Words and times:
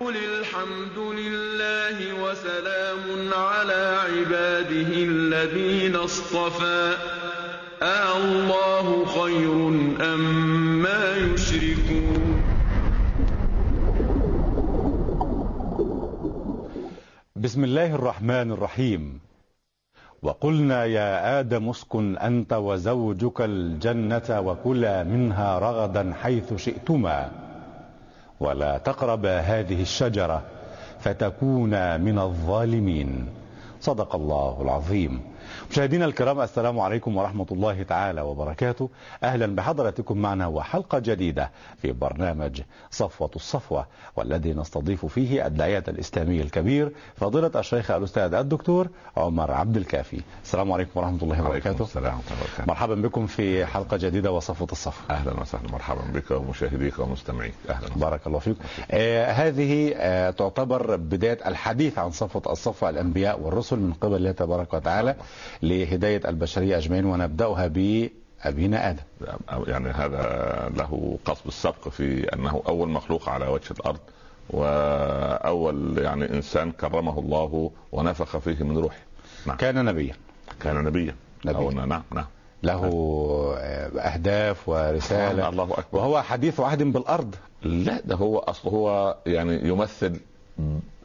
قل 0.00 0.16
الحمد 0.16 0.98
لله 0.98 1.96
وسلام 2.24 3.04
على 3.32 3.96
عباده 4.08 4.92
الذين 4.96 5.96
اصطفى 5.96 6.96
أَاللَّهُ 7.82 9.04
خَيْرٌ 9.04 9.52
أَمَّا 10.00 11.04
يُشْرِكُونَ 11.16 12.42
بسم 17.36 17.64
الله 17.64 17.94
الرحمن 17.94 18.52
الرحيم 18.52 19.20
وقلنا 20.22 20.84
يا 20.84 21.40
آدم 21.40 21.68
اسكن 21.68 22.16
أنت 22.18 22.52
وزوجك 22.52 23.40
الجنة 23.40 24.40
وكلا 24.40 25.04
منها 25.04 25.58
رغدا 25.58 26.12
حيث 26.22 26.54
شئتما 26.54 27.39
ولا 28.40 28.78
تقربا 28.78 29.40
هذه 29.40 29.82
الشجرة 29.82 30.42
فتكونا 30.98 31.96
من 31.96 32.18
الظالمين. 32.18 33.28
صدق 33.80 34.14
الله 34.14 34.62
العظيم. 34.62 35.29
مشاهدينا 35.70 36.04
الكرام 36.04 36.40
السلام 36.40 36.80
عليكم 36.80 37.16
ورحمة 37.16 37.46
الله 37.52 37.82
تعالى 37.82 38.20
وبركاته. 38.20 38.88
أهلا 39.22 39.46
بحضراتكم 39.46 40.18
معنا 40.18 40.46
وحلقة 40.46 40.98
جديدة 40.98 41.50
في 41.82 41.92
برنامج 41.92 42.60
صفوة 42.90 43.30
الصفوة 43.36 43.86
والذي 44.16 44.52
نستضيف 44.54 45.06
فيه 45.06 45.46
الداعية 45.46 45.84
الإسلامي 45.88 46.40
الكبير 46.40 46.92
فضيلة 47.16 47.50
الشيخ 47.56 47.90
الأستاذ 47.90 48.34
الدكتور 48.34 48.88
عمر 49.16 49.50
عبد 49.50 49.76
الكافي. 49.76 50.20
السلام 50.44 50.72
عليكم 50.72 50.90
ورحمة 51.00 51.18
الله 51.22 51.46
وبركاته. 51.46 51.82
السلام 51.84 52.14
وبركاته. 52.14 52.68
مرحبا 52.68 52.94
بكم 52.94 53.26
في 53.26 53.66
حلقة 53.66 53.96
جديدة 53.96 54.32
وصفوة 54.32 54.68
الصفوة. 54.72 55.16
أهلا 55.16 55.40
وسهلا. 55.40 55.72
مرحبا 55.72 56.02
بك 56.14 56.30
ومشاهديك 56.30 56.98
ومستمعيك. 56.98 57.54
أهلا 57.70 57.88
بارك 57.96 58.26
الله 58.26 58.38
فيكم 58.38 58.64
آه 58.90 59.32
هذه 59.32 59.92
آه 59.96 60.30
تعتبر 60.30 60.96
بداية 60.96 61.38
الحديث 61.46 61.98
عن 61.98 62.10
صفوة 62.10 62.42
الصفوة 62.52 62.90
الأنبياء 62.90 63.40
والرسل 63.40 63.76
من 63.76 63.92
قبل 63.92 64.16
الله 64.16 64.32
تبارك 64.32 64.74
وتعالى. 64.74 65.14
لهداية 65.62 66.20
البشرية 66.28 66.78
أجمعين 66.78 67.04
ونبدأها 67.04 67.66
بأبينا 67.66 68.90
آدم. 68.90 69.02
يعني 69.66 69.90
هذا 69.90 70.72
له 70.76 71.18
قصد 71.24 71.46
السبق 71.46 71.88
في 71.88 72.34
أنه 72.34 72.62
أول 72.68 72.88
مخلوق 72.88 73.28
على 73.28 73.46
وجه 73.46 73.70
الأرض 73.70 74.00
وأول 74.50 75.98
يعني 75.98 76.30
إنسان 76.34 76.72
كرمه 76.72 77.18
الله 77.18 77.70
ونفخ 77.92 78.38
فيه 78.38 78.64
من 78.64 78.78
روحه. 78.78 78.98
نعم. 79.46 79.56
كان 79.56 79.84
نبيا. 79.84 80.14
كان 80.60 80.84
نبيا. 80.84 81.14
نبيا. 81.44 81.70
نعم 81.70 82.02
نعم 82.14 82.26
له 82.62 82.84
أهداف 83.96 84.68
ورسالة. 84.68 85.48
الله 85.48 85.64
أكبر. 85.64 85.98
وهو 85.98 86.22
حديث 86.22 86.60
عهد 86.60 86.82
بالأرض. 86.82 87.34
لا 87.62 88.00
ده 88.04 88.14
هو 88.14 88.38
أصله 88.38 88.72
هو 88.72 89.16
يعني 89.26 89.68
يمثل 89.68 90.20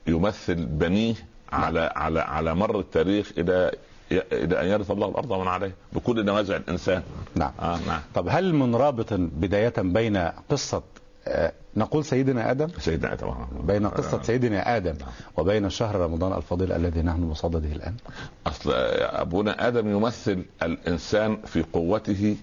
يمثل 0.08 0.66
بنيه 0.66 1.16
على 1.52 1.92
على 1.96 2.20
على 2.20 2.56
مر 2.56 2.80
التاريخ 2.80 3.32
إلى 3.38 3.72
إلى 4.12 4.62
أن 4.62 4.68
يرث 4.68 4.92
الله 4.92 5.10
الأرض 5.10 5.32
ومن 5.32 5.48
عليه 5.48 5.76
بكل 5.94 6.26
نوازع 6.26 6.56
الإنسان. 6.56 7.04
نعم. 7.36 7.52
آه 7.60 7.80
نعم. 7.88 8.00
طب 8.16 8.28
هل 8.30 8.54
من 8.56 8.76
رابط 8.76 9.14
بداية 9.14 9.74
بين 9.78 10.18
قصة 10.50 10.84
آه 11.28 11.52
نقول 11.78 12.06
سيدنا 12.06 12.52
آدم؟ 12.52 12.68
سيدنا 12.80 13.14
آدم 13.14 13.34
بين 13.64 13.88
قصة 13.88 14.22
سيدنا 14.22 14.78
آدم 14.78 14.94
نعم. 15.00 15.10
وبين 15.38 15.70
شهر 15.70 15.96
رمضان 15.96 16.34
الفضيل 16.38 16.72
الذي 16.72 17.02
نحن 17.02 17.30
بصدده 17.30 17.72
الآن. 17.72 17.94
أصل 18.48 18.72
أبونا 19.02 19.68
آدم 19.68 19.88
يمثل 19.92 20.46
الإنسان 20.64 21.38
في 21.46 21.64
قوته 21.74 22.36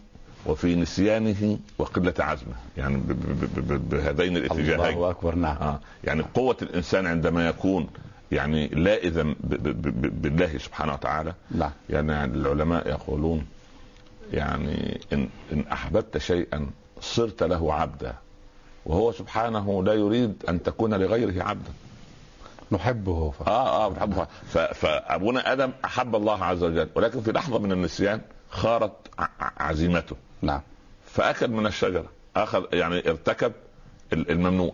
وفي 0.46 0.74
نسيانه 0.74 1.58
وقلة 1.78 2.14
عزمه 2.18 2.54
يعني 2.76 3.02
بهذين 3.90 4.36
الاتجاهين. 4.36 4.94
الله 4.96 5.10
أكبر 5.10 5.34
نعم. 5.34 5.56
آه 5.56 5.80
يعني 6.04 6.22
قوة 6.34 6.56
الإنسان 6.62 7.06
عندما 7.06 7.48
يكون 7.48 7.86
يعني 8.32 8.66
ب- 8.66 9.54
ب- 10.02 10.22
بالله 10.22 10.58
سبحانه 10.58 10.92
وتعالى. 10.92 11.34
نعم 11.50 11.70
يعني 11.90 12.24
العلماء 12.24 12.88
يقولون 12.88 13.46
يعني 14.32 15.00
إن, 15.12 15.28
إن 15.52 15.64
أحببت 15.72 16.18
شيئا 16.18 16.66
صرت 17.00 17.42
له 17.42 17.74
عبدا 17.74 18.14
وهو 18.86 19.12
سبحانه 19.12 19.84
لا 19.84 19.92
يريد 19.92 20.44
أن 20.48 20.62
تكون 20.62 20.94
لغيره 20.94 21.42
عبدا. 21.42 21.72
نحبه 22.72 23.30
ف... 23.30 23.42
آه 23.48 23.84
آه 23.86 23.88
بحبه 23.88 24.24
ف- 24.24 24.58
فابونا 24.58 25.52
آدم 25.52 25.70
أحب 25.84 26.16
الله 26.16 26.44
عز 26.44 26.62
وجل 26.62 26.88
ولكن 26.94 27.20
في 27.20 27.32
لحظة 27.32 27.58
من 27.58 27.72
النسيان 27.72 28.20
خارت 28.50 28.92
عزيمته. 29.56 30.16
نعم. 30.42 30.60
فأكل 31.06 31.50
من 31.50 31.66
الشجرة 31.66 32.06
أخذ 32.36 32.64
يعني 32.72 33.08
ارتكب 33.10 33.52
ال- 34.12 34.30
الممنوع 34.30 34.72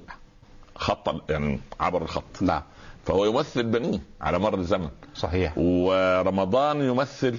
خط 0.76 1.30
يعني 1.30 1.60
عبر 1.80 2.02
الخط. 2.02 2.42
نعم. 2.42 2.62
فهو 3.08 3.24
يمثل 3.24 3.62
بنيه 3.62 3.98
على 4.20 4.38
مر 4.38 4.54
الزمن. 4.54 4.88
صحيح. 5.14 5.52
ورمضان 5.56 6.82
يمثل 6.82 7.38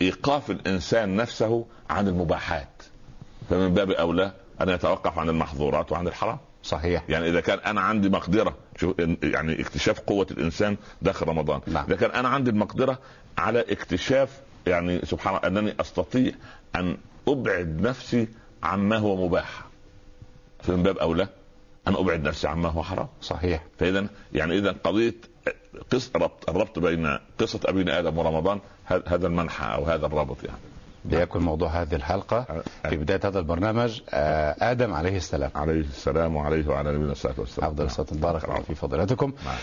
إيقاف 0.00 0.50
الإنسان 0.50 1.16
نفسه 1.16 1.66
عن 1.90 2.08
المباحات. 2.08 2.82
فمن 3.50 3.74
باب 3.74 3.90
أولى 3.90 4.32
أن 4.60 4.68
يتوقف 4.68 5.18
عن 5.18 5.28
المحظورات 5.28 5.92
وعن 5.92 6.08
الحرام. 6.08 6.38
صحيح. 6.62 7.04
يعني 7.08 7.28
إذا 7.28 7.40
كان 7.40 7.58
أنا 7.58 7.80
عندي 7.80 8.08
مقدرة 8.08 8.56
شوف 8.76 8.94
يعني 9.22 9.60
اكتشاف 9.60 10.00
قوة 10.00 10.26
الإنسان 10.30 10.76
داخل 11.02 11.28
رمضان. 11.28 11.60
نعم. 11.66 11.84
إذا 11.84 11.96
كان 11.96 12.10
أنا 12.10 12.28
عندي 12.28 12.50
المقدرة 12.50 12.98
على 13.38 13.60
اكتشاف 13.60 14.40
يعني 14.66 15.00
سبحان 15.04 15.36
الله 15.36 15.48
أنني 15.48 15.74
أستطيع 15.80 16.32
أن 16.76 16.96
أبعد 17.28 17.80
نفسي 17.80 18.28
عما 18.62 18.96
هو 18.98 19.26
مباح. 19.26 19.64
فمن 20.62 20.82
باب 20.82 20.98
أولى 20.98 21.28
أن 21.88 21.94
أبعد 21.94 22.22
نفسي 22.22 22.48
عما 22.48 22.68
هو 22.68 22.82
حرام. 22.82 23.08
صحيح. 23.22 23.62
فاذا 23.78 24.06
يعني 24.32 24.58
اذا 24.58 24.74
قضية 24.84 25.14
قص 25.92 26.10
ربط 26.16 26.50
الربط 26.50 26.78
بين 26.78 27.18
قصة 27.38 27.60
ابينا 27.64 27.98
آدم 27.98 28.18
ورمضان 28.18 28.60
هذا 28.86 29.26
المنحى 29.26 29.74
أو 29.74 29.84
هذا 29.84 30.06
الرابط 30.06 30.44
يعني. 30.44 30.58
ليكن 31.04 31.40
موضوع 31.40 31.68
هذه 31.68 31.94
الحلقة 31.94 32.62
في 32.88 32.96
بداية 32.96 33.20
هذا 33.24 33.38
البرنامج 33.38 34.00
آه، 34.10 34.56
آدم 34.60 34.94
عليه 34.94 35.16
السلام. 35.16 35.50
عليه 35.54 35.80
السلام 35.80 36.36
وعليه 36.36 36.68
وعلى 36.68 36.92
نبينا 36.92 37.12
الصلاه 37.12 37.34
والسلام 37.38 37.70
أفضل 37.70 37.84
الصلاة 37.84 38.06
بارك 38.12 38.44
الله 38.44 38.60
في 38.60 38.74
فضيلتكم. 38.74 39.32
نعم. 39.44 39.54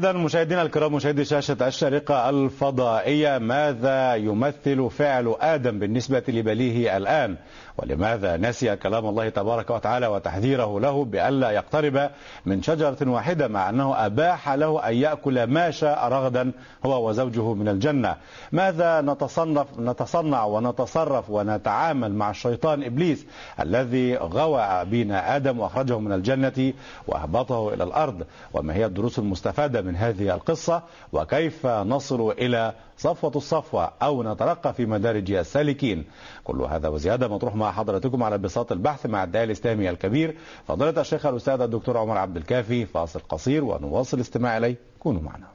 إذا 0.00 0.12
مشاهدينا 0.12 0.62
الكرام 0.62 0.94
مشاهدي 0.94 1.24
شاشة 1.24 1.68
الشارقة 1.68 2.30
الفضائية 2.30 3.38
ماذا 3.38 4.14
يمثل 4.14 4.90
فعل 4.90 5.34
آدم 5.40 5.78
بالنسبة 5.78 6.22
لبليه 6.28 6.96
الآن؟ 6.96 7.36
ولماذا 7.82 8.36
نسي 8.36 8.76
كلام 8.76 9.06
الله 9.06 9.28
تبارك 9.28 9.70
وتعالى 9.70 10.06
وتحذيره 10.06 10.80
له 10.80 11.04
بألا 11.04 11.50
يقترب 11.50 12.10
من 12.46 12.62
شجرة 12.62 12.96
واحدة 13.02 13.48
مع 13.48 13.68
أنه 13.70 14.06
أباح 14.06 14.48
له 14.48 14.88
أن 14.88 14.94
يأكل 14.94 15.44
ما 15.44 15.70
شاء 15.70 16.08
رغدا 16.08 16.52
هو 16.86 17.08
وزوجه 17.08 17.54
من 17.54 17.68
الجنة؟ 17.68 18.16
ماذا 18.52 19.00
نتصنف 19.00 19.66
نتصنع 19.78 20.44
ونتصرف 20.44 21.30
ونتعامل 21.30 22.14
مع 22.14 22.30
الشيطان 22.30 22.84
إبليس 22.84 23.26
الذي 23.60 24.16
غوى 24.16 24.84
بنا 24.84 25.36
آدم 25.36 25.60
وأخرجه 25.60 25.98
من 25.98 26.12
الجنة 26.12 26.72
وأهبطه 27.06 27.74
إلى 27.74 27.84
الأرض؟ 27.84 28.26
وما 28.54 28.74
هي 28.74 28.86
الدروس 28.86 29.18
المستفادة 29.18 29.82
من 29.82 29.96
هذه 29.96 30.34
القصة؟ 30.34 30.82
وكيف 31.12 31.66
نصل 31.66 32.30
إلى 32.30 32.72
صفوة 33.00 33.32
الصفوة 33.36 33.92
أو 34.02 34.22
نترقى 34.22 34.74
في 34.74 34.86
مدارج 34.86 35.32
السالكين 35.32 36.04
كل 36.44 36.60
هذا 36.62 36.88
وزيادة 36.88 37.28
مطروح 37.28 37.54
مع 37.54 37.72
حضراتكم 37.72 38.22
على 38.22 38.38
بساط 38.38 38.72
البحث 38.72 39.06
مع 39.06 39.24
الداعي 39.24 39.44
الإسلامي 39.44 39.90
الكبير 39.90 40.36
فضيلة 40.68 41.00
الشيخ 41.00 41.26
الأستاذ 41.26 41.60
الدكتور 41.60 41.98
عمر 41.98 42.18
عبد 42.18 42.36
الكافي 42.36 42.86
فاصل 42.86 43.20
قصير 43.28 43.64
ونواصل 43.64 44.16
الاستماع 44.16 44.56
إليه. 44.56 44.76
كونوا 44.98 45.22
معنا. 45.22 45.46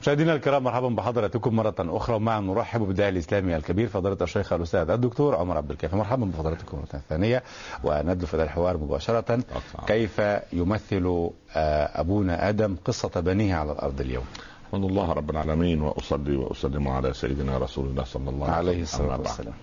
مشاهدينا 0.00 0.34
الكرام 0.34 0.62
مرحبا 0.64 0.88
بحضراتكم 0.88 1.56
مرة 1.56 1.74
أخرى 1.78 2.16
ومع 2.16 2.38
نرحب 2.38 2.80
بالداعي 2.80 3.08
الإسلامي 3.08 3.56
الكبير 3.56 3.88
فضيلة 3.88 4.16
الشيخ 4.22 4.52
الأستاذ 4.52 4.90
الدكتور 4.90 5.34
عمر 5.36 5.56
عبد 5.56 5.70
الكافي. 5.70 5.96
مرحبا 5.96 6.24
بفضلاتكم 6.26 6.76
مرة 6.78 7.00
ثانية. 7.08 7.42
وندلو 7.84 8.26
في 8.26 8.36
هذا 8.36 8.44
الحوار 8.44 8.76
مباشرة. 8.76 9.38
كيف 9.86 10.22
يمثل 10.52 11.30
آه، 11.56 12.00
أبونا 12.00 12.48
آدم 12.48 12.76
قصة 12.84 13.20
بنيه 13.20 13.54
على 13.54 13.72
الأرض 13.72 14.00
اليوم؟ 14.00 14.24
احمد 14.72 14.84
الله 14.84 15.12
رب 15.12 15.30
العالمين 15.30 15.80
وأصلي 15.82 16.36
وأسلم 16.36 16.88
على 16.88 17.14
سيدنا 17.14 17.58
رسول 17.58 17.86
الله 17.86 18.04
صلى 18.04 18.30
الله 18.30 18.50
عليه 18.50 18.84
بعد. 18.98 19.20
والسلام 19.20 19.54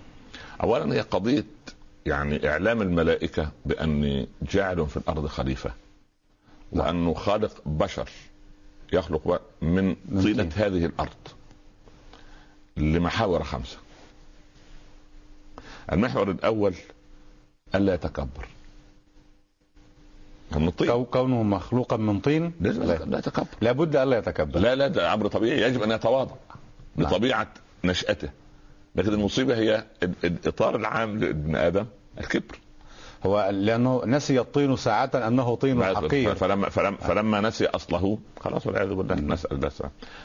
اولا 0.62 0.94
هي 0.94 1.00
قضية 1.00 1.44
يعني 2.06 2.48
إعلام 2.48 2.82
الملائكة 2.82 3.50
باني 3.66 4.28
جاعل 4.42 4.86
في 4.86 4.96
الأرض 4.96 5.26
خليفة 5.26 5.72
نعم. 6.72 6.86
وانه 6.86 7.14
خالق 7.14 7.62
بشر 7.66 8.10
يخلق 8.92 9.42
من 9.62 9.94
طينة 9.94 10.42
طين. 10.42 10.52
هذه 10.52 10.86
الأرض 10.86 11.28
لمحاور 12.76 13.44
خمسة 13.44 13.78
المحور 15.92 16.30
الأول 16.30 16.74
ألا 17.74 17.94
يتكبر 17.94 18.48
من 20.56 20.68
الطين 20.68 20.88
كو- 20.90 21.04
كونه 21.04 21.42
مخلوقا 21.42 21.96
من 21.96 22.20
طين؟ 22.20 22.52
لا, 22.60 22.68
لا 23.04 23.18
يتكبر. 23.18 23.46
لابد 23.60 23.96
ألا 23.96 24.18
يتكبر. 24.18 24.60
لا 24.60 24.74
لا 24.74 24.88
ده 24.88 25.14
أمر 25.14 25.26
طبيعي. 25.26 25.62
يجب 25.62 25.82
أن 25.82 25.90
يتواضع 25.90 26.34
نعم. 26.96 27.08
بطبيعه 27.10 27.48
نشأته. 27.84 28.28
لكن 28.96 29.12
المصيبة 29.12 29.56
هي 29.56 29.84
ال- 30.02 30.14
الإطار 30.24 30.76
العام 30.76 31.18
لابن 31.18 31.56
آدم 31.56 31.86
الكبر. 32.20 32.58
هو 33.26 33.48
لأنه 33.52 34.02
نسي 34.06 34.40
الطين 34.40 34.76
ساعة 34.76 35.10
أنه 35.14 35.54
طين 35.56 35.84
حقير 35.84 36.34
فلما 36.34 36.68
فلما, 36.68 36.96
فلما 36.96 37.40
نسي 37.40 37.66
أصله 37.66 38.18
خلاص 38.40 38.66
والعياذ 38.66 38.88
بالله 38.94 39.14
نسأل 39.14 39.56
بس. 39.56 39.82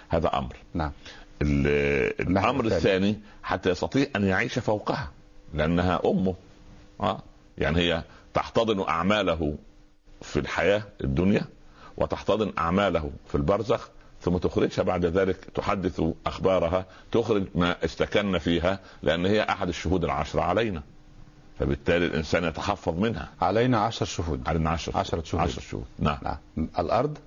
هذا 0.09 0.27
أمر. 0.37 0.55
نعم. 0.73 0.91
ال- 1.41 2.21
الأمر 2.27 2.65
الثاني. 2.65 2.75
الثاني 2.77 3.19
حتى 3.43 3.69
يستطيع 3.69 4.07
أن 4.15 4.23
يعيش 4.23 4.59
فوقها 4.59 5.11
لأنها 5.53 6.01
أمه. 6.05 6.35
آه. 7.01 7.21
يعني 7.57 7.77
هي 7.79 8.03
تحتضن 8.33 8.81
أعماله 8.87 9.55
في 10.25 10.39
الحياة 10.39 10.83
الدنيا 11.03 11.45
وتحتضن 11.97 12.51
أعماله 12.57 13.11
في 13.27 13.35
البرزخ 13.35 13.89
ثم 14.21 14.37
تخرجها 14.37 14.83
بعد 14.83 15.05
ذلك 15.05 15.35
تحدث 15.55 16.01
أخبارها 16.25 16.85
تخرج 17.11 17.43
ما 17.55 17.85
استكن 17.85 18.37
فيها 18.37 18.79
لأن 19.03 19.25
هي 19.25 19.43
أحد 19.43 19.67
الشهود 19.67 20.03
العشرة 20.03 20.41
علينا. 20.41 20.83
فبالتالي 21.59 22.05
الإنسان 22.05 22.43
يتحفظ 22.43 22.99
منها. 22.99 23.29
علينا 23.41 23.77
عشر 23.79 24.05
شهود. 24.05 24.47
علينا 24.47 24.69
عشر 24.69 24.97
عشرة 24.97 25.23
شهود. 25.23 25.41
عشر 25.43 25.61
شهود. 25.61 25.85
نعم. 25.99 26.17
نعم. 26.23 26.67
الأرض؟ 26.79 27.17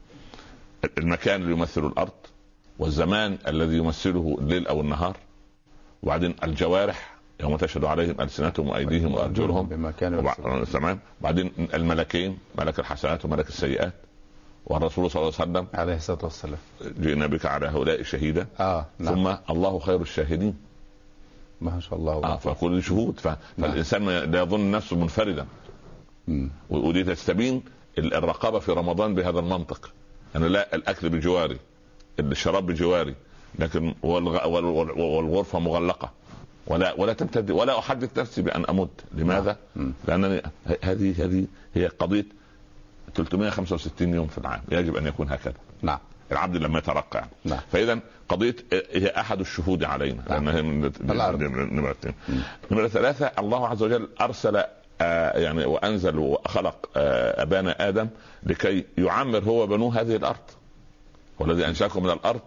المكان 0.99 1.43
اللي 1.43 1.53
يمثل 1.53 1.87
الأرض 1.87 2.13
والزمان 2.79 3.39
الذي 3.49 3.77
يمثله 3.77 4.37
الليل 4.41 4.67
أو 4.67 4.81
النهار 4.81 5.17
وبعدين 6.03 6.35
الجوارح 6.45 7.18
يوم 7.41 7.57
تشهد 7.57 7.85
عليهم 7.85 8.21
ألسنتهم 8.21 8.69
وأيديهم 8.69 9.15
وأرجلهم. 9.15 9.67
بما 9.67 9.91
كانوا. 9.91 10.65
تمام. 10.65 10.99
بعدين 11.21 11.51
الملكين 11.75 12.39
ملك 12.59 12.79
الحسنات 12.79 13.25
وملك 13.25 13.49
السيئات. 13.49 13.93
والرسول 14.67 15.11
صلى 15.11 15.23
الله 15.23 15.33
عليه 15.41 15.51
وسلم 15.51 15.67
عليه 15.75 15.95
الصلاة 15.97 16.19
والسلام. 16.23 16.59
جئنا 17.01 17.27
بك 17.27 17.47
على 17.47 17.67
هؤلاء 17.67 18.03
شهيدا 18.03 18.47
آه 18.61 18.87
نعم. 18.99 19.15
ثم 19.15 19.35
الله 19.51 19.79
خير 19.79 20.01
الشاهدين. 20.01 20.55
ما 21.61 21.81
شاء 21.81 21.99
الله. 21.99 22.13
آه 22.13 22.37
فكل 22.37 22.83
شهود. 22.83 23.21
ف... 23.21 23.29
فالإنسان 23.61 24.03
ما- 24.03 24.25
لا 24.25 24.41
يظن 24.43 24.71
نفسه 24.71 24.97
منفردا. 24.97 25.47
ودي 26.71 27.05
تستبين 27.05 27.63
ال- 27.99 28.15
الرقابة 28.15 28.59
في 28.59 28.73
رمضان 28.73 29.15
بهذا 29.15 29.39
المنطق. 29.39 29.91
أنا 30.37 30.47
لا 30.47 30.75
الأكل 30.75 31.09
بجواري 31.09 31.59
الشراب 32.21 32.67
بجواري 32.67 33.15
لكن 33.59 33.95
والغ... 34.03 34.49
وال... 34.49 34.65
وال- 34.65 35.01
والغرفة 35.01 35.59
مغلقة. 35.59 36.11
ولا 36.69 36.95
ولا 37.01 37.13
تمتد 37.13 37.51
ولا 37.51 37.79
أحدث 37.79 38.19
نفسي 38.19 38.43
بأن 38.43 38.65
امت 38.65 38.91
لماذا؟ 39.15 39.57
مم. 39.77 39.93
لأنني 40.09 40.43
هذه 40.83 41.25
هذه 41.25 41.45
هي 41.75 41.87
قضية 41.87 42.25
365 43.15 44.15
يوم 44.15 44.27
في 44.27 44.39
العام 44.39 44.61
يجب 44.71 44.97
أن 44.97 45.07
يكون 45.07 45.29
هكذا 45.31 45.55
نعم 45.83 45.99
العبد 46.33 46.57
لما 46.57 46.79
يترقى 46.79 47.19
يعني. 47.19 47.31
نعم. 47.45 47.61
فإذا 47.73 47.99
قضية 48.29 48.57
هي 48.93 49.07
أحد 49.09 49.41
الشهود 49.41 49.85
علينا 49.85 50.23
نعم. 50.31 50.45
لأن 50.45 50.55
هي 50.57 50.63
من 50.63 50.85
الأرض. 51.11 51.43
نمرة 51.43 51.91
اثنين 51.91 52.15
نمرة 52.71 52.89
ثلاثة 52.89 53.31
الله 53.39 53.69
عز 53.69 53.83
وجل 53.83 54.09
أرسل 54.21 54.63
آه 55.01 55.39
يعني 55.39 55.65
وأنزل 55.65 56.19
وخلق 56.19 56.89
آه 56.97 57.43
أبانا 57.43 57.89
آدم 57.89 58.09
لكي 58.43 58.85
يعمر 58.99 59.39
هو 59.45 59.67
بنوه 59.67 60.01
هذه 60.01 60.17
الأرض 60.17 60.37
والذي 61.39 61.67
أنشأكم 61.67 62.03
من 62.03 62.11
الأرض 62.11 62.41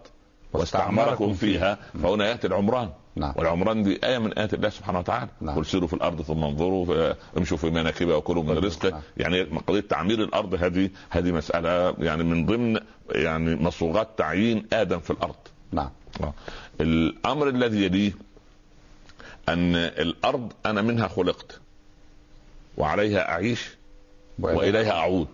واستعمركم 0.52 1.34
فيها 1.34 1.78
فهنا 2.02 2.28
يأتي 2.28 2.46
العمران 2.46 2.88
نعم. 3.16 3.32
والعمران 3.36 3.82
دي 3.82 4.00
آية 4.06 4.18
من 4.18 4.32
آيات 4.32 4.54
الله 4.54 4.68
سبحانه 4.68 4.98
وتعالى 4.98 5.28
نعم. 5.40 5.56
قل 5.56 5.66
سيروا 5.66 5.88
في 5.88 5.94
الأرض 5.94 6.22
ثم 6.22 6.44
انظروا 6.44 6.86
ف- 6.86 7.16
امشوا 7.38 7.56
في 7.56 7.70
مناكبها 7.70 8.16
وكلوا 8.16 8.42
من 8.42 8.58
رزقه 8.58 8.90
نعم. 8.90 9.00
يعني 9.16 9.40
قضية 9.42 9.80
تعمير 9.80 10.22
الأرض 10.22 10.54
هذه 10.64 10.90
هذه 11.10 11.32
مسألة 11.32 11.94
يعني 11.98 12.24
من 12.24 12.46
ضمن 12.46 12.80
يعني 13.10 13.56
مصوغات 13.56 14.08
تعيين 14.16 14.66
آدم 14.72 14.98
في 14.98 15.10
الأرض 15.10 15.34
نعم 15.72 15.90
آه. 16.20 16.32
الأمر 16.80 17.48
الذي 17.48 17.84
يليه 17.84 18.12
أن 19.48 19.76
الأرض 19.76 20.52
أنا 20.66 20.82
منها 20.82 21.08
خلقت 21.08 21.60
وعليها 22.76 23.28
أعيش 23.30 23.70
وإليها 24.38 24.92
أعود. 24.92 25.28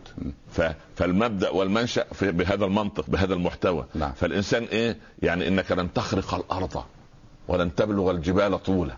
ف... 0.50 0.62
فالمبدأ 0.96 1.50
والمنشأ 1.50 2.04
في... 2.12 2.32
بهذا 2.32 2.64
المنطق 2.64 3.10
بهذا 3.10 3.34
المحتوى. 3.34 3.84
نعم. 3.94 4.12
فالإنسان 4.12 4.64
إيه؟ 4.64 4.96
يعني 5.22 5.48
إنك 5.48 5.72
لن 5.72 5.92
تخرق 5.92 6.34
الأرض 6.34 6.82
ولن 7.48 7.74
تبلغ 7.74 8.10
الجبال 8.10 8.62
طولا. 8.62 8.96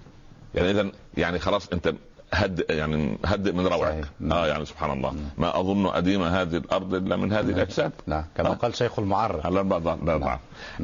يعني 0.54 0.70
اذا 0.70 0.90
يعني 1.16 1.38
خلاص 1.38 1.68
أنت 1.68 1.94
هد 2.32 2.64
يعني 2.70 3.18
هدئ 3.24 3.52
من 3.52 3.66
روعك. 3.66 4.04
نعم. 4.20 4.38
آه 4.38 4.46
يعني 4.46 4.64
سبحان 4.64 4.90
الله. 4.90 5.14
ما 5.38 5.60
أظن 5.60 5.86
أديم 5.86 6.22
هذه 6.22 6.56
الأرض 6.56 6.94
إلا 6.94 7.16
من 7.16 7.32
هذه 7.32 7.50
الأجساد. 7.50 7.92
نعم. 8.06 8.24
كما 8.36 8.50
آه. 8.50 8.54
قال 8.54 8.76
شيخ 8.76 8.98
المعرة 8.98 9.50
لا 9.50 9.62
بعض 9.62 9.98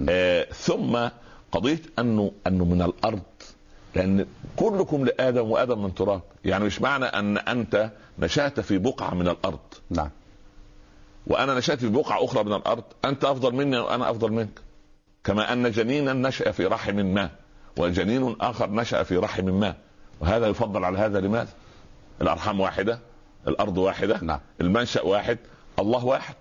آه 0.09 0.45
ثم 0.45 0.99
قضيه 1.53 1.83
أنه 1.99 2.33
أنه 2.47 2.65
من 2.65 2.83
الأرض 2.83 3.23
لأن 3.97 4.27
كلكم 4.57 5.05
لآدم 5.05 5.51
وآدم 5.51 5.83
من 5.83 5.95
تراب. 5.95 6.21
يعني 6.45 6.65
مش 6.65 6.83
معنى 6.83 7.05
أن 7.05 7.39
أنت 7.39 7.91
نشأت 8.19 8.61
في 8.61 8.79
بقعة 8.79 9.15
من 9.15 9.29
الأرض. 9.29 9.59
نعم. 9.91 10.11
وأنا 11.27 11.55
نشأت 11.55 11.79
في 11.79 11.89
بقعة 11.89 12.25
أخرى 12.25 12.45
من 12.45 12.53
الأرض. 12.53 12.85
أنت 13.05 13.25
أفضل 13.25 13.55
مني 13.55 13.79
وأنا 13.79 14.11
أفضل 14.11 14.33
منك. 14.33 14.61
كما 15.25 15.53
أن 15.53 15.71
جنينا 15.71 16.13
نشأ 16.13 16.51
في 16.51 16.67
رحم 16.67 16.97
ما 16.97 17.31
وجنين 17.79 18.37
آخر 18.41 18.71
نشأ 18.71 19.03
في 19.03 19.17
رحم 19.17 19.45
ما. 19.45 19.75
وهذا 20.21 20.47
يفضل 20.47 20.85
على 20.85 20.99
هذا 20.99 21.21
لماذا؟ 21.21 21.53
الأرحام 22.21 22.61
واحدة 22.61 22.99
الأرض 23.49 23.79
واحدة 23.79 24.19
نعم. 24.23 24.41
المنشأ 24.61 25.03
واحد 25.03 25.39
الله 25.79 26.05
واحد. 26.05 26.35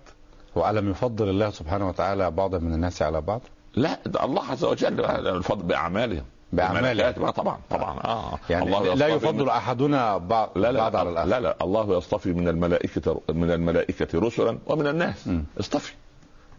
وألم 0.54 0.90
يفضل 0.90 1.28
الله 1.28 1.50
سبحانه 1.50 1.88
وتعالى 1.88 2.30
بعضا 2.30 2.58
من 2.58 2.74
الناس 2.74 3.02
على 3.02 3.20
بعض؟ 3.20 3.40
لا 3.74 3.98
ده 4.06 4.24
الله 4.24 4.44
عز 4.44 4.64
وجل 4.64 5.04
الفضل 5.04 5.62
بأعمالهم. 5.62 6.24
بقى 6.52 7.32
طبعا 7.32 7.58
طبعا. 7.70 8.00
آه. 8.00 8.38
يعني 8.50 8.66
الله 8.66 8.94
لا 8.94 9.06
يفضل 9.06 9.48
أحدنا 9.50 10.16
بعض, 10.16 10.50
لا 10.56 10.72
لا 10.72 10.80
بعض 10.80 10.96
على 10.96 11.10
الآخر 11.10 11.28
لا 11.28 11.40
لا. 11.40 11.56
الله 11.62 11.96
يصطفي 11.98 12.32
من 12.32 12.48
الملائكة 12.48 13.20
من 13.28 13.50
الملائكة 13.50 14.18
رسلا 14.20 14.58
ومن 14.66 14.86
الناس. 14.86 15.28
م. 15.28 15.42
اصطفي. 15.60 15.92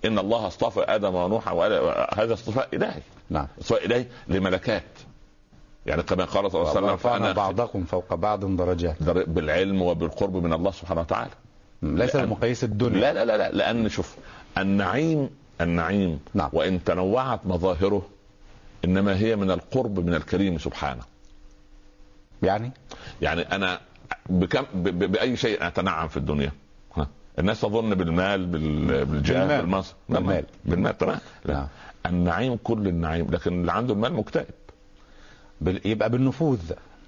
إن 0.05 0.19
الله 0.19 0.47
اصطفى 0.47 0.79
آدم 0.81 1.15
ونوحا 1.15 1.51
وآل- 1.51 2.19
هذا 2.19 2.33
اصطفاء 2.33 2.67
إلهي. 2.73 3.01
نعم. 3.29 3.47
اصطفاء 3.61 3.85
إلهي 3.85 4.05
لملكات. 4.27 4.83
يعني 5.85 6.03
كما 6.03 6.25
قال 6.25 6.51
صلى 6.51 6.61
الله 6.61 6.75
عليه 6.77 6.93
وسلم 6.93 7.33
بعضكم 7.33 7.83
فوق 7.83 8.13
بعض 8.13 8.45
درجات. 8.45 9.03
در- 9.03 9.23
بالعلم 9.27 9.81
وبالقرب 9.81 10.35
من 10.35 10.53
الله 10.53 10.71
سبحانه 10.71 11.01
وتعالى. 11.01 11.31
ليس 11.81 12.15
المقاييس 12.15 12.63
الدنيا. 12.63 12.99
لا 12.99 13.13
لا 13.13 13.25
لا, 13.25 13.37
لا. 13.37 13.51
لأن 13.51 13.89
شوف 13.89 14.15
النعيم 14.57 15.29
النعيم 15.61 16.19
نعم. 16.33 16.49
وإن 16.53 16.83
تنوعت 16.83 17.39
مظاهره 17.45 18.01
إنما 18.87 19.15
هي 19.17 19.35
من 19.35 19.51
القرب 19.51 19.99
من 19.99 20.13
الكريم 20.13 20.57
سبحانه 20.57 21.03
يعني 22.43 22.71
يعني 23.21 23.41
أنا 23.41 23.79
بكم 24.29 24.63
ب- 24.73 25.11
بأي 25.11 25.35
شيء 25.35 25.67
أتنعم 25.67 26.07
في 26.07 26.17
الدنيا 26.17 26.51
ها؟ 26.95 27.07
الناس 27.39 27.61
تظن 27.61 27.95
بالمال 27.95 28.45
بال- 28.45 29.05
بالجاه 29.05 29.39
بالمال. 29.39 29.61
بالمنصب 29.61 29.95
بالمال. 30.09 30.45
بالمال 30.65 30.97
تمام 30.97 31.19
لا. 31.45 31.53
نعم. 31.53 31.67
النعيم 32.05 32.57
كل 32.63 32.87
النعيم 32.87 33.27
لكن 33.31 33.61
اللي 33.61 33.71
عنده 33.71 33.93
المال 33.93 34.13
مكتئب 34.13 34.45
بال- 35.61 35.81
يبقى 35.87 36.09
بالنفوذ 36.09 36.59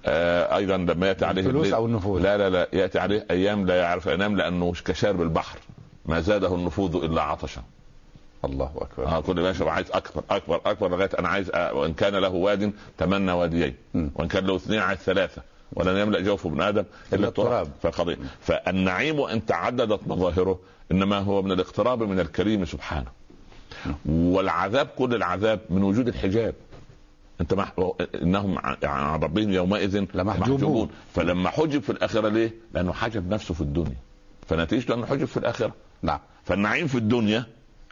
آه 0.06 0.56
أيضا 0.56 0.76
لما 0.76 1.06
يأتي 1.08 1.24
عليه 1.24 1.42
الفلوس 1.42 1.72
أو 1.72 1.86
النفوذ. 1.86 2.22
لا 2.22 2.36
لا 2.38 2.50
لا 2.50 2.68
يأتي 2.72 2.98
عليه 2.98 3.26
أيام 3.30 3.66
لا 3.66 3.76
يعرف 3.76 4.06
ينام 4.06 4.36
لأنه 4.36 4.72
كشارب 4.84 5.22
البحر 5.22 5.58
ما 6.06 6.20
زاده 6.20 6.54
النفوذ 6.54 6.96
إلا 7.04 7.22
عطشا 7.22 7.62
الله 8.44 8.72
أكبر. 8.76 9.06
آه 9.06 9.20
كل 9.20 9.40
ما 9.40 9.50
يشرب 9.50 9.68
عايز 9.68 9.90
أكبر 9.90 10.22
أكبر 10.30 10.60
أكبر 10.66 10.88
لغاية 10.88 11.10
أنا 11.18 11.28
عايز 11.28 11.50
أ... 11.50 11.70
وإن 11.70 11.92
كان 11.92 12.14
له 12.14 12.28
واد 12.28 12.72
تمنى 12.98 13.32
واديين. 13.32 13.74
وإن 13.94 14.28
كان 14.28 14.46
له 14.46 14.56
اثنين 14.56 14.78
عايز 14.78 14.98
ثلاثة. 14.98 15.42
ولن 15.72 15.96
يملأ 15.96 16.20
جوف 16.20 16.46
ابن 16.46 16.60
آدم 16.62 16.84
إلا 17.12 17.28
التراب. 17.28 17.68
فقضيه 17.82 18.16
فالنعيم 18.40 19.18
وان 19.20 19.46
تعددت 19.46 20.00
مظاهره 20.06 20.58
إنما 20.92 21.18
هو 21.18 21.42
من 21.42 21.52
الاقتراب 21.52 22.02
من 22.02 22.20
الكريم 22.20 22.64
سبحانه. 22.64 23.10
والعذاب 24.06 24.86
كل 24.86 25.14
العذاب 25.14 25.60
من 25.70 25.82
وجود 25.82 26.08
الحجاب. 26.08 26.54
أنت 27.40 27.54
مح... 27.54 27.72
إنهم 28.22 28.58
عن 28.84 29.20
ربهم 29.20 29.52
يومئذ 29.52 30.04
لمحجوبون. 30.14 30.90
فلما 31.14 31.50
حجب 31.50 31.82
في 31.82 31.90
الآخرة 31.90 32.28
ليه؟ 32.28 32.54
لأنه 32.74 32.92
حجب 32.92 33.30
نفسه 33.30 33.54
في 33.54 33.60
الدنيا. 33.60 33.96
فنتيجته 34.48 34.94
انه 34.94 35.06
حجب 35.06 35.24
في 35.24 35.36
الآخرة. 35.36 35.72
نعم. 36.02 36.18
فالنعيم 36.44 36.86
في 36.86 36.98
الدنيا 36.98 37.46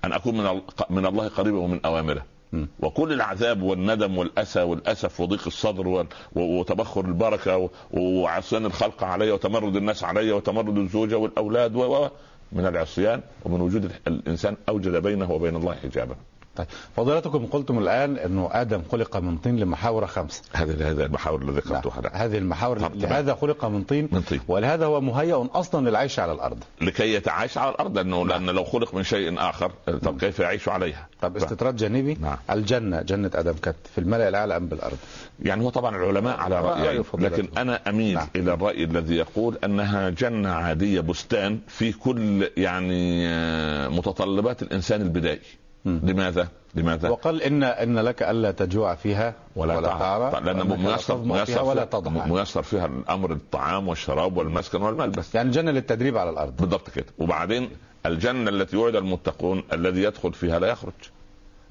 أن 0.05 0.12
أكون 0.12 0.35
من 0.45 0.61
من 0.90 1.07
الله 1.07 1.28
قريبا 1.28 1.59
ومن 1.59 1.81
أوامره 1.85 2.25
م. 2.52 2.64
وكل 2.81 3.12
العذاب 3.12 3.62
والندم 3.62 4.19
والأسى 4.19 4.62
والأسف 4.62 5.21
وضيق 5.21 5.43
الصدر 5.47 6.07
وتبخر 6.35 7.05
البركة 7.05 7.71
وعصيان 7.90 8.67
الخلق 8.67 9.05
علي 9.05 9.31
وتمرد 9.31 9.76
الناس 9.76 10.05
علي 10.05 10.33
وتمرد 10.33 10.78
الزوجة 10.78 11.19
والأولاد 11.19 11.76
و 11.76 12.09
من 12.52 12.67
العصيان 12.67 13.21
ومن 13.45 13.61
وجود 13.61 13.85
ال- 13.85 13.90
الإنسان 14.07 14.57
أوجد 14.69 14.97
بينه 14.97 15.33
وبين 15.33 15.57
الله 15.57 15.75
حجابا 15.75 16.14
طيب 16.59 16.67
فضيلتكم 16.97 17.47
قلتم 17.47 17.79
الآن 17.79 18.17
إنه 18.17 18.49
آدم 18.53 18.83
خلق 18.93 19.17
من 19.17 19.38
طين 19.38 19.57
لمحاور 19.59 20.07
خمسة 20.07 20.43
هذه 20.53 20.91
هذه 20.91 21.05
المحاور 21.05 21.41
اللي 21.41 21.53
ذكرتها 21.53 22.00
نعم. 22.03 22.12
هذه 22.15 22.38
المحاور 22.38 22.79
طب- 22.79 22.95
لهذا 22.95 23.35
خلق 23.35 23.65
من 23.65 23.83
طين 23.83 24.09
من 24.12 24.21
طين. 24.21 24.41
ولهذا 24.49 24.87
هو 24.87 25.00
مهيأ 25.00 25.49
أصلا 25.55 25.88
للعيش 25.88 26.19
على 26.19 26.33
الأرض 26.33 26.59
لكي 26.81 27.15
يتعايش 27.15 27.59
على 27.59 27.71
الأرض 27.71 27.97
لأنه 27.97 28.17
نعم. 28.23 28.29
لأن 28.29 28.57
لو 28.57 28.65
خلق 28.65 28.95
من 28.95 29.03
شيء 29.03 29.38
آخر 29.38 29.73
طب 30.03 30.21
كيف 30.21 30.38
يعيش 30.38 30.69
عليها؟ 30.69 31.07
طب 31.21 31.37
استطراد 31.37 31.77
جانبي 31.77 32.15
نعم. 32.21 32.37
الجنة 32.50 33.03
جنة 33.03 33.31
آدم 33.35 33.53
كانت 33.53 33.77
في 33.95 33.99
الملأ 34.00 34.29
الأعلى 34.29 34.57
أم 34.57 34.67
بالأرض 34.67 34.97
يعني 35.43 35.65
هو 35.65 35.71
طبعا 35.71 35.97
العلماء 35.97 36.37
على 36.37 37.05
فضيلته. 37.05 37.37
لكن 37.37 37.49
أنا 37.59 37.88
أميل 37.88 38.15
نعم. 38.15 38.29
إلى 38.37 38.55
الرأي 38.55 38.85
الذي 38.85 39.17
يقول 39.17 39.59
أنها 39.65 40.11
جنة 40.11 40.49
عادية 40.49 41.00
بستان 41.00 41.59
في 41.69 41.93
كل 41.93 42.50
يعني 42.57 43.29
آه، 43.29 43.88
متطلبات 43.88 44.62
الإنسان 44.62 45.03
البدائي 45.03 45.41
لماذا؟ 45.85 46.49
لماذا؟ 46.75 47.09
وقال 47.09 47.43
ان 47.43 47.63
إن 47.63 47.99
لك 47.99 48.23
ألا 48.23 48.51
تجوع 48.51 48.95
فيها 48.95 49.35
ولا, 49.57 49.77
ولا 49.77 49.89
تعرى 49.89 50.45
لأن 50.45 50.69
ميسر 50.69 51.19
ميسر 51.19 51.45
فيها 51.45 51.61
ولا 51.61 51.85
تضحى 51.85 52.31
ميسر 52.31 52.63
فيها 52.63 52.87
الأمر 52.87 53.33
الطعام 53.33 53.89
والشراب 53.89 54.37
والمسكن 54.37 54.83
والملبس. 54.83 55.35
يعني 55.35 55.51
جنه 55.51 55.71
للتدريب 55.71 56.17
على 56.17 56.31
الأرض. 56.31 56.57
بالضبط 56.57 56.91
كده. 56.91 57.07
وبعدين 57.19 57.71
الجنة 58.07 58.51
التي 58.51 58.77
وعد 58.77 58.97
المتقون 58.97 59.63
الذي 59.73 60.03
يدخل 60.03 60.33
فيها 60.33 60.59
لا 60.59 60.67
يخرج. 60.67 60.93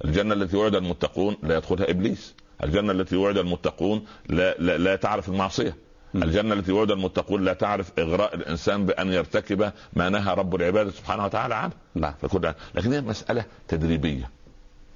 الجنة 0.04 0.34
التي 0.34 0.56
وعد 0.56 0.74
المتقون 0.74 1.36
لا 1.42 1.56
يدخلها 1.56 1.90
إبليس. 1.90 2.34
الجنة 2.64 2.92
التي 2.92 3.16
وعد 3.16 3.38
المتقون 3.38 4.04
لا 4.28 4.54
لا, 4.58 4.78
لا 4.78 4.96
تعرف 4.96 5.28
المعصية. 5.28 5.76
م. 6.14 6.22
الجنة 6.22 6.54
التي 6.54 6.72
وعد 6.72 6.90
المتقون 6.90 7.44
لا 7.44 7.52
تعرف 7.52 7.92
إغراء 7.98 8.34
الإنسان 8.34 8.86
بأن 8.86 9.12
يرتكب 9.12 9.72
ما 9.92 10.08
نهى 10.08 10.34
رب 10.34 10.54
العباد 10.54 10.90
سبحانه 10.90 11.24
وتعالى 11.24 11.54
عنه. 11.54 11.72
نعم. 11.94 12.14
فكل 12.22 12.52
لكن 12.74 12.92
هي 12.92 13.00
مسألة 13.00 13.44
تدريبية. 13.68 14.30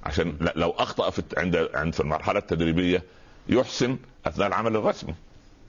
عشان 0.04 0.36
لو 0.56 0.70
أخطأ 0.70 1.10
في 1.10 1.22
عند 1.36 1.68
عند 1.74 1.94
في 1.94 2.00
المرحلة 2.00 2.38
التدريبية 2.38 3.02
يحسن 3.48 3.98
أثناء 4.26 4.48
العمل 4.48 4.76
الرسمي. 4.76 5.14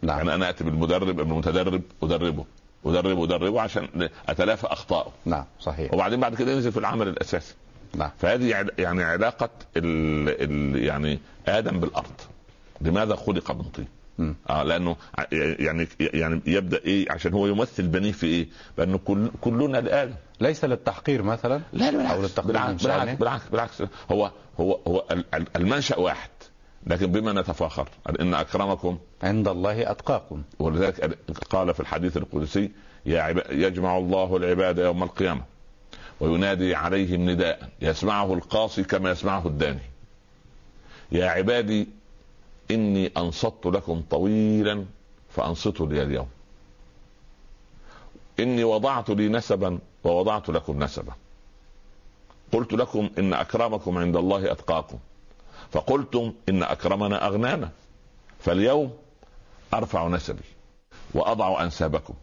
نعم. 0.01 0.17
يعني 0.17 0.33
أنا 0.33 0.49
أتي 0.49 0.63
بالمدرب 0.63 1.19
المتدرب 1.19 1.81
أدربه. 2.03 2.45
ادربه 2.85 3.23
أدربه 3.23 3.61
عشان 3.61 4.09
أتلافى 4.29 4.67
أخطائه. 4.67 5.11
نعم 5.25 5.45
صحيح. 5.59 5.93
وبعدين 5.93 6.19
بعد 6.19 6.35
كده 6.35 6.51
ينزل 6.51 6.71
في 6.71 6.79
العمل 6.79 7.07
الأساسي. 7.07 7.55
نعم. 7.95 8.11
فهذه 8.19 8.65
يعني 8.77 9.03
علاقة 9.03 9.49
ال 9.77 10.29
ال 10.29 10.83
يعني 10.83 11.19
آدم 11.47 11.79
بالأرض. 11.79 12.21
لماذا 12.81 13.15
خلق 13.15 13.51
من 13.51 13.63
طين؟ 13.63 13.87
آه 14.49 14.63
لأنه 14.63 14.95
يعني 15.31 15.87
يعني 15.99 16.41
يبدأ 16.45 16.77
إيه؟ 16.85 17.11
عشان 17.11 17.33
هو 17.33 17.47
يمثل 17.47 17.87
بنيه 17.87 18.11
في 18.11 18.25
إيه؟ 18.27 18.47
بأنه 18.77 18.97
كل 18.97 19.31
كلنا 19.41 19.79
الآن. 19.79 20.13
ليس 20.41 20.65
للتحقير 20.65 21.21
مثلا؟ 21.23 21.61
لا 21.73 21.91
لا 21.91 22.07
أو 22.07 22.21
بالعكس 22.21 22.21
للتقليل 22.21 22.53
من 22.59 22.77
بالعكس, 22.77 22.83
بالعكس 22.85 23.17
بالعكس 23.19 23.47
بالعكس. 23.49 23.83
هو 24.11 24.31
هو 24.59 24.79
هو 24.87 25.03
ال- 25.11 25.25
ال- 25.33 25.47
المنشأ 25.55 25.99
واحد. 25.99 26.29
لكن 26.87 27.11
بما 27.11 27.33
نتفاخر 27.33 27.89
إن 28.19 28.33
أكرمكم. 28.33 28.97
عند 29.23 29.47
الله 29.47 29.91
أتقاكم. 29.91 30.43
ولذلك 30.59 31.17
قال 31.49 31.73
في 31.73 31.79
الحديث 31.79 32.17
القدسي 32.17 32.71
يا 33.05 33.43
يجمع 33.51 33.97
الله 33.97 34.37
العباد 34.37 34.77
يوم 34.77 35.03
القيامة 35.03 35.41
وينادي 36.19 36.75
عليهم 36.75 37.29
نداء 37.29 37.69
يسمعه 37.81 38.33
القاصي 38.33 38.83
كما 38.83 39.11
يسمعه 39.11 39.47
الداني. 39.47 39.79
يا 41.11 41.25
عبادي 41.27 41.87
إني 42.71 43.11
أنصت 43.17 43.65
لكم 43.65 44.03
طويلا 44.09 44.85
فأنصتوا 45.29 45.87
لي 45.87 46.03
اليوم. 46.03 46.27
إني 48.39 48.63
وضعت 48.63 49.09
لي 49.09 49.29
نسبا 49.29 49.79
ووضعت 50.03 50.49
لكم 50.49 50.83
نسبا. 50.83 51.13
قلت 52.51 52.73
لكم 52.73 53.09
إن 53.17 53.33
أكرمكم 53.33 53.97
عند 53.97 54.15
الله 54.15 54.51
أتقاكم. 54.51 54.97
فقلتم 55.71 56.33
إن 56.49 56.63
أكرمنا 56.63 57.27
أغنانا. 57.27 57.69
فاليوم 58.39 58.93
أرفع 59.73 60.07
نسبي 60.07 60.43
وأضع 61.13 61.63
أنسابكم. 61.63 62.13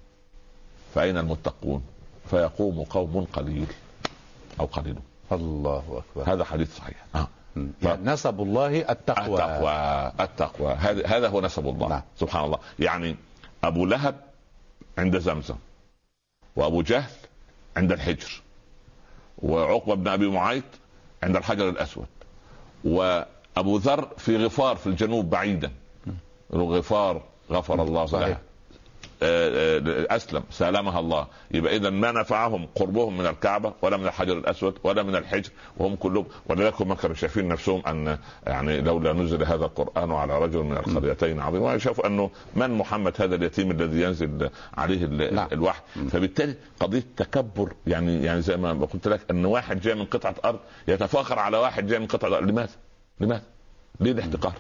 فأين 0.94 1.18
المتقون؟ 1.18 1.82
فيقوم 2.30 2.82
قوم 2.82 3.26
قليل 3.32 3.66
أو 4.61 4.66
قليل. 4.66 4.97
الله 5.32 6.02
أكبر. 6.02 6.32
هذا 6.32 6.44
حديث 6.44 6.76
صحيح. 6.76 7.04
آه. 7.14 7.28
يعني 7.57 8.12
نسب 8.12 8.40
الله 8.40 8.90
التقوى. 8.90 9.42
التقوى 9.42 10.12
التقوى. 10.21 10.73
هذا 10.73 11.07
هذا 11.07 11.28
هو 11.28 11.40
نسب 11.40 11.69
الله 11.69 11.88
نعم. 11.88 12.02
سبحان 12.16 12.45
الله. 12.45 12.59
يعني 12.78 13.16
أبو 13.64 13.87
لهب 13.87 14.16
عند 14.99 15.19
زمزم 15.19 15.57
وأبو 16.57 16.83
جهل 16.83 17.11
عند 17.76 17.92
الحجر 17.92 18.42
وعقبة 19.38 19.95
بن 19.95 20.09
أبي 20.09 20.28
معيط 20.28 20.64
عند 21.23 21.37
الحجر 21.37 21.69
الأسود 21.69 22.07
وأبو 22.85 23.76
ذر 23.76 24.09
في 24.19 24.45
غفار 24.45 24.76
في 24.76 24.87
الجنوب 24.87 25.30
بعيدا. 25.30 25.71
غفار 26.54 27.23
غفر 27.50 27.83
الله 27.83 28.07
صحيح. 28.07 28.38
آه، 29.23 29.79
آه، 29.79 30.17
أسلم 30.17 30.43
سالمها 30.50 31.00
الله 31.00 31.27
يبقى 31.50 31.77
اذا 31.77 31.91
ما 31.91 32.12
نفعهم 32.12 32.67
قربهم 32.75 33.19
من 33.19 33.27
الكعبة 33.27 33.73
ولا 33.83 33.97
من 33.97 34.07
الحجر 34.07 34.39
الأسود 34.39 34.79
ولا 34.85 35.03
من 35.03 35.17
الحجر 35.17 35.50
وهم 35.79 35.97
كلهم 35.97 36.27
ولذلك 36.47 36.83
هم 36.83 36.95
كانوا 36.95 37.17
شايفين 37.17 37.49
نفسهم 37.49 37.83
أن 37.87 38.19
يعني 38.47 38.81
لولا 38.81 39.12
نزل 39.12 39.45
هذا 39.45 39.65
القرآن 39.65 40.12
على 40.12 40.39
رجل 40.39 40.62
من 40.62 40.77
القريتين 40.77 41.41
عظيم 41.41 41.62
وشافوا 41.62 42.07
أنه 42.07 42.31
من 42.57 42.71
محمد 42.71 43.23
هذا 43.23 43.35
اليتيم 43.35 43.71
الذي 43.71 44.03
ينزل 44.03 44.50
عليه 44.75 45.07
نعم. 45.07 45.49
الوحي 45.53 45.81
فبالتالي 46.11 46.55
قضية 46.81 47.05
تكبر 47.17 47.73
يعني 47.87 48.25
يعني 48.25 48.43
زي 48.43 48.57
ما 48.57 48.73
قلت 48.73 49.09
لك 49.09 49.21
أن 49.31 49.45
واحد 49.45 49.81
جاي 49.81 49.95
من 49.95 50.05
قطعة 50.05 50.35
أرض 50.45 50.59
يتفاخر 50.89 51.39
على 51.39 51.57
واحد 51.57 51.87
جاي 51.87 51.99
من 51.99 52.07
قطعة 52.07 52.37
أرض 52.37 52.49
لماذا؟ 52.49 52.73
لماذا؟ 53.21 53.43
ليه 54.00 54.12
الاحتقار؟ 54.12 54.55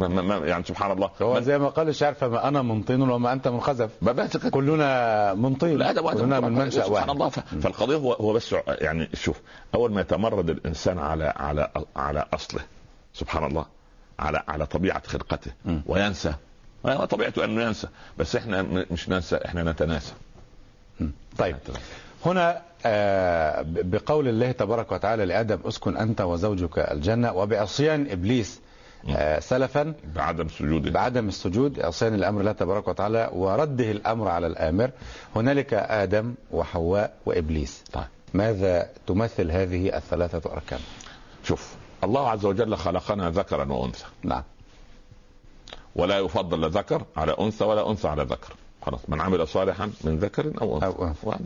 ما 0.00 0.08
ما 0.08 0.36
يعني 0.46 0.64
سبحان 0.64 0.90
الله. 0.90 1.10
هو 1.22 1.40
زي 1.40 1.58
ما 1.58 1.68
قال 1.68 1.88
الشاعر 1.88 2.14
فما 2.14 2.48
أنا 2.48 2.62
من 2.62 2.82
طين 2.82 3.02
وما 3.02 3.32
أنت 3.32 3.48
من 3.48 3.60
خزف. 3.60 3.90
كلنا 4.50 5.34
من 5.34 5.54
طين 5.54 5.78
لا 5.78 5.92
ده 5.92 6.02
كلنا 6.02 6.40
من 6.40 6.52
منشأ 6.52 6.70
سبحان 6.84 6.92
واحد. 6.92 7.10
الله. 7.10 7.28
ف- 7.28 7.38
فالقضية 7.62 7.96
هو 7.96 8.12
هو 8.12 8.32
بس 8.32 8.54
يعني 8.68 9.08
شوف 9.14 9.40
أول 9.74 9.92
ما 9.92 10.00
يتمرد 10.00 10.50
الإنسان 10.50 10.98
على 10.98 11.32
على 11.36 11.68
على 11.96 12.26
أصله 12.34 12.60
سبحان 13.14 13.44
الله 13.44 13.66
على 14.18 14.42
على 14.48 14.66
طبيعة 14.66 15.02
خلقته. 15.06 15.50
وينسى. 15.86 16.34
هو 16.86 17.04
طبيعته 17.04 17.44
أنه 17.44 17.62
ينسى. 17.62 17.88
بس 18.18 18.36
إحنا 18.36 18.62
مش 18.90 19.08
ننسى 19.08 19.36
إحنا 19.36 19.62
نتناسى. 19.72 20.12
طيب. 21.38 21.56
هنا 22.26 22.62
آه، 22.86 23.64
بقول 23.68 24.28
الله 24.28 24.52
تبارك 24.52 24.92
وتعالى 24.92 25.24
لآدم 25.24 25.58
أسكن 25.64 25.96
أنت 25.96 26.20
وزوجك 26.20 26.78
الجنة. 26.78 27.32
وبعصيان 27.32 28.10
إبليس 28.10 28.60
آه، 28.60 28.63
سلفا. 29.38 29.94
بعدم 30.14 30.48
سجوده. 30.48 30.90
بعدم 30.90 31.28
السجود. 31.28 31.80
عصيان 31.80 32.14
الأمر 32.14 32.40
الله 32.40 32.52
تبارك 32.52 32.88
وتعالى 32.88 33.30
ورده 33.32 33.90
الأمر 33.90 34.28
على 34.28 34.46
الآمر. 34.46 34.90
هنالك 35.36 35.74
آدم 35.74 36.34
وحواء 36.50 37.14
وإبليس. 37.26 37.84
طيب. 37.92 38.04
ماذا 38.34 38.90
تمثل 39.06 39.50
هذه 39.50 39.96
الثلاثة 39.96 40.52
أركان؟ 40.52 40.80
شوف 41.44 41.74
الله 42.04 42.30
عز 42.30 42.44
وجل 42.44 42.76
خلقنا 42.76 43.30
ذكرا 43.30 43.72
وأنثى. 43.72 44.04
نعم. 44.22 44.42
ولا 45.96 46.18
يفضل 46.18 46.60
لا 46.60 46.68
ذكر 46.68 47.02
على 47.16 47.36
أنثى 47.40 47.64
ولا 47.64 47.90
أنثى 47.90 48.08
على 48.08 48.22
ذكر. 48.22 48.54
خلاص 48.86 49.00
من 49.08 49.20
عمل 49.20 49.48
صالحا 49.48 49.90
من 50.04 50.18
ذكر 50.18 50.52
أو 50.60 50.76
أنثى. 50.76 50.86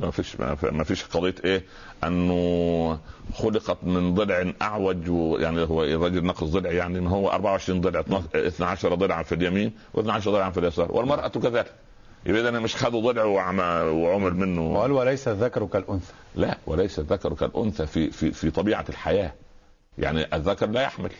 ما 0.00 0.10
فيش 0.10 0.36
ما 0.72 0.84
فيش 0.84 1.04
قضية 1.04 1.34
إيه 1.44 1.64
أنه 2.04 2.98
خلقت 3.34 3.78
من 3.84 4.14
ضلع 4.14 4.52
أعوج 4.62 5.06
يعني 5.40 5.62
هو 5.62 5.84
الرجل 5.84 6.24
نقص 6.24 6.44
ضلع 6.44 6.70
يعني 6.72 6.98
إن 6.98 7.06
هو 7.06 7.30
24 7.30 7.80
ضلع 7.80 8.00
12 8.34 8.94
ضلعا 8.94 9.22
في 9.22 9.34
اليمين 9.34 9.72
و12 9.96 10.00
ضلعا 10.28 10.50
في 10.50 10.60
اليسار 10.60 10.92
والمرأة 10.92 11.28
كذلك. 11.28 11.72
يبقى 12.26 12.40
اذا 12.40 12.50
مش 12.50 12.76
خدوا 12.76 13.12
ضلع 13.12 13.24
وعم- 13.24 13.58
وعمل 14.02 14.34
منه. 14.36 14.72
وقال 14.72 14.92
وليس 14.92 15.28
الذكر 15.28 15.66
كالأنثى. 15.66 16.12
لا 16.34 16.58
وليس 16.66 16.98
الذكر 16.98 17.34
كالأنثى 17.34 17.86
في 17.86 18.10
في 18.10 18.30
في 18.32 18.50
طبيعة 18.50 18.84
الحياة. 18.88 19.32
يعني 19.98 20.34
الذكر 20.36 20.66
لا 20.66 20.82
يحمل 20.82 21.10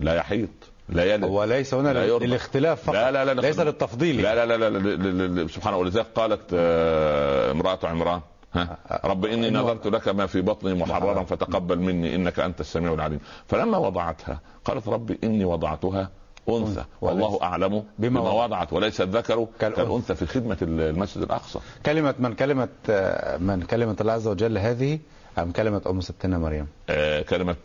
لا 0.00 0.14
يحيط. 0.14 0.48
لا 0.88 1.04
يلد 1.04 1.24
وليس 1.24 1.74
هنا 1.74 1.92
لا 1.92 2.04
يرضى. 2.04 2.26
للاختلاف 2.26 2.82
فقط 2.82 2.94
لا 2.94 3.10
لا 3.24 3.24
لا 3.34 3.40
ليس 3.40 3.58
للتفضيل 3.60 4.22
لا 4.22 4.34
لا 4.46 4.56
لا 4.56 4.68
لا, 4.70 4.78
لا, 4.78 4.96
لا, 4.96 5.26
لا 5.42 5.48
سبحان 5.48 5.74
الله 5.74 5.84
ولذلك 5.86 6.06
قالت 6.14 6.40
آه، 6.54 7.50
امرأة 7.50 7.78
عمران 7.84 8.20
ها 8.54 8.78
رب 9.04 9.24
إني 9.26 9.50
إنه- 9.50 9.52
نظرت 9.54 9.86
لك 9.86 10.08
ما 10.08 10.26
في 10.26 10.40
بطني 10.40 10.74
محررا 10.74 11.22
فتقبل 11.24 11.78
مني 11.78 12.14
إنك 12.14 12.40
أنت 12.40 12.60
السميع 12.60 12.94
العليم 12.94 13.20
فلما 13.46 13.78
وضعتها 13.78 14.40
قالت 14.64 14.88
رب 14.88 15.16
إني 15.24 15.44
وضعتها 15.44 16.10
أنثى 16.48 16.84
والله 17.00 17.38
أعلم 17.42 17.68
بما 17.70 17.84
بما 17.98 18.20
وضع. 18.20 18.44
وضعت 18.44 18.72
وليس 18.72 19.00
الذكر. 19.00 19.46
كالأنثى 19.60 20.14
في 20.14 20.26
خدمة 20.26 20.56
المسجد 20.62 21.22
الأقصى 21.22 21.58
كلمة 21.86 22.14
من 22.18 22.34
كلمة 22.34 22.68
آه، 22.90 23.36
من 23.36 23.62
كلمة 23.62 23.96
الله 24.00 24.12
عز 24.12 24.26
وجل 24.28 24.58
هذه 24.58 24.98
أم 25.38 25.52
كلمة 25.52 25.82
أم 25.86 26.00
ستنا 26.00 26.38
مريم. 26.38 26.66
آه، 26.90 27.22
كلمة 27.22 27.56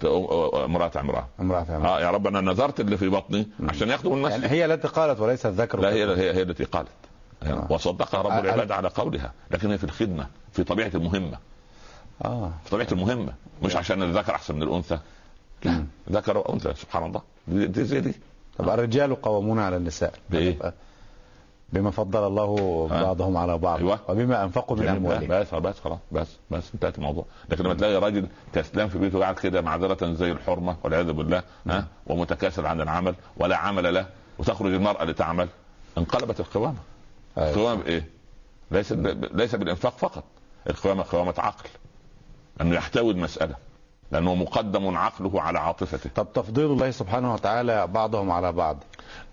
امرأة 0.66 0.92
عمران 0.96 1.24
امرأة 1.40 1.66
عمران 1.70 1.86
آه 1.86 2.02
يا 2.02 2.12
رب 2.12 2.28
أنا 2.28 2.42
نذرت 2.42 2.80
اللي 2.80 2.98
في 2.98 3.10
بطني 3.10 3.48
عشان 3.70 3.90
يخدم 3.90 4.14
المسجد 4.14 4.42
يعني 4.44 4.48
هي 4.56 4.66
التي 4.66 4.88
قالت 4.88 5.20
وليس 5.20 5.46
الذكر 5.46 5.80
لا 5.80 5.90
هي. 5.90 6.04
هي, 6.06 6.34
هي 6.34 6.42
التي 6.42 6.64
قالت. 6.64 6.88
آه. 7.44 7.68
وصدقها 7.70 8.22
رب 8.22 8.32
آه، 8.32 8.40
العباد 8.40 8.72
على 8.72 8.88
قولها 8.88 9.32
لكن 9.52 9.72
هي 9.72 9.78
في 9.78 9.84
الخدمة 9.84 10.28
في 10.54 10.64
طبيعة 10.64 10.92
المهمة. 10.96 11.38
آه. 12.26 12.52
في 12.64 12.70
طبيعة 12.70 12.88
المهمة 12.92 13.34
مش 13.64 13.76
عشان 13.76 14.04
الذكر 14.04 14.36
أحسن 14.36 14.56
من 14.56 14.64
الأنثى. 14.64 15.00
لا 15.66 15.72
مم. 15.72 15.88
ذكر 16.12 16.38
وأنثى 16.38 16.74
سبحان 16.76 17.06
الله. 17.06 17.22
دي, 17.48 17.68
دي 17.68 17.84
زي 17.84 18.00
دي. 18.00 18.14
طب 18.58 18.70
الرجال 18.70 19.22
قوامون 19.22 19.60
على 19.60 19.78
النساء. 19.78 20.14
بإيه؟ 20.30 20.74
بما 21.74 21.92
فضل 21.92 22.28
الله 22.28 22.88
بعضهم 22.88 23.38
على 23.38 23.58
بعض. 23.58 23.80
أيوة. 23.80 24.00
وبما 24.08 24.44
أنفقوا 24.44 24.78
من 24.78 24.88
اموالهم 24.88 25.28
بس 25.28 25.54
بس 25.54 25.80
خلاص 25.80 26.00
بس 26.12 26.28
بس 26.52 26.74
انتهت 26.74 26.98
الموضوع. 26.98 27.26
لكن 27.50 27.64
لما 27.64 27.74
تلاقي 27.74 27.96
راجل 27.96 28.28
كسلان 28.54 28.88
في 28.90 28.98
بيته 28.98 29.20
قاعد 29.20 29.36
كده 29.36 29.62
معذرة 29.62 30.14
زي 30.14 30.32
الحرمة 30.32 30.76
والعياذ 30.84 31.12
بالله 31.12 31.44
ها؟ 31.68 31.88
ومتكاسل 32.08 32.66
عن 32.66 32.82
العمل 32.82 33.16
ولا 33.38 33.58
عمل 33.58 33.94
له 33.94 34.06
وتخرج 34.40 34.74
المرأة 34.74 35.04
لتعمل 35.04 35.48
انقلبت 35.98 36.40
القوامة. 36.40 36.78
أيوة. 37.38 37.50
القوامة 37.50 37.84
بايه؟ 37.84 38.10
ليس 38.72 38.92
ليس 39.34 39.56
بالإنفاق 39.56 39.98
فقط. 39.98 40.24
القوامة 40.70 41.06
قوامة 41.12 41.34
عقل 41.38 41.70
انه 42.62 42.76
يحتوي 42.76 43.12
المسألة. 43.12 43.56
لأنه 44.12 44.36
مقدم 44.36 44.98
عقله 44.98 45.42
على 45.42 45.60
عاطفته. 45.60 46.10
طب 46.16 46.28
تفضيل 46.34 46.66
الله 46.66 46.92
سبحانه 46.92 47.34
وتعالى 47.34 47.88
بعضهم 47.88 48.32
على 48.32 48.52
بعض. 48.52 48.78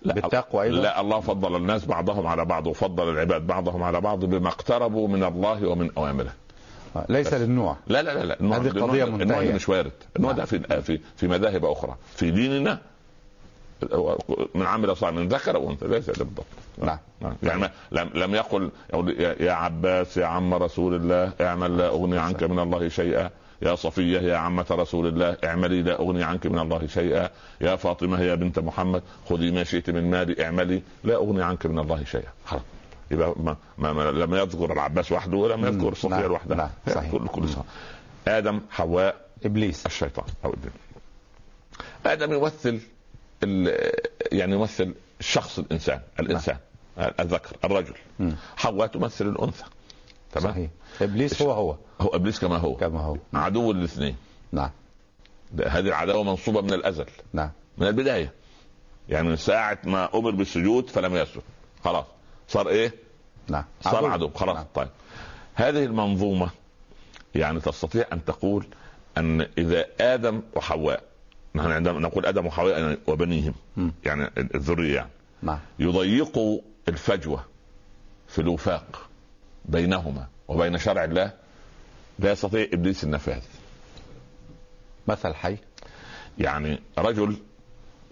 بالتقوى 0.05 0.63
أيضا 0.63 0.77
لا 0.81 1.01
الله 1.01 1.19
فضل 1.19 1.55
الناس 1.55 1.85
بعضهم 1.85 2.27
على 2.27 2.45
بعض 2.45 2.67
وفضل 2.67 3.09
العباد 3.09 3.47
بعضهم 3.47 3.83
على 3.83 4.01
بعض 4.01 4.25
بما 4.25 4.47
اقتربوا 4.49 5.07
من 5.07 5.23
الله 5.23 5.67
ومن 5.67 5.91
أوامره. 5.97 6.33
ليس 7.09 7.33
للنوع. 7.33 7.75
لا 7.87 8.01
لا 8.01 8.13
لا 8.13 8.23
لا. 8.25 8.39
النوع 8.39 8.57
هذه 8.57 8.67
النوع- 8.67 8.87
قضية 8.89 9.03
النوع. 9.03 9.43
ده 9.43 9.53
مش 9.53 9.69
وارد. 9.69 9.91
النوع 10.17 10.31
ده 10.31 10.45
في 10.45 10.81
في 10.81 10.99
في 11.17 11.27
مذاهب 11.27 11.65
أخرى. 11.65 11.95
في 12.15 12.31
ديننا 12.31 12.79
من 14.55 14.65
عمل 14.65 14.97
صالحا 14.97 15.19
من 15.19 15.27
ذكر 15.27 15.55
أو 15.55 15.69
أنثى. 15.69 15.87
ليس 15.87 16.09
بالضبط. 16.09 16.45
نعم. 16.77 16.97
نعم. 17.21 17.33
يعني 17.43 17.69
لم 17.91 18.09
لم 18.13 18.35
يقل 18.35 18.71
يا 19.39 19.51
عباس 19.51 20.17
يا 20.17 20.25
عم 20.25 20.53
رسول 20.53 20.95
الله 20.95 21.31
اعمل 21.41 21.77
لا 21.77 21.87
أغني 21.87 22.17
عنك 22.17 22.43
من 22.43 22.59
الله 22.59 22.89
شيئا. 22.89 23.29
يا 23.61 23.75
صفية 23.75 24.19
يا 24.19 24.37
عمة 24.37 24.65
رسول 24.71 25.07
الله 25.07 25.37
اعملي 25.43 25.81
لا 25.81 25.99
أغني 25.99 26.23
عنك 26.23 26.45
من 26.45 26.59
الله 26.59 26.87
شيئا 26.87 27.29
يا 27.61 27.75
فاطمة 27.75 28.21
يا 28.21 28.35
بنت 28.35 28.59
محمد 28.59 29.03
خذي 29.29 29.51
ما 29.51 29.63
شئت 29.63 29.89
من 29.89 30.11
مالي 30.11 30.45
اعملي 30.45 30.81
لا 31.03 31.15
أغني 31.15 31.43
عنك 31.43 31.65
من 31.65 31.79
الله 31.79 32.03
شيئا 32.03 32.29
خلاص 32.45 32.61
يبقى 33.11 33.33
ما 33.37 33.55
ما 33.77 33.93
ما 33.93 34.11
لم 34.11 34.35
يذكر 34.35 34.73
العباس 34.73 35.11
وحده 35.11 35.37
ولم 35.37 35.65
يذكر 35.65 35.85
مم. 35.87 35.93
صفية 35.93 36.09
نعم. 36.15 36.23
لوحدها 36.25 36.55
نعم. 36.57 36.69
صحيح. 36.95 37.11
كل 37.11 37.27
كل 37.27 37.49
سنة. 37.49 37.63
آدم 38.27 38.61
حواء 38.71 39.15
إبليس 39.45 39.85
الشيطان 39.85 40.25
أو 40.45 40.53
الجن 40.53 40.69
آدم 42.05 42.33
يمثل 42.33 42.79
يعني 44.31 44.55
يمثل 44.55 44.93
شخص 45.19 45.59
الإنسان 45.59 45.99
الإنسان 46.19 46.57
الذكر 47.19 47.55
الرجل. 47.65 47.93
حواء 48.57 48.87
تمثل 48.87 49.27
الأنثى 49.27 49.63
تمام؟ 50.31 50.51
صحيح 50.51 50.69
إبليس 51.01 51.41
هو 51.41 51.51
هو. 51.51 51.75
هو 52.01 52.07
إبليس 52.07 52.39
كما 52.39 52.57
هو. 52.57 52.75
كما 52.75 52.99
هو. 52.99 53.17
عدو 53.33 53.71
الاثنين. 53.71 54.15
نعم. 54.51 54.69
هذه 55.67 55.87
العداوه 55.87 56.23
منصوبة 56.23 56.61
من 56.61 56.73
الأزل. 56.73 57.05
نعم. 57.33 57.51
من 57.77 57.87
البداية. 57.87 58.33
يعني 59.09 59.27
من 59.29 59.35
ساعة 59.35 59.77
ما 59.83 60.15
أمر 60.15 60.31
بالسجود 60.31 60.89
فلم 60.89 61.15
يسجد. 61.15 61.41
خلاص. 61.83 62.05
صار 62.47 62.69
إيه؟ 62.69 62.93
نعم. 63.47 63.63
صار 63.81 64.05
عدو. 64.05 64.29
خلاص. 64.29 64.55
نعم. 64.55 64.65
طيب. 64.75 64.89
هذه 65.53 65.85
المنظومة 65.85 66.49
يعني 67.35 67.59
تستطيع 67.59 68.05
أن 68.13 68.25
تقول 68.25 68.65
أن 69.17 69.47
إذا 69.57 69.85
آدم 70.01 70.41
وحواء 70.55 71.03
نحن 71.55 71.71
عندما 71.71 71.99
نقول 71.99 72.25
آدم 72.25 72.45
وحواء 72.45 72.79
يعني 72.79 72.97
وبنيهم. 73.07 73.53
يعني 74.05 74.31
الذرية 74.37 74.95
يعني 74.95 75.09
نعم. 75.41 75.59
يضيقوا 75.79 76.59
الفجوة 76.87 77.45
في 78.27 78.41
الوفاق. 78.41 79.08
بينهما 79.69 80.27
وبين 80.47 80.77
شرع 80.77 81.03
الله 81.03 81.31
لا 82.19 82.31
يستطيع 82.31 82.67
إبليس 82.73 83.03
النفاذ 83.03 83.41
مثل 85.07 85.33
حي 85.33 85.57
يعني 86.37 86.79
رجل 86.97 87.37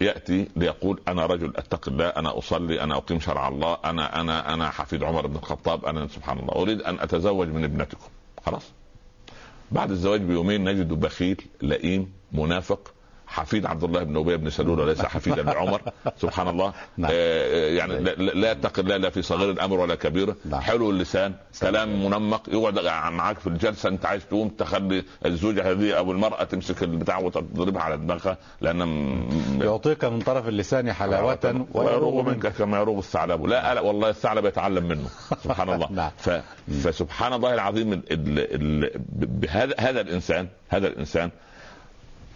يأتي 0.02 0.48
ليقول 0.56 1.02
أنا 1.08 1.26
رجل 1.26 1.54
اتقي 1.56 1.92
الله 1.92 2.08
أنا 2.08 2.38
أصلي 2.38 2.82
أنا 2.82 2.98
أقيم 2.98 3.20
شرع 3.20 3.48
الله 3.48 3.78
أنا 3.86 4.22
أنا 4.22 4.54
أنا 4.54 4.70
حفيد 4.70 5.04
عمر 5.04 5.28
بن 5.28 5.36
الخطاب 5.36 5.86
أنا 5.86 6.08
سبحان 6.08 6.40
الله 6.40 6.56
أريد 6.56 6.82
أن 6.82 7.00
أتزوج 7.00 7.48
من 7.48 7.64
ابنتكم. 7.64 8.08
خلاص. 8.46 8.64
بعد 9.72 9.92
الزواج 9.92 10.22
بيومين 10.22 10.64
نجد 10.64 10.88
بخيل 10.94 11.42
لئيم 11.62 12.14
منافق 12.32 12.94
حفيد 13.28 13.66
عبد 13.66 13.84
الله 13.84 14.04
بن 14.04 14.18
أبي 14.18 14.38
بن 14.38 14.50
سلول 14.50 14.80
وليس 14.80 15.02
حفيدا 15.02 15.44
لعمر 15.44 15.82
سبحان 16.22 16.48
الله. 16.48 16.74
نعم. 16.98 17.12
آه 17.14 17.70
يعني 17.70 17.94
لا, 18.00 18.10
لا 18.10 18.32
لا 18.32 18.52
يتقي 18.52 18.82
الله 18.82 18.98
لا 18.98 19.10
في 19.10 19.22
صغير 19.22 19.52
الأمر 19.52 19.80
ولا 19.80 19.96
كبيره 19.96 20.36
نعم. 20.46 20.62
حلو 20.62 20.90
اللسان 20.92 21.34
كلام 21.62 22.06
منمق 22.06 22.42
يقعد 22.50 22.80
معاك 23.14 23.40
في 23.40 23.48
الجلسة. 23.48 23.90
انت 23.90 24.06
عايز 24.06 24.26
تقوم 24.26 24.50
تخلي 24.50 25.04
الزوجة 25.26 25.72
هذه 25.72 25.94
أو 25.98 26.12
المرأة 26.12 26.44
تمسك 26.44 26.84
البتاع 26.84 27.18
وتضربها 27.20 27.82
على 27.82 27.98
دماغها 27.98 28.38
لأن 28.62 28.84
م- 28.88 29.60
يعطيك 29.62 30.06
من 30.06 30.20
طرف 30.20 30.48
اللسان 30.48 30.94
حلاوة 30.94 31.66
ويروغ 31.74 32.22
منك. 32.24 32.48
كما 32.48 32.80
يروغ 32.80 32.98
الثعلب. 33.00 33.46
لا 33.46 33.74
لا 33.74 33.82
والله 33.82 34.10
الثعلب 34.10 34.46
يتعلم 34.46 34.88
منه. 34.88 35.08
سبحان 35.44 35.70
الله. 35.74 35.92
نعم. 35.92 36.12
ف... 36.18 36.30
فسبحان 36.84 37.34
الله 37.34 37.54
العظيم 37.54 37.94
ال... 37.94 38.02
ال... 38.12 38.84
ال... 38.86 38.92
بهذا 39.10 39.74
هذا 39.80 40.02
الانسان 40.02 40.48
هذا 40.70 40.88
الإنسان 40.88 41.30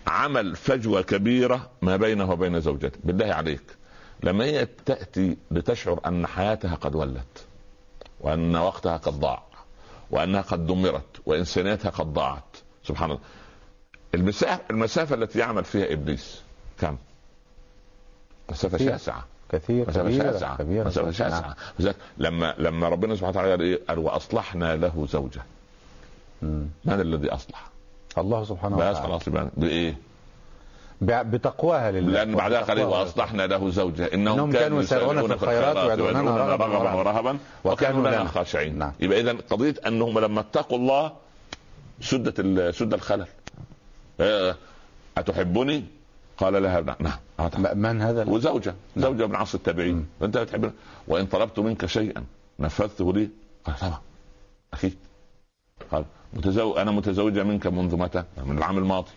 عمل 0.08 0.56
فجوة 0.56 1.02
كبيرة 1.02 1.70
ما 1.82 1.98
بينه 1.98 2.32
وبين 2.32 2.60
زوجته 2.60 3.00
بالله 3.04 3.34
عليك 3.34 3.64
لما 4.24 4.46
هي 4.46 4.68
تأتي 4.86 5.38
لتشعر 5.52 6.00
أن 6.06 6.28
حياتها 6.28 6.76
قد 6.76 6.96
ولت 6.96 7.46
وأن 8.20 8.56
وقتها 8.56 8.98
قد 8.98 9.14
ضاع 9.20 9.44
وأنها 10.12 10.42
قد 10.42 10.68
دمرت 10.68 11.22
وإنسانيتها 11.26 11.90
قد 11.90 12.14
ضاعت 12.14 12.58
سبحان 12.88 13.10
الله 13.12 13.22
المسافه 14.16 14.62
المسافة 14.72 15.16
التي 15.16 15.40
يعمل 15.40 15.64
فيها 15.64 15.94
إبليس 15.94 16.42
كم؟ 16.80 16.98
مسافة 18.50 18.78
كثير. 18.78 18.92
شاسعة 18.92 19.26
كثير 19.52 19.90
مسافة 19.90 20.10
كبيرة 20.10 20.32
شاسعة 20.32 20.58
كبيرة 20.58 20.88
مسافة 20.88 21.04
نعم. 21.04 21.12
شاسعة 21.14 21.56
لذلك 21.80 21.96
لما 22.18 22.56
لما 22.58 22.90
ربنا 22.90 23.16
سبحانه 23.16 23.30
وتعالى 23.32 23.52
قال 23.52 23.62
إيه؟ 23.62 23.80
قال 23.90 24.00
وأصلحنا 24.00 24.76
له 24.76 25.08
زوجة 25.10 25.42
مم. 26.42 26.68
من 26.86 27.02
الذي 27.02 27.30
أصلح؟ 27.30 27.70
الله 28.17 28.43
سبحانه 28.43 28.76
بس 28.76 28.82
وتعالى. 28.82 29.08
خلاص 29.08 29.28
يبقى 29.28 29.50
بإيه؟ 29.58 29.97
بتقواها 31.02 31.91
لله. 31.91 32.12
لأن 32.12 32.36
بعدها 32.36 32.62
قال 32.62 32.78
إيه؟ 32.78 32.86
وأصلحنا 32.86 33.47
له 33.47 33.69
زوجة. 33.69 34.06
إنهم, 34.13 34.34
إنهم 34.34 34.52
كانوا 34.52 34.82
يسارعون 34.82 35.28
في 35.28 35.34
الخيرات 35.34 35.78
ويدعوننا 35.78 36.38
رغبا 36.38 36.93
ورهبا. 36.93 37.38
وكانوا 37.63 38.08
لنا 38.08 38.26
خاشعين. 38.26 38.78
نعم. 38.78 38.91
يبقى 39.00 39.19
اذا 39.21 39.32
قضية 39.50 39.76
أنهم 39.88 40.19
لما 40.19 40.39
اتقوا 40.39 40.78
الله 40.78 41.12
سدت 42.02 42.41
سد 42.76 42.93
الخلل. 42.93 43.28
آه، 44.19 44.56
أتحبني؟ 45.17 45.84
قال 46.38 46.63
لها 46.63 46.82
نعم. 46.82 46.95
نعم. 47.00 47.78
من 47.78 48.02
هذا؟ 48.02 48.30
وزوجة. 48.30 48.76
نعم. 48.95 49.06
زوجة 49.06 49.28
من 49.28 49.36
عصر 49.36 49.58
التابعين. 49.58 50.08
انت 50.21 50.38
بتحب 50.38 50.71
وإن 51.08 51.26
طلبت 51.26 51.60
منك 51.60 51.86
شيئا 51.86 52.24
نفذته 52.60 53.13
لي؟ 53.13 53.30
قال 53.65 53.76
طبعا. 53.80 54.02
أكيد 54.74 54.95
قال 55.91 56.06
متزوج 56.34 56.78
أنا 56.78 56.91
متزوجة 56.91 57.44
منك 57.44 57.67
منذ 57.67 57.98
متى؟ 57.98 58.24
من 58.46 58.58
العام 58.58 58.78
الماضي. 58.78 59.12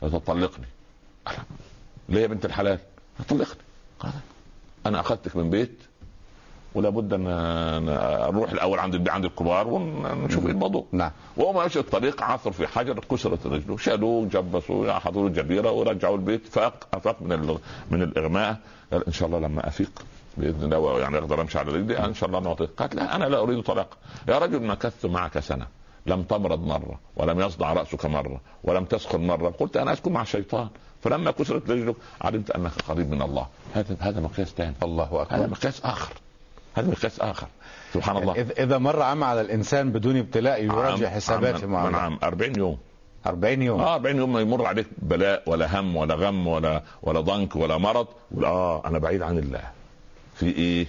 تطلقني. 0.00 0.66
ليه 2.08 2.20
يا 2.20 2.26
بنت 2.26 2.44
الحلال؟ 2.44 2.78
طلقني. 3.28 3.60
أنا 4.86 5.00
أخذتك 5.00 5.36
من 5.36 5.50
بيت 5.50 5.78
ولا 6.74 6.88
بد 6.88 7.12
أن 7.12 7.24
نروح 8.30 8.50
الأول 8.50 8.78
عند 8.78 9.08
عند 9.08 9.24
الكبار 9.24 9.68
ونشوف 9.68 10.46
إيه 10.46 10.52
الموضوع. 10.52 10.84
نعم. 10.92 11.10
وهو 11.36 11.52
ماشي 11.52 11.78
الطريق 11.78 12.22
عثر 12.22 12.52
في 12.52 12.66
حجر 12.66 12.98
كسرت 12.98 13.46
رجله 13.46 13.76
شالوه 13.76 14.26
جبسوه 14.26 14.98
حطوا 14.98 15.28
له 15.28 15.34
جبيره 15.34 15.70
ورجعوا 15.70 16.16
البيت. 16.16 16.46
فاق 16.46 16.88
أفاق 16.94 17.22
من 17.22 17.58
من 17.90 18.02
الإغماء. 18.02 18.56
قال 18.92 19.06
إن 19.06 19.12
شاء 19.12 19.28
الله 19.28 19.38
لما 19.38 19.68
أفيق 19.68 20.02
بإذن 20.36 20.72
الله 20.72 21.00
يعني 21.00 21.18
أقدر 21.18 21.40
أمشي 21.40 21.58
على 21.58 21.72
رجلي 21.72 22.04
إن 22.04 22.14
شاء 22.14 22.28
الله 22.28 22.40
نعطيك 22.40 22.70
قالت 22.70 22.94
لا 22.94 23.16
أنا 23.16 23.24
لا 23.24 23.38
أريد 23.38 23.62
طلاق. 23.62 23.96
يا 24.28 24.38
رجل 24.38 24.62
مكثت 24.62 25.06
معك 25.06 25.38
سنة. 25.38 25.66
لم 26.06 26.22
تمرض 26.22 26.66
مرة 26.66 26.98
ولم 27.16 27.40
يصدع 27.40 27.72
رأسك 27.72 28.06
مرة 28.06 28.40
ولم 28.64 28.84
تسخن 28.84 29.26
مرة. 29.26 29.50
قلت 29.50 29.76
أنا 29.76 29.92
أسكن 29.92 30.12
مع 30.12 30.22
الشيطان. 30.22 30.68
فلما 31.02 31.30
كسرت 31.30 31.70
رجلك 31.70 31.94
علمت 32.20 32.50
أنك 32.50 32.70
قريب 32.88 33.10
من 33.10 33.22
الله. 33.22 33.46
هذا 33.74 33.96
هذا 34.00 34.20
مقياس 34.20 34.48
ثاني 34.48 34.74
الله 34.82 35.04
هذا 35.04 35.22
اكبر 35.22 35.46
مقياس 35.46 35.80
آخر. 35.84 36.12
هذا 36.74 36.90
مقياس 36.90 37.20
آخر. 37.20 37.46
سبحان 37.94 38.16
الله. 38.16 38.34
إذ- 38.34 38.60
إذا 38.60 38.78
مر 38.78 39.02
عام 39.02 39.24
على 39.24 39.40
الإنسان 39.40 39.92
بدون 39.92 40.16
ابتلاء 40.16 40.64
يراجع 40.64 41.06
عام- 41.06 41.14
حساباته 41.14 41.60
عام- 41.62 41.70
مع 41.70 41.86
الله. 41.88 41.98
عام 41.98 42.18
40 42.22 42.56
يوم. 42.58 42.78
40 43.26 43.62
يوم. 43.62 43.80
آه 43.80 43.94
40 43.94 44.16
يوم 44.16 44.32
ما 44.32 44.40
يمر 44.40 44.66
عليك 44.66 44.86
بلاء 44.98 45.42
ولا 45.46 45.80
هم 45.80 45.96
ولا 45.96 46.14
غم 46.14 46.46
ولا 46.46 46.82
ولا 47.02 47.20
ضنك 47.20 47.56
ولا 47.56 47.78
مرض. 47.78 48.06
آه 48.44 48.82
أنا 48.86 48.98
بعيد 48.98 49.22
عن 49.22 49.38
الله. 49.38 49.62
في 50.34 50.46
إيه؟ 50.46 50.86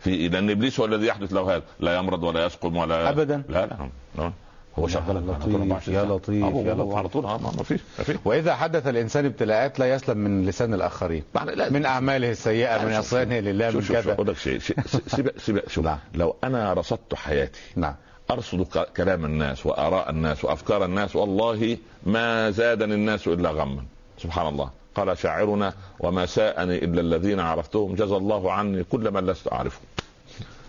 في 0.00 0.10
إيه؟ 0.10 0.28
لأن 0.28 0.50
إبليس 0.50 0.80
هو 0.80 0.86
الذي 0.86 1.06
يحدث 1.06 1.32
له 1.32 1.54
هذا. 1.56 1.62
لا 1.80 1.96
يمرض 1.96 2.22
ولا 2.22 2.44
يسقم 2.46 2.76
ولا 2.76 3.10
أبداً. 3.10 3.42
لا 3.48 3.66
لا, 3.66 3.88
لا. 4.18 4.32
هو 4.78 4.86
شغال 4.88 5.16
على 5.16 5.20
طول 5.42 5.52
لطيف، 5.54 5.88
24 5.88 5.96
يا. 5.98 6.04
لطيف، 6.04 6.66
يا 6.66 6.74
لطيف. 6.74 6.94
على 6.94 7.08
طول 7.08 7.26
آه 7.26 7.38
ما 7.38 7.62
فيش 7.62 7.80
وإذا 8.24 8.54
حدث 8.54 8.86
الإنسان 8.86 9.24
ابتلاءات 9.26 9.78
لا 9.78 9.94
يسلم 9.94 10.18
من 10.18 10.46
لسان 10.46 10.74
الآخرين. 10.74 11.22
لا- 11.34 11.70
من 11.70 11.86
أعماله 11.86 12.30
السيئة 12.30 12.84
من 12.84 12.92
عصيانه 12.92 13.38
لله 13.40 13.66
من 13.66 13.72
شوف 13.72 13.84
شوف 13.86 13.96
شوف 13.96 14.04
كذا 14.04 14.12
أقول 14.14 14.26
لك 14.28 14.36
شيء. 14.36 14.58
شيء- 14.58 14.76
سيب 15.06 15.30
سيب 15.38 15.68
شوف. 15.68 15.84
نعم. 15.84 15.98
لو 16.14 16.36
أنا 16.44 16.72
رصدت 16.72 17.14
حياتي 17.14 17.60
نعم. 17.76 17.94
أرصد 18.30 18.62
كلام 18.96 19.24
الناس 19.24 19.66
وآراء 19.66 20.10
الناس 20.10 20.44
وأفكار 20.44 20.84
الناس 20.84 21.16
والله 21.16 21.78
ما 22.06 22.50
زادني 22.50 22.94
الناس 22.94 23.26
إلا 23.28 23.50
غما. 23.50 23.84
سبحان 24.22 24.46
الله. 24.46 24.70
قال 24.94 25.18
شاعرنا 25.18 25.72
وما 26.00 26.26
ساءني 26.26 26.84
إلا 26.84 27.00
الذين 27.00 27.40
عرفتهم. 27.40 27.94
جزى 27.94 28.16
الله 28.16 28.52
عني 28.52 28.84
كل 28.84 29.10
من 29.10 29.26
لست 29.26 29.52
اعرفه 29.52 29.80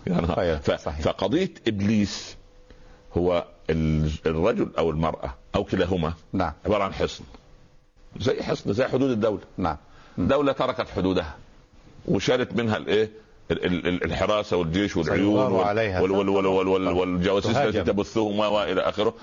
يعني 0.07 0.27
ف... 0.67 0.71
فقضية 0.89 1.49
إبليس 1.67 2.37
هو 3.17 3.45
الرجل 3.69 4.69
أو 4.77 4.89
المرأة 4.89 5.33
أو 5.55 5.63
كلاهما 5.63 6.13
نعم. 6.33 6.51
عبارة 6.65 6.83
عن 6.83 6.93
حصن. 6.93 7.23
زي 8.19 8.43
حصن 8.43 8.73
زي 8.73 8.87
حدود 8.87 9.09
الدولة. 9.11 9.41
نعم. 9.57 9.77
دولة 10.17 10.51
تركت 10.51 10.89
حدودها 10.89 11.35
وشالت 12.07 12.53
منها 12.53 12.77
الإيه؟ 12.77 13.09
ال- 13.51 13.65
ال- 13.65 13.87
ال- 13.87 14.03
الحراسة 14.03 14.57
والجيش 14.57 14.97
والعيون. 14.97 15.51
وال- 15.51 16.29
وال- 16.29 16.47
وال- 16.47 16.87
والجواسيس 16.87 17.57
التي. 17.57 17.83
تبثهم 17.83 18.39
وإلى 18.39 18.81
آخره. 18.81 19.13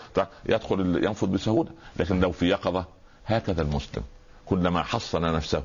يدخل 0.47 1.05
ينفذ 1.05 1.27
بسهولة. 1.27 1.71
لكن 1.97 2.21
لو 2.21 2.33
في 2.33 2.47
يقظة 2.49 2.85
هكذا 3.27 3.63
المسلم 3.63 4.03
كلما 4.47 4.83
حصن 4.83 5.23
نفسه 5.35 5.63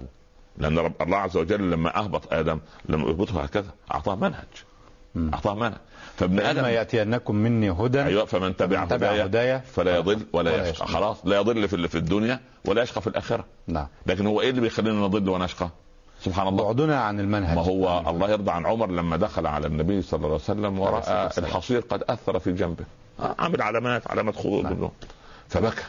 لأن 0.58 0.94
الله 1.02 1.18
عز 1.18 1.38
وجل 1.38 1.72
لما 1.72 1.98
أهبط 2.00 2.34
آدم 2.34 2.60
لم 2.90 3.00
يهبطه 3.02 3.42
هكذا 3.44 3.72
أعطاه 3.94 4.16
منهج. 4.16 4.48
أعطاه 5.18 5.54
منهج 5.54 5.74
فابن 6.18 6.40
آدم 6.40 6.66
يأتينكم 6.66 7.36
مني 7.36 7.72
هدى. 7.72 8.04
أيوه 8.04 8.26
فمن 8.26 8.58
تبع 8.58 8.86
تبع 8.86 9.08
هدايا 9.08 9.58
فلا 9.58 9.98
يضل 9.98 10.26
ولا 10.34 10.54
ولا 10.54 10.70
يشقى. 10.70 10.88
خلاص 10.88 11.18
لا 11.24 11.38
يضل 11.38 11.68
في 11.68 11.88
في 11.88 11.98
الدنيا 11.98 12.40
ولا 12.66 12.84
يشقى 12.84 13.02
في 13.02 13.08
الآخرة. 13.08 13.46
نعم. 13.68 13.88
لكن 14.06 14.28
هو 14.28 14.42
إيه 14.42 14.50
اللي 14.50 14.62
بيخلينا 14.62 14.96
نضل 14.96 15.30
ونشقى؟ 15.30 15.70
سبحان 16.22 16.48
الله. 16.48 16.64
بعدنا 16.64 17.00
عن 17.00 17.20
المنهج. 17.20 17.56
ما 17.56 17.64
هو 17.64 18.10
الله 18.10 18.30
يرضى 18.30 18.52
عن 18.52 18.66
عمر 18.66 18.92
لما 18.92 19.18
دخل 19.18 19.48
على 19.48 19.68
النبي 19.68 20.02
صلى 20.02 20.18
الله 20.18 20.28
عليه 20.28 20.36
وسلم 20.36 20.80
ورأى. 20.80 21.30
الحصير 21.38 21.80
قد 21.80 22.04
أثر 22.10 22.40
في 22.40 22.52
جنبه. 22.52 22.86
عامل 23.20 23.62
علامات 23.62 24.12
علامات 24.12 24.36
خطوط 24.36 24.64
نعم. 24.64 24.90
فبكى. 25.50 25.84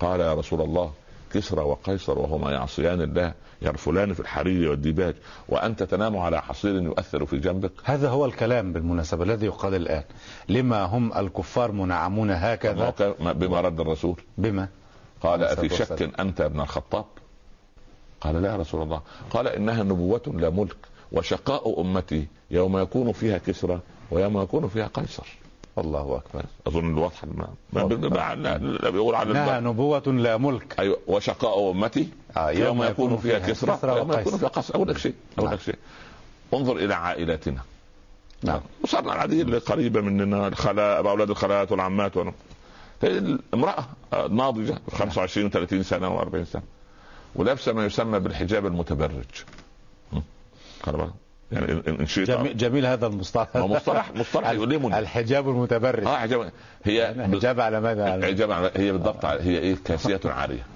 قال 0.00 0.20
يا 0.20 0.34
رسول 0.34 0.60
الله 0.60 0.92
كسرى 1.34 1.60
وقيصر 1.60 2.18
وهما 2.18 2.52
يعصيان 2.52 3.00
الله. 3.00 3.32
يرفلان 3.62 4.12
في 4.12 4.20
الحرير 4.20 4.70
والديباج 4.70 5.14
وأنت 5.48 5.82
تنام 5.82 6.16
على 6.16 6.42
حصير 6.42 6.82
يؤثر 6.82 7.26
في 7.26 7.38
جنبك. 7.38 7.72
هذا 7.84 8.08
هو 8.08 8.24
الكلام 8.24 8.72
بالمناسبة 8.72 9.24
الذي 9.24 9.46
يقال 9.46 9.74
الآن. 9.74 10.02
لما 10.48 10.82
هم 10.84 11.12
الكفار 11.18 11.72
منعمون 11.72 12.30
هكذا؟ 12.30 12.94
بما 13.20 13.60
رد 13.60 13.80
الرسول. 13.80 14.20
بما؟ 14.38 14.68
قال 15.20 15.44
الصلاة 15.44 15.68
شك 15.68 16.00
يا 16.00 16.46
ابن 16.46 16.60
الخطاب؟ 16.60 17.04
قال 18.20 18.42
لا 18.42 18.52
يا 18.52 18.56
رسول 18.56 18.82
الله. 18.82 19.02
قال 19.30 19.48
إنها 19.48 19.82
نبوة 19.82 20.22
لا 20.26 20.50
ملك 20.50 20.76
وشقاء 21.12 21.80
أمتي 21.80 22.26
يوم 22.50 22.78
يكون 22.78 23.12
فيها 23.12 23.38
كسرى 23.38 23.80
ويوم 24.10 24.42
يكون 24.42 24.68
فيها 24.68 24.86
قيصر. 24.86 25.37
الله 25.80 26.16
أكبر. 26.26 26.44
أظن 26.66 26.90
الواضحة 26.92 27.26
ما 27.32 27.48
لا- 28.34 28.58
لا 28.58 28.90
بيقول 28.90 29.14
على 29.14 29.28
الباب. 29.28 29.62
نبوة 29.62 29.98
لا 30.06 30.36
ملك. 30.36 30.74
أيوة 30.80 30.98
وشقاء 31.06 31.70
أمتي. 31.70 32.08
آه، 32.36 32.50
يوم 32.50 32.82
يكون 32.82 33.16
فيها 33.16 33.38
كسرى 33.38 33.78
ويوم 33.82 34.12
يكون. 34.12 34.38
فيها 34.38 34.48
قيصر 34.48 34.74
أقول 34.74 34.88
لك 34.88 34.98
شيء 34.98 35.14
أقول 35.38 35.46
نعم. 35.46 35.54
لك 35.54 35.60
شيء. 35.60 35.78
انظر 36.54 36.76
إلى 36.76 36.94
عائلاتنا 36.94 37.60
نعم. 38.42 38.60
أسرنا 38.84 39.12
العادية 39.12 39.42
اللي 39.42 39.58
قريبة 39.58 40.00
مننا 40.00 40.48
الخلاء 40.48 41.08
أولاد 41.08 41.30
الخالات 41.30 41.72
والعمات 41.72 42.16
ون... 42.16 42.32
امرأة 43.54 43.86
ناضجة 44.30 44.78
25 44.92 45.50
و30 45.50 45.80
سنة 45.82 46.18
و40 46.20 46.42
سنة. 46.42 46.62
ولابسة 47.34 47.72
ما 47.72 47.86
يسمى 47.86 48.18
بالحجاب 48.18 48.66
المتبرج? 48.66 49.24
يعني 51.52 51.82
إن 51.88 52.06
شئت. 52.06 52.30
جميل, 52.30 52.56
جميل 52.56 52.86
هذا 52.86 53.06
المصطلح. 53.06 53.56
مصطلح 53.56 54.12
مصطلح 54.16 54.50
يؤلمني. 54.50 54.98
الحجاب 54.98 55.48
المتبرج 55.48 56.04
آه 56.06 56.16
حجاب 56.16 56.50
هي 56.84 57.14
حجاب 57.32 57.60
على 57.60 57.80
ماذا؟ 57.80 58.12
حجاب 58.26 58.48
على- 58.50 58.78
هي 58.78 58.92
بالضبط 58.92 59.24
هي 59.24 59.58
إيه؟ 59.58 59.76
كاسية 59.84 60.20
عارية. 60.24 60.66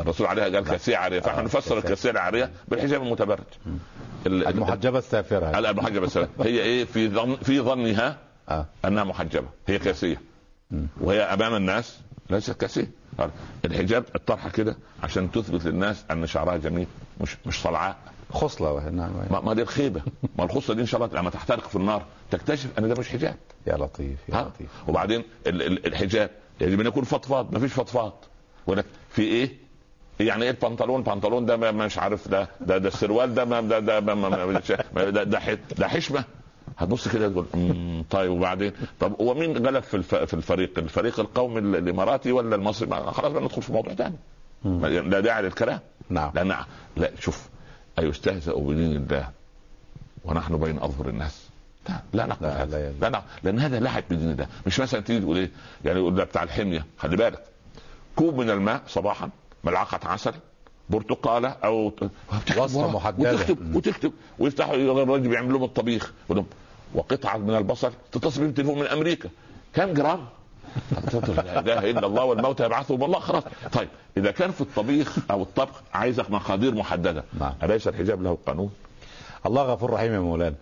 الرسول 0.00 0.26
عليها 0.26 0.44
قال 0.44 0.64
كاسية 0.64 0.96
عارية. 0.96 1.20
فإحنا 1.20 1.42
نفسر 1.42 1.60
كاسية. 1.60 1.78
الكاسية 1.78 2.10
العارية 2.10 2.50
بالحجاب 2.68 3.02
المتبرج. 3.02 3.44
ال- 3.66 3.76
ال- 4.26 4.46
المحجبة 4.46 4.98
السافرة. 4.98 5.56
على 5.56 5.70
المحجبة 5.70 6.06
السلام. 6.06 6.28
هي 6.40 6.60
إيه؟ 6.62 6.84
في 6.84 7.08
ظن 7.08 7.36
في 7.36 7.60
ظنها 7.60 8.16
آه. 8.48 8.66
أنها 8.84 9.04
محجبة. 9.04 9.46
هي 9.68 9.78
كاسية. 9.78 10.20
وهي 11.00 11.20
أمام 11.22 11.54
الناس 11.54 11.98
ليست 12.30 12.50
كاسية. 12.60 12.90
الحجاب 13.64 14.04
الطرحة 14.14 14.50
كده 14.50 14.76
عشان 15.02 15.30
تثبت 15.30 15.64
للناس 15.64 16.04
أن 16.10 16.26
شعرها 16.26 16.56
جميل 16.56 16.86
مش 17.20 17.36
مش 17.46 17.62
صلعاء. 17.62 17.96
خصلة 18.32 18.72
وهي- 18.72 18.90
نعم. 18.90 19.10
ما, 19.44 19.54
دي 19.54 19.62
الخيبه 19.62 20.02
ما 20.38 20.44
الخصه 20.44 20.74
دي 20.74 20.80
إن 20.80 20.86
شاء 20.86 21.04
الله 21.04 21.18
لما 21.20 21.30
تحترق 21.30 21.68
في 21.68 21.76
النار 21.76 22.02
تكتشف 22.30 22.78
أن 22.78 22.88
ده 22.88 22.94
مش 23.00 23.08
حجاب. 23.08 23.36
يا 23.66 23.76
لطيف 23.76 24.18
يا 24.28 24.34
ها؟ 24.34 24.42
لطيف. 24.42 24.68
وبعدين 24.88 25.24
ال- 25.46 25.62
ال- 25.62 25.86
الحجاب 25.86 26.30
يجب 26.60 26.80
ان 26.80 26.86
يكون 26.86 27.04
فضفاض 27.04 27.52
ما 27.52 27.58
فيش 27.58 27.72
فضفاض. 27.72 28.12
ولك 28.66 28.84
في 29.10 29.22
إيه؟ 29.22 29.56
يعني 30.20 30.44
إيه 30.44 30.50
البنطلون؟ 30.50 31.02
بنطلون 31.02 31.46
ده 31.46 31.56
مش 31.56 31.98
عارف 31.98 32.28
ده 32.28 32.48
ده, 32.60 32.78
ده 32.78 32.88
السروال 32.88 33.34
ده 33.34 33.44
ما 33.44 33.60
ده 33.60 33.78
ده 33.78 34.00
ما- 34.00 34.60
ده, 34.94 35.10
ده, 35.24 35.58
ده 35.78 35.88
حشمة. 35.88 36.24
هتبص 36.78 37.08
كده 37.08 37.28
تقول 37.28 37.46
"أمم، 37.54 38.04
طيب 38.10 38.30
وبعدين؟ 38.30 38.72
طب 39.00 39.20
هو 39.20 39.34
مين 39.34 39.66
غلب 39.66 39.82
في 39.82 39.96
الف- 39.96 40.14
في 40.14 40.34
الفريق؟ 40.34 40.78
الفريق 40.78 41.20
القومي 41.20 41.58
ال- 41.58 41.76
الإماراتي 41.76 42.32
ولا 42.32 42.56
المصري؟ 42.56 42.90
خلاص 42.90 43.32
بقى 43.32 43.42
ندخل 43.42 43.62
في 43.62 43.72
موضوع 43.72 43.94
ثاني. 43.94 44.14
لا 45.08 45.20
داعي 45.20 45.42
للكلام. 45.42 45.80
نعم. 46.10 46.30
لأن 46.34 46.54
لا 46.96 47.10
شوف 47.20 47.48
أيستهزأ 47.98 48.52
بدين 48.52 48.96
الله 48.96 49.30
ونحن 50.24 50.56
بين 50.56 50.78
أظهر 50.78 51.08
الناس؟ 51.08 51.44
لا 51.88 52.00
لا 52.12 52.26
نقبل 52.26 52.46
لا، 52.46 52.62
هذا. 52.62 52.78
لا. 52.78 52.92
لا 53.00 53.08
نقبل 53.08 53.26
لأن 53.42 53.58
هذا 53.58 53.80
لعب 53.80 54.04
بدين 54.10 54.30
الله. 54.30 54.46
مش 54.66 54.80
مثلا 54.80 55.00
تيجي 55.00 55.20
تقول 55.20 55.36
إيه؟ 55.36 55.50
يعني 55.84 55.98
يقول 55.98 56.14
ده 56.14 56.24
بتاع 56.24 56.42
الحمية. 56.42 56.86
خلي 56.98 57.16
بالك. 57.16 57.44
كوب 58.16 58.40
من 58.40 58.50
الماء 58.50 58.82
صباحا 58.88 59.30
ملعقة 59.64 60.08
عسل 60.08 60.32
برتقالة 60.90 61.48
أو 61.48 61.92
وراه، 62.56 62.90
محددة. 62.90 63.34
وتكتب 63.34 63.76
وتكتب. 63.76 64.12
ويفتحوا 64.38 64.74
الراجل 64.74 65.28
بيعمل 65.28 65.52
لهم 65.52 65.64
الطبيخ. 65.64 66.12
وقطعة 66.94 67.36
من 67.36 67.56
البصل 67.56 67.92
تتصل 68.12 68.40
بهم 68.40 68.52
تليفون 68.52 68.78
من 68.78 68.86
أمريكا. 68.86 69.28
كم 69.74 69.94
جرام؟ 69.94 70.26
لا 71.36 71.60
اله 71.60 71.90
الا 71.90 72.06
الله 72.06 72.24
والموت 72.24 72.60
يبعثهم 72.60 73.04
الله 73.04 73.18
خلاص 73.18 73.42
طيب 73.72 73.88
إذا 74.16 74.30
كان 74.30 74.50
في 74.50 74.60
الطبيخ 74.60 75.16
أو 75.30 75.42
الطبخ 75.42 75.82
عايزك 75.94 76.30
مقادير 76.30 76.74
محددة 76.74 77.24
نعم. 77.40 77.52
أليس 77.62 77.88
الحجاب 77.88 78.22
له 78.22 78.38
قانون؟ 78.46 78.70
الله 79.46 79.62
غفور 79.62 79.90
رحيم 79.90 80.12
يا 80.12 80.18
مولانا 80.18 80.54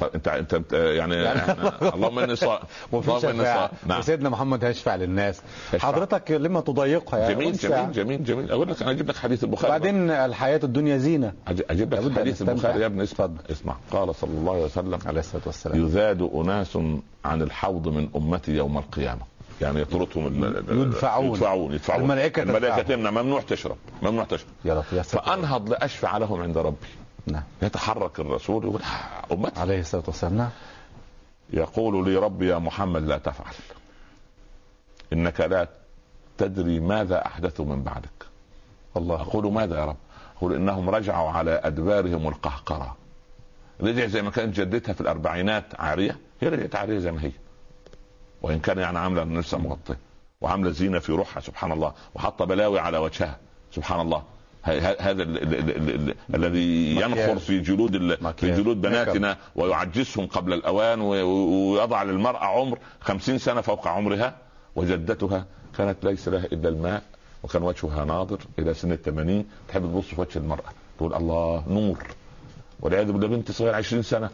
طيب 0.00 0.10
انت 0.14 0.28
انت 0.28 0.72
يعني, 0.72 1.14
يعني 1.16 1.40
اللهم 1.94 2.18
إني 2.18 2.36
صائم 2.36 2.62
اللهم 2.94 3.26
إني 3.26 3.44
صائم 3.44 3.68
نعم 3.86 3.98
وسيدنا 3.98 4.28
محمد 4.28 4.64
هيشفع 4.64 4.94
للناس 4.96 5.40
يشفع. 5.74 5.88
حضرتك 5.88 6.30
لما 6.30 6.60
تضيقها 6.60 7.18
يا 7.20 7.32
جميل؟ 7.34 7.52
جميل 7.52 7.92
جميل 7.92 8.24
جميل 8.24 8.50
أقول 8.52 8.68
لك 8.70 8.82
أنا 8.82 8.90
أجيب 8.90 9.08
لك 9.08 9.16
حديث 9.16 9.44
البخاري 9.44 9.70
بعدين 9.70 10.10
الحياة 10.10 10.60
الدنيا 10.64 10.96
زينة 10.98 11.32
أج- 11.48 11.62
أجيب 11.70 11.94
لك 11.94 12.18
حديث. 12.18 12.42
البخاري 12.42 12.80
يا 12.80 12.86
ابني 12.86 13.02
اسمع. 13.02 13.28
اسمع 13.50 13.76
قال 13.92 14.14
صلى 14.14 14.30
الله 14.30 14.52
عليه 14.52 14.64
وسلم 14.64 14.98
عليه 15.06 15.20
الصلاة 15.20 15.42
والسلام 15.46 15.84
يذاد 15.86 16.22
أناس 16.34 16.78
عن 17.24 17.42
الحوض 17.42 17.88
من 17.88 18.08
أمتي 18.16 18.52
يوم 18.52 18.78
القيامة 18.78 19.20
يعني 19.60 19.80
يطردهم 19.80 20.44
يدفعون. 20.70 21.26
يدفعون 21.28 21.72
يدفعون 21.72 22.00
الملائكة 22.02 22.44
تدفعهم. 22.44 22.82
تمنع 22.82 23.10
ممنوع 23.10 23.40
تشرب 23.40 23.76
ممنوع 24.02 24.24
تشرب 24.24 24.48
يا 24.64 24.74
لطيف 24.74 24.92
يا. 24.92 25.02
فأنهض 25.02 25.68
لأشفع 25.70 26.18
لهم 26.18 26.42
عند 26.42 26.58
ربي 26.58 26.76
نعم. 27.26 27.42
يتحرك 27.62 28.20
الرسول 28.20 28.64
يقول 28.64 28.82
"آه، 28.82 29.34
أمتي. 29.34 29.60
عليه 29.60 29.80
الصلاة 29.80 30.02
والسلام 30.06 30.36
نعم. 30.36 30.50
يقول 31.50 32.08
لي 32.08 32.16
ربي 32.16 32.48
يا 32.48 32.58
محمد 32.58 33.02
لا 33.02 33.18
تفعل. 33.18 33.54
إنك 35.12 35.40
لا 35.40 35.68
تدري 36.38 36.80
ماذا 36.80 37.26
احدثوا 37.26 37.64
من 37.64 37.82
بعدك. 37.82 38.26
الله. 38.96 39.20
أقول 39.20 39.52
ماذا 39.52 39.78
يا 39.78 39.84
رب؟ 39.84 39.96
أقول 40.36 40.54
إنهم 40.54 40.90
رجعوا 40.90 41.30
على 41.30 41.60
أدبارهم 41.64 42.28
القهقرة. 42.28 42.96
رجع 43.80 44.06
زي 44.06 44.22
ما 44.22 44.30
كانت 44.30 44.56
جدتها 44.60 44.92
في 44.92 45.00
الأربعينات 45.00 45.80
عارية؟ 45.80 46.18
هي 46.40 46.48
رجعت 46.48 46.74
عارية 46.76 46.98
زي 46.98 47.12
ما 47.12 47.22
هي. 47.24 47.32
وإن 48.42 48.58
كان 48.60 48.78
يعني 48.78 48.98
عاملة 48.98 49.24
نفسها 49.24 49.58
مغطية 49.58 49.98
وعاملة 50.40 50.70
زينة 50.70 50.98
في 50.98 51.12
روحها 51.12 51.40
سبحان 51.40 51.72
الله 51.72 51.92
وحاطة 52.14 52.44
بلاوي 52.44 52.78
على 52.78 52.98
وجهها 52.98 53.38
سبحان 53.72 54.00
الله. 54.00 54.22
هذا 54.66 55.22
ال- 55.22 55.42
ال- 55.42 55.70
ال- 55.70 56.08
ال- 56.10 56.14
الذي. 56.34 56.96
ينخر 56.96 57.38
في 57.38 57.60
جلود 57.60 57.96
في. 58.36 58.50
جلود 58.56 58.80
بناتنا 58.80 59.36
ويعجزهم 59.56 60.26
قبل 60.26 60.52
الأوان 60.52 61.00
ويضع 61.00 62.02
للمرأة 62.02 62.44
عمر 62.44 62.78
خمسين 63.00 63.38
سنة 63.38 63.60
فوق 63.60 63.88
عمرها 63.88 64.36
وجدتها 64.76 65.46
كانت 65.78 66.04
ليس 66.04 66.28
لها 66.28 66.44
إلا 66.44 66.68
الماء 66.68 67.02
وكان 67.42 67.62
وجهها 67.62 68.04
ناظر 68.04 68.38
إلى 68.58 68.74
سن 68.74 68.92
الثمانين 68.92 69.46
تحب 69.68 69.82
تبص 69.82 70.04
في 70.04 70.20
وجه 70.20 70.38
المرأة 70.38 70.72
تقول 70.98 71.14
الله 71.14 71.64
نور 71.68 71.98
والعياذ 72.80 73.12
بالله 73.12 73.28
بنت 73.28 73.50
صغيرة 73.50 73.76
20 73.76 74.02
سنة 74.02 74.30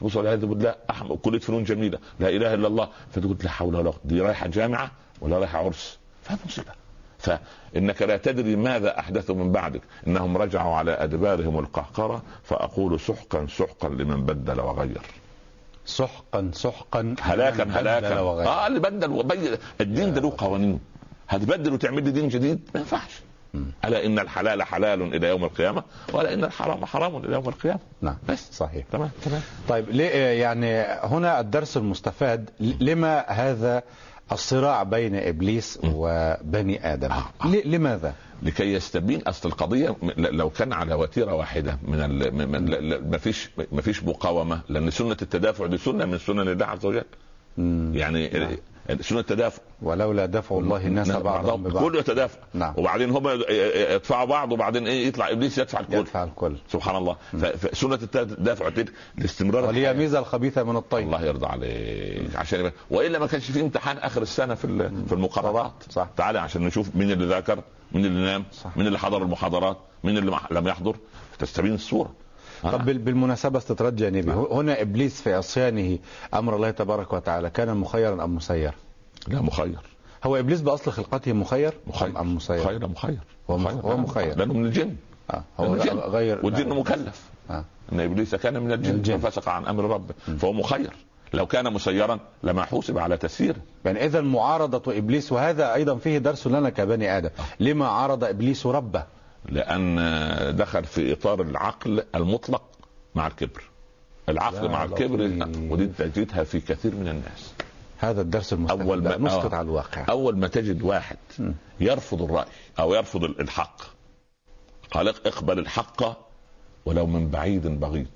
تبص 0.00 0.16
والعياذ 0.16 0.46
بالله 0.46 0.74
احمد 0.90 1.16
كلية 1.16 1.38
فنون 1.38 1.64
جميلة 1.64 1.98
لا 2.20 2.28
إله 2.28 2.54
إلا 2.54 2.66
الله 2.68 2.88
فتقول 3.12 3.36
لا 3.44 3.50
حول 3.50 3.74
ولا 3.74 3.90
قوة 3.90 4.00
دي 4.04 4.20
رايحة 4.20 4.46
جامعة 4.46 4.90
ولا 5.20 5.38
رايحة 5.38 5.58
عرس 5.58 5.98
فمصيبه 6.22 6.72
فإنك 7.18 8.02
لا 8.02 8.16
تدري 8.16 8.56
ماذا 8.56 8.98
أحدثوا 8.98 9.34
من 9.34 9.52
بعدك. 9.52 9.80
إنهم 10.06 10.36
رجعوا 10.36 10.74
على 10.74 10.90
أدبارهم 10.90 11.58
القهقرة 11.58 12.22
فأقول 12.44 13.00
سحقا 13.00 13.46
سحقا 13.46 13.88
لمن 13.88 14.26
بدل 14.26 14.60
وغير. 14.60 15.02
سحقا 15.86 16.50
سحقا 16.54 17.14
هلاكا 17.20 17.62
هلاكا. 17.62 18.20
وغير. 18.20 18.48
آه 18.48 18.66
اللي 18.66 18.80
بدل 18.80 19.10
وبين 19.10 19.56
الدين 19.80 20.14
ده 20.14 20.20
له 20.20 20.34
قوانين. 20.38 20.80
هتبدل 21.28 21.72
وتعمل 21.72 22.04
لي 22.04 22.10
دين 22.10 22.28
جديد؟ 22.28 22.70
ما 22.74 22.80
ينفعش. 22.80 23.22
ألا 23.84 24.06
إن 24.06 24.18
الحلال 24.18 24.62
حلال 24.62 25.14
إلى 25.14 25.28
يوم 25.28 25.44
القيامة 25.44 25.82
ولا 26.12 26.34
إن 26.34 26.44
الحرام 26.44 26.84
حرام 26.84 27.16
إلى 27.16 27.32
يوم 27.32 27.48
القيامة. 27.48 27.80
نعم 28.02 28.16
بس. 28.28 28.48
صحيح. 28.52 28.86
تمام 28.92 29.10
تمام. 29.22 29.40
طيب 29.68 29.90
ليه 29.90 30.10
يعني 30.40 30.80
هنا 30.82 31.40
الدرس 31.40 31.76
المستفاد 31.76 32.50
لما 32.60 33.18
هذا 33.28 33.82
الصراع 34.32 34.82
بين 34.82 35.14
إبليس 35.16 35.78
وبني 35.84 36.92
آدم؟ 36.92 37.10
آه، 37.12 37.24
آه. 37.44 37.46
لماذا؟ 37.64 38.14
لكي 38.42 38.72
يستبين 38.72 39.22
أصل 39.22 39.48
القضية 39.48 39.96
لو 40.16 40.50
كان 40.50 40.72
على 40.72 40.94
وتيرة 40.94 41.34
واحدة 41.34 41.78
من 41.82 43.08
ما 43.10 43.18
فيش 43.18 43.50
ما 43.72 43.82
فيش 43.82 44.04
مقاومة 44.04 44.60
لأن 44.68 44.90
سنة 44.90 45.16
التدافع 45.22 45.66
دي 45.66 45.78
سنة 45.78 46.04
من 46.04 46.18
سنن 46.18 46.48
الله 46.48 46.66
عز 46.66 46.86
وجل. 46.86 47.04
يعني 47.98 48.28
نعم. 48.28 48.56
ال- 48.90 49.04
سنه 49.04 49.20
التدافع؟ 49.20 49.62
ولولا 49.82 50.26
دفع 50.26 50.58
الله 50.58 50.86
الناس 50.86 51.08
نعم، 51.08 51.22
بعضهم 51.22 51.62
ببعض. 51.62 51.84
كله 51.84 51.98
يتدافع 51.98 52.38
نعم. 52.54 52.74
وبعدين 52.76 53.10
هم 53.10 53.28
يدفعوا 53.90 54.24
بعض 54.24 54.52
وبعدين 54.52 54.86
إيه 54.86 55.06
يطلع 55.08 55.30
إبليس 55.30 55.58
يدفع 55.58 55.80
الكل. 55.80 55.94
يدفع 55.94 56.24
الكل. 56.24 56.56
سبحان 56.72 56.96
الله. 56.96 57.16
ف- 57.32 57.36
فسنه 57.44 57.94
التدافع؟ 57.94 58.70
الاستمرار 59.18 59.64
وليميز 59.64 59.78
الحياة. 59.78 59.92
ميزة 59.92 60.18
الخبيث 60.18 60.58
من 60.58 60.76
الطيب. 60.76 61.06
الله 61.06 61.22
يرضى 61.24 61.46
عليك. 61.46 62.36
عشان. 62.36 62.70
وإلا 62.90 63.18
ما 63.18 63.26
كانش 63.26 63.50
في 63.50 63.60
امتحان 63.60 63.98
آخر 63.98 64.22
السنة 64.22 64.54
في 64.54 64.90
في 65.06 65.12
المقررات. 65.12 65.72
صح. 65.90 66.08
تعالى 66.16 66.38
عشان 66.38 66.62
نشوف 66.62 66.96
مين 66.96 67.10
اللي 67.10 67.26
ذاكر 67.26 67.60
مين 67.92 68.04
اللي 68.04 68.24
نام 68.26 68.44
صح. 68.52 68.76
مين 68.76 68.86
اللي 68.86 68.98
حضر 68.98 69.22
المحاضرات 69.22 69.76
مين 70.04 70.18
اللي 70.18 70.38
لم 70.50 70.68
يحضر. 70.68 70.96
تستبين 71.38 71.74
الصورة. 71.74 72.12
طب 72.62 72.84
بال- 72.84 72.98
بالمناسبة 72.98 73.58
استطراد 73.58 73.96
جانبي 73.96 74.20
نعم. 74.30 74.38
هنا 74.50 74.82
إبليس 74.82 75.20
في 75.22 75.34
عصيانه 75.34 75.98
أمر 76.34 76.56
الله 76.56 76.70
تبارك 76.70 77.12
وتعالى 77.12 77.50
كان 77.50 77.76
مخيرا 77.76 78.24
أم 78.24 78.34
مسير؟ 78.36 78.72
لا 79.28 79.40
مخير. 79.42 79.78
هو 80.24 80.36
إبليس 80.36 80.60
بأصل 80.60 80.90
خلقته 80.92 81.32
مخير؟ 81.32 81.72
مخير. 81.86 82.12
أم- 82.14 82.22
مسير؟ 82.22 82.60
مخير 82.64 82.88
مخير. 82.88 83.18
هو 83.50 83.58
مخ- 83.58 83.84
هو 83.84 83.96
مخير. 83.96 84.36
لأنه 84.38 84.54
من 84.54 84.66
الجن. 84.66 84.96
آه. 85.30 85.42
هو 85.60 85.64
لأنه 85.74 85.82
الجن. 85.82 85.98
غير 85.98 86.40
والجن 86.46 86.68
نعم. 86.68 86.78
مكلف. 86.78 87.22
آه. 87.50 87.64
إن 87.92 88.00
إبليس 88.00 88.34
كان 88.34 88.62
من 88.62 88.72
الجن, 88.72 88.90
الجن. 88.94 89.18
ففسق 89.18 89.48
عن 89.48 89.66
أمر 89.66 89.84
ربه. 89.84 90.14
فهو 90.38 90.52
مخير. 90.52 90.90
لو 91.34 91.46
كان 91.46 91.72
مسيرا 91.72 92.18
لما 92.42 92.64
حوسب 92.64 92.98
على 92.98 93.16
تسييره 93.16 93.56
يعني 93.84 94.04
إذا 94.04 94.20
معارضة 94.20 94.98
إبليس 94.98 95.32
وهذا 95.32 95.74
أيضا 95.74 95.96
فيه 95.96 96.18
درس 96.18 96.46
لنا 96.46 96.70
كبني 96.70 97.16
آدم. 97.18 97.30
لما 97.60 97.88
عارض 97.88 98.24
إبليس 98.24 98.66
ربه؟ 98.66 99.04
لأن 99.44 99.96
دخل 100.56 100.84
في 100.84 101.12
إطار 101.12 101.42
العقل 101.42 102.02
المطلق 102.14 102.62
مع 103.14 103.26
الكبر 103.26 103.62
العقل 104.28 104.68
مع 104.68 104.84
الكبر. 104.84 105.20
ودي 105.72 105.86
تجدها 105.86 106.44
في 106.44 106.60
كثير 106.60 106.94
من 106.94 107.08
الناس 107.08 107.52
هذا 107.98 108.20
الدرس 108.20 108.52
أول 108.52 109.02
ما 109.02 109.16
نسقط 109.16 109.52
آه. 109.52 109.56
على 109.56 109.64
الواقع 109.66 110.06
أول 110.08 110.36
ما 110.36 110.48
تجد 110.48 110.82
واحد. 110.82 111.16
يرفض 111.80 112.22
الرأي 112.22 112.46
أو 112.78 112.94
يرفض 112.94 113.24
الحق 113.24 113.82
قال 114.90 115.08
اقبل 115.08 115.58
الحق 115.58 116.28
ولو 116.86 117.06
من 117.06 117.28
بعيد 117.30 117.66
بغيض 117.66 118.06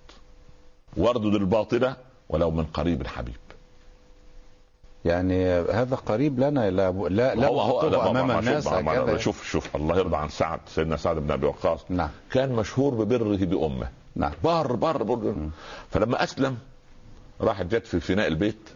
واردد 0.97 1.35
الباطل 1.35 1.95
ولو 2.29 2.51
من 2.51 2.65
قريب 2.65 3.07
حبيب 3.07 3.37
يعني 5.05 5.45
هذا 5.53 5.97
قريب 5.97 6.41
لنا 6.41 6.71
لا 6.71 6.91
لا 6.93 7.35
لا 7.35 7.47
هو 7.49 7.61
هو 7.61 8.13
ما- 8.13 8.39
الناس 8.39 8.65
شوف. 8.69 9.19
شوف 9.23 9.45
شوف 9.51 9.77
الله 9.77 9.97
يرضى 9.99 10.17
عن 10.17 10.29
سعد 10.29 10.61
سيدنا 10.67 10.97
سعد 10.97 11.17
بن 11.17 11.31
أبي 11.31 11.47
وقاص 11.47 11.81
نعم 11.89 12.09
كان 12.31 12.53
مشهور 12.53 12.95
ببره 12.95 13.37
بامه 13.37 13.89
نعم 14.17 14.33
بار 14.45 14.73
بار, 14.77 15.03
بار. 15.03 15.35
فلما 15.91 16.23
أسلم 16.23 16.57
راحت 17.41 17.67
جت 17.67 17.87
في 17.87 18.01
فناء 18.01 18.27
البيت 18.29 18.69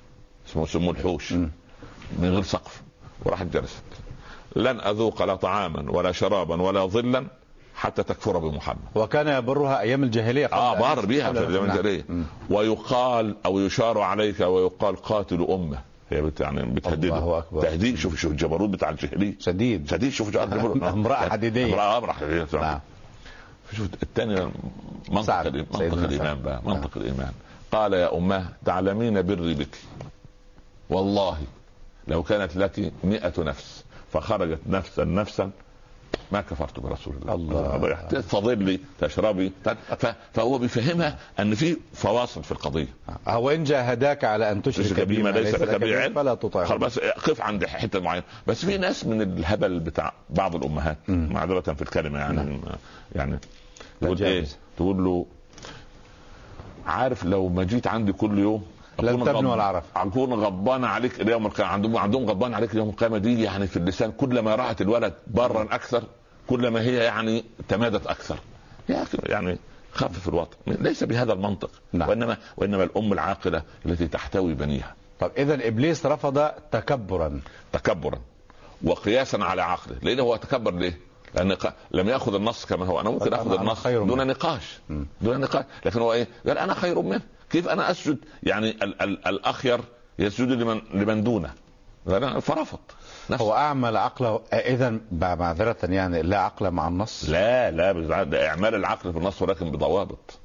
اسمه 0.49 0.67
سموه 0.67 0.91
الحوش 0.95 1.33
مم. 1.33 1.51
من 2.19 2.31
غير 2.33 2.43
سقف 2.43 2.83
وراحت 3.25 3.47
جلست 3.47 3.83
لن 4.57 4.81
أذوق 4.81 5.23
لا 5.23 5.35
طعاما 5.37 5.91
ولا 5.91 6.13
شرابا 6.13 6.63
ولا 6.63 6.87
ظلا 6.87 7.27
حتى 7.75 8.03
تكفر 8.03 8.39
بمحمد 8.39 8.79
وكان 8.95 9.29
يبرها 9.29 9.81
أيام 9.81 10.03
الجاهلية 10.03 10.47
قبل 10.47 10.57
آه 10.57 10.75
بار 10.81 11.07
بها 11.07 11.33
في 11.33 11.39
الزمن 11.41 11.67
نعم. 11.67 11.77
الجاهلية. 11.79 12.05
ويقال 12.51 13.37
أو 13.47 13.59
يشار 13.61 13.99
عليك 14.01 14.41
ويقال 14.41 14.97
قاتل 14.97 15.47
أمه 15.51 15.79
هي 16.11 16.23
بت 16.23 16.41
يعني 16.41 16.63
بتهدده. 16.63 17.19
الله 17.19 17.39
أكبر. 17.39 17.63
تهديد. 17.63 17.97
شوف 17.97 18.17
شوف 18.17 18.31
الجبروت 18.33 18.71
بتاع 18.71 18.91
الجاهليه 18.91 19.35
شديد. 19.41 19.91
شديد. 19.91 20.13
شوف 20.13 20.31
جبروت. 20.31 20.83
امرأة 20.95 21.29
حديدية. 21.33 21.67
امرأة 21.75 21.99
امرأة 21.99 22.13
حديدية. 22.13 22.47
نعم. 22.53 22.81
شوف 23.77 23.89
الثاني 24.03 24.51
منطق 25.11 25.47
منطق 25.47 25.83
الإيمان. 25.99 26.43
بقى. 26.43 26.61
نعم. 26.65 26.75
منطق 26.77 26.91
الإيمان. 26.97 27.33
قال 27.73 27.93
يا 27.93 28.17
اماه 28.17 28.47
تعلمين 28.65 29.23
بري 29.23 29.55
بك. 29.55 29.77
والله 30.91 31.39
لو 32.09 32.23
كانت 32.23 32.57
لك 32.57 32.93
مئة 33.05 33.33
نفس 33.43 33.85
فخرجت 34.13 34.59
نفسا 34.67 35.05
نفسا 35.05 35.51
ما 36.33 36.41
كفرت 36.41 36.81
برسول 36.81 37.15
الله 37.23 37.35
الله. 37.35 37.95
تفضلي 38.11 38.81
تشربي 39.01 39.53
فهو 40.35 40.59
بيفهمها 40.59 41.19
أن 41.41 41.55
في 41.55 41.77
فواصل 41.95 42.43
في 42.45 42.53
القضية 42.53 42.89
هو 43.29 43.51
إن 43.51 43.65
جاهداك 43.65 44.25
على 44.25 44.53
أن 44.53 44.63
تشرك 44.63 45.01
بي 45.01 45.23
ما 45.23 45.29
ليس 45.29 45.55
لك 45.55 45.81
به 45.81 46.01
علم 46.03 46.15
فلا 46.15 46.35
تطعه 46.35 46.77
بس 46.77 46.99
قف 46.99 47.41
عند 47.41 47.67
حتة 47.67 48.01
معينة 48.01 48.25
بس 48.47 48.65
في 48.65 48.79
ناس 48.79 49.07
من 49.07 49.23
الهبل 49.23 49.81
بتاع 49.81 50.13
بعض 50.31 50.57
الأمهات. 50.57 50.99
معذرة 51.09 51.73
في 51.73 51.83
الكلمة 51.83 52.19
يعني 52.19 52.37
نعم. 52.37 52.61
يعني 53.15 53.39
تقول 54.01 54.23
إيه. 54.23 54.45
تقول 54.77 55.05
له 55.05 55.27
عارف 56.87 57.25
لو 57.25 57.49
ما 57.49 57.65
جيت 57.65 57.87
عندي 57.87 58.13
كل 58.13 58.39
يوم 58.39 58.65
غض- 59.01 59.45
ولا 59.45 59.63
عرف. 59.63 59.85
أكون 59.97 60.33
غضبان 60.35 60.85
عليك 60.85 61.21
اليوم 61.21 61.47
القيامه 61.47 61.73
عندهم 61.73 61.97
عندهم 61.97 62.27
غضبان 62.31 62.55
عليك 62.55 62.73
اليوم 62.73 62.89
القيامة. 62.89 63.19
دي 63.19 63.43
يعني 63.43 63.67
في 63.67 63.77
اللسان. 63.77 64.13
كلما 64.13 64.55
راحت 64.55 64.81
الولد 64.81 65.15
برا 65.27 65.63
أكثر 65.63 66.03
كلما 66.47 66.81
هي 66.81 66.95
يعني 66.95 67.45
تمادت 67.69 68.07
أكثر. 68.07 68.39
يا 68.89 69.03
أخي 69.03 69.19
يعني 69.27 69.59
خفف 69.93 70.29
الوطن. 70.29 70.57
ليس 70.67 71.05
بهذا 71.05 71.33
المنطق. 71.33 71.71
نعم. 71.93 72.09
وانما 72.09 72.37
وإنما 72.57 72.85
الأم 72.85 73.13
العاقلة 73.13 73.63
التي 73.87 74.09
تحتوي 74.09 74.55
بنيها. 74.55 74.95
طب 75.21 75.31
إذا 75.39 75.69
إبليس 75.69 76.07
رفض 76.07 76.49
تكبرا. 76.73 77.41
تكبرا. 77.73 78.19
وقياسا 78.85 79.37
على 79.37 79.63
عقله. 79.63 79.97
لأنه 80.03 80.23
هو 80.23 80.37
تكبر 80.37 80.75
ليه؟ 80.75 80.99
لأن 81.35 81.57
لم 81.91 82.09
يأخذ 82.09 82.35
النص 82.35 82.67
كما 82.67 82.87
هو. 82.87 83.01
أنا 83.01 83.11
ممكن 83.11 83.35
أخذ 83.35 83.53
أنا 83.53 83.61
النص 83.63 83.79
خير 83.79 84.05
دون 84.05 84.19
منه. 84.19 84.25
نقاش. 84.33 84.79
دون 85.21 85.41
نقاش. 85.41 85.65
لكن 85.87 86.01
هو 86.01 86.13
إيه؟ 86.13 86.29
قال 86.47 86.59
أنا 86.59 86.75
خير 86.75 87.03
منه. 87.03 87.21
كيف 87.51 87.69
أنا 87.69 87.91
أسجد؟ 87.91 88.19
يعني 88.43 88.71
ال- 88.71 89.03
ال- 89.03 89.27
الأخير 89.29 89.81
يسجد 90.19 90.49
لمن 90.49 90.81
لمن 90.95 91.25
دونه. 91.25 91.53
فرفض. 92.41 92.79
نفسه. 93.31 93.45
هو 93.45 93.53
أعمل 93.55 93.97
عقله 93.97 94.41
إذا 94.53 94.99
معذرة 95.13 95.77
يعني 95.83 96.23
لا 96.23 96.39
عقل 96.39 96.71
مع 96.71 96.89
النص؟ 96.89 97.25
لا 97.29 97.71
لا 97.71 98.23
ده 98.23 98.49
إعمال 98.49 98.75
العقل 98.75 99.13
في 99.13 99.19
النص 99.19 99.43
ولكن 99.43 99.71
بضوابط. 99.71 100.39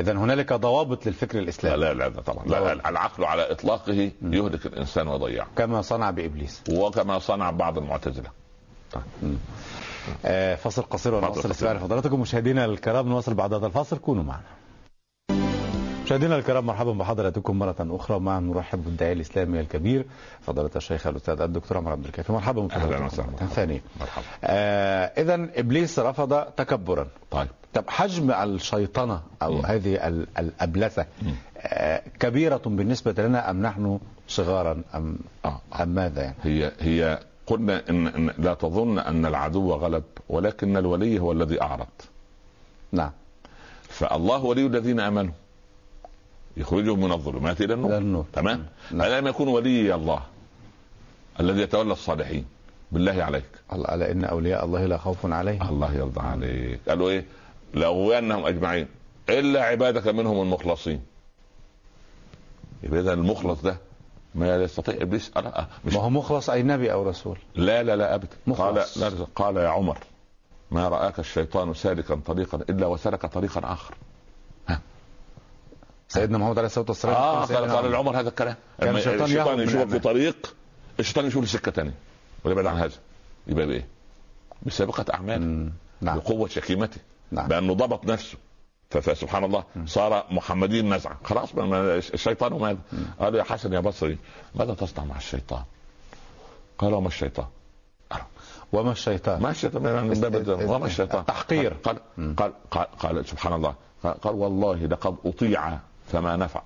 إذا 0.00 0.12
هنالك 0.12 0.52
ضوابط 0.52 1.06
للفكر 1.06 1.36
لا 1.36 1.42
الإسلامي 1.42 1.76
لا 1.76 1.94
لا 1.94 2.08
ده 2.08 2.22
طبعا. 2.22 2.46
لا 2.46 2.74
لا، 2.74 2.88
العقل 2.88 3.24
على 3.24 3.52
إطلاقه 3.52 4.10
يهلك 4.22 4.66
الإنسان 4.66 5.08
ويضيعه. 5.08 5.46
كما 5.56 5.82
صنع 5.82 6.10
بإبليس. 6.10 6.62
وكما 6.70 7.18
صنع 7.18 7.50
بعض 7.50 7.78
المعتزلة. 7.78 8.30
آه، 10.24 10.54
فاصل 10.54 10.82
قصير 10.82 11.14
ونواصل. 11.14 11.38
قصير. 11.40 11.50
استماع 11.50 11.72
لفضلاتكم 11.72 12.20
مشاهدينا 12.20 12.64
الكرام 12.64 13.08
نواصل 13.08 13.34
بعد 13.34 13.54
هذا 13.54 13.66
الفاصل. 13.66 13.98
كونوا 13.98 14.22
معنا. 14.24 14.42
مشاهدينا 16.08 16.36
الكرام 16.36 16.66
مرحبا 16.66 16.92
بحضراتكم 16.92 17.58
مرة 17.58 17.76
أخرى 17.80 18.20
معا. 18.20 18.40
نرحب 18.40 18.84
بالداعية 18.84 19.12
الإسلامي 19.12 19.60
الكبير 19.60 20.06
فضيلة 20.40 20.70
الشيخ 20.76 21.06
الأستاذ 21.06 21.40
الدكتور 21.40 21.78
عمر 21.78 21.90
عبد 21.92 22.04
الكافي. 22.04 22.32
مرحبا 22.32 22.62
أهلا 22.62 22.76
بفضلاتكم 22.76 23.06
وسهلا 23.06 23.30
مرة 23.30 23.46
ثانية 23.46 23.80
مرحبا. 24.00 24.24
آه 24.44 25.04
إذا 25.04 25.34
إبليس 25.56 25.98
رفض 25.98 26.42
تكبرا. 26.42 27.06
طيب. 27.30 27.48
طب 27.74 27.84
حجم 27.88 28.30
الشيطنة 28.30 29.22
أو 29.42 29.52
مم. 29.52 29.66
هذه 29.66 30.08
ال- 30.08 30.26
الأبلسة. 30.38 31.06
آه 31.58 32.02
كبيرة 32.20 32.62
بالنسبة 32.66 33.22
لنا 33.22 33.50
أم 33.50 33.62
نحن 33.62 33.98
صغارا 34.28 34.82
أم 34.94 35.18
آه. 35.44 35.60
أم 35.82 35.88
ماذا 35.88 36.22
يعني؟ 36.22 36.34
هي 36.42 36.72
هي 36.80 37.18
قلنا 37.46 37.82
إن, 37.90 38.06
إن 38.06 38.30
لا 38.38 38.54
تظن 38.54 38.98
أن 38.98 39.26
العدو 39.26 39.72
غلب 39.72 40.04
ولكن 40.28 40.76
الولي 40.76 41.18
هو 41.20 41.32
الذي 41.32 41.62
أعرض. 41.62 41.86
نعم. 42.92 43.10
فالله 43.82 44.44
ولي 44.44 44.66
الذين 44.66 45.00
آمنوا. 45.00 45.32
يخرجهم 46.58 47.00
من 47.00 47.12
الظلمات 47.12 47.60
إلى 47.60 47.74
النور. 47.74 47.96
النور. 47.96 48.24
تمام؟ 48.32 48.66
نعم. 48.90 49.12
الم 49.12 49.26
يكون 49.26 49.48
ولي 49.48 49.94
الله 49.94 50.20
الذي 51.40 51.60
يتولى 51.60 51.92
الصالحين؟ 51.92 52.44
بالله 52.92 53.22
عليك. 53.22 53.44
الله 53.72 53.94
ألا 53.94 54.10
إن 54.10 54.24
أولياء 54.24 54.64
الله 54.64 54.86
لا 54.86 54.96
خوف 54.96 55.26
عليهم. 55.26 55.68
الله 55.68 55.94
يرضى 55.94 56.20
عليك. 56.20 56.80
قالوا 56.88 57.10
إيه؟ 57.10 57.24
لاغوينهم 57.74 58.46
أجمعين. 58.46 58.88
إلا 59.28 59.62
عبادك 59.62 60.06
منهم 60.06 60.42
المخلصين. 60.42 61.00
يبقى 62.82 63.00
اذا 63.00 63.12
المخلص 63.12 63.62
ده 63.62 63.78
ما 64.34 64.56
يستطيع 64.56 64.94
إبليس 65.02 65.30
أه 65.36 65.40
لا 65.40 65.66
مش 65.84 65.94
ما 65.94 66.00
هو 66.00 66.10
مخلص 66.10 66.50
أي 66.50 66.62
نبي 66.62 66.92
أو 66.92 67.08
رسول. 67.08 67.38
لا 67.54 67.82
لا 67.82 67.96
لا 67.96 68.14
أبدا. 68.14 68.36
قال 68.46 68.74
مخلص. 68.74 68.98
لا 68.98 69.10
قال 69.34 69.56
يا 69.56 69.68
عمر 69.68 69.98
ما 70.70 70.88
رآك 70.88 71.18
الشيطان 71.18 71.74
سالكا 71.74 72.20
طريقا 72.26 72.58
إلا 72.70 72.86
وسلك 72.86 73.26
طريقا 73.26 73.72
آخر. 73.72 73.94
سيدنا 76.08 76.38
محمد 76.38 76.58
عليه 76.58 76.66
الصلاة 76.66 76.86
والسلام 76.88 77.14
آه 77.14 77.44
قال 77.44 77.70
قال. 77.70 77.90
لعمر 77.92 78.20
هذا 78.20 78.28
الكلام 78.28 78.56
كان 78.80 78.96
الشيطان 78.96 79.60
يشوفك 79.60 79.68
في 79.76 79.82
الأمان. 79.84 79.98
طريق 80.00 80.54
الشيطان 81.00 81.26
يشوف 81.26 81.42
له 81.42 81.48
سكة 81.48 81.70
ثانية 81.70 81.94
ويبعد 82.44 82.66
عن 82.66 82.76
هذا 82.76 82.94
يبقى 83.46 83.66
بإيه؟ 83.66 83.86
بسابقة 84.62 85.04
أعماله. 85.14 85.70
نعم 86.00 86.16
بقوة 86.18 86.48
شكيمته 86.48 87.00
نعم 87.30 87.48
بأنه 87.48 87.74
ضبط 87.74 88.06
نفسه 88.06 88.38
فسبحان 88.90 89.44
الله 89.44 89.64
صار 89.86 90.24
محمدين 90.30 90.94
نزعا 90.94 91.16
خلاص 91.24 91.48
الشيطان 92.14 92.52
وماذا؟ 92.52 92.78
قال 93.20 93.34
يا 93.34 93.42
حسن 93.42 93.72
يا 93.72 93.80
بصري 93.80 94.18
ماذا 94.54 94.74
تصنع 94.74 95.04
مع 95.04 95.16
الشيطان؟ 95.16 95.62
قال 96.78 96.94
وما 96.94 97.08
الشيطان؟ 97.08 97.46
وما 98.72 98.92
الشيطان 98.92 99.42
ما 99.42 99.50
الشيطان 99.50 99.82
من 99.82 100.20
باب. 100.20 100.68
وما 100.70 100.86
الشيطان؟ 100.86 101.20
التحقير. 101.20 101.72
قال 101.84 101.96
قال 102.36 102.52
قال, 102.70 102.86
قال 102.98 103.26
سبحان 103.26 103.52
الله 103.52 103.74
قال 104.22 104.34
والله 104.34 104.76
لقد 104.86 105.16
أطيع 105.24 105.78
فما 106.12 106.36
نفع 106.36 106.62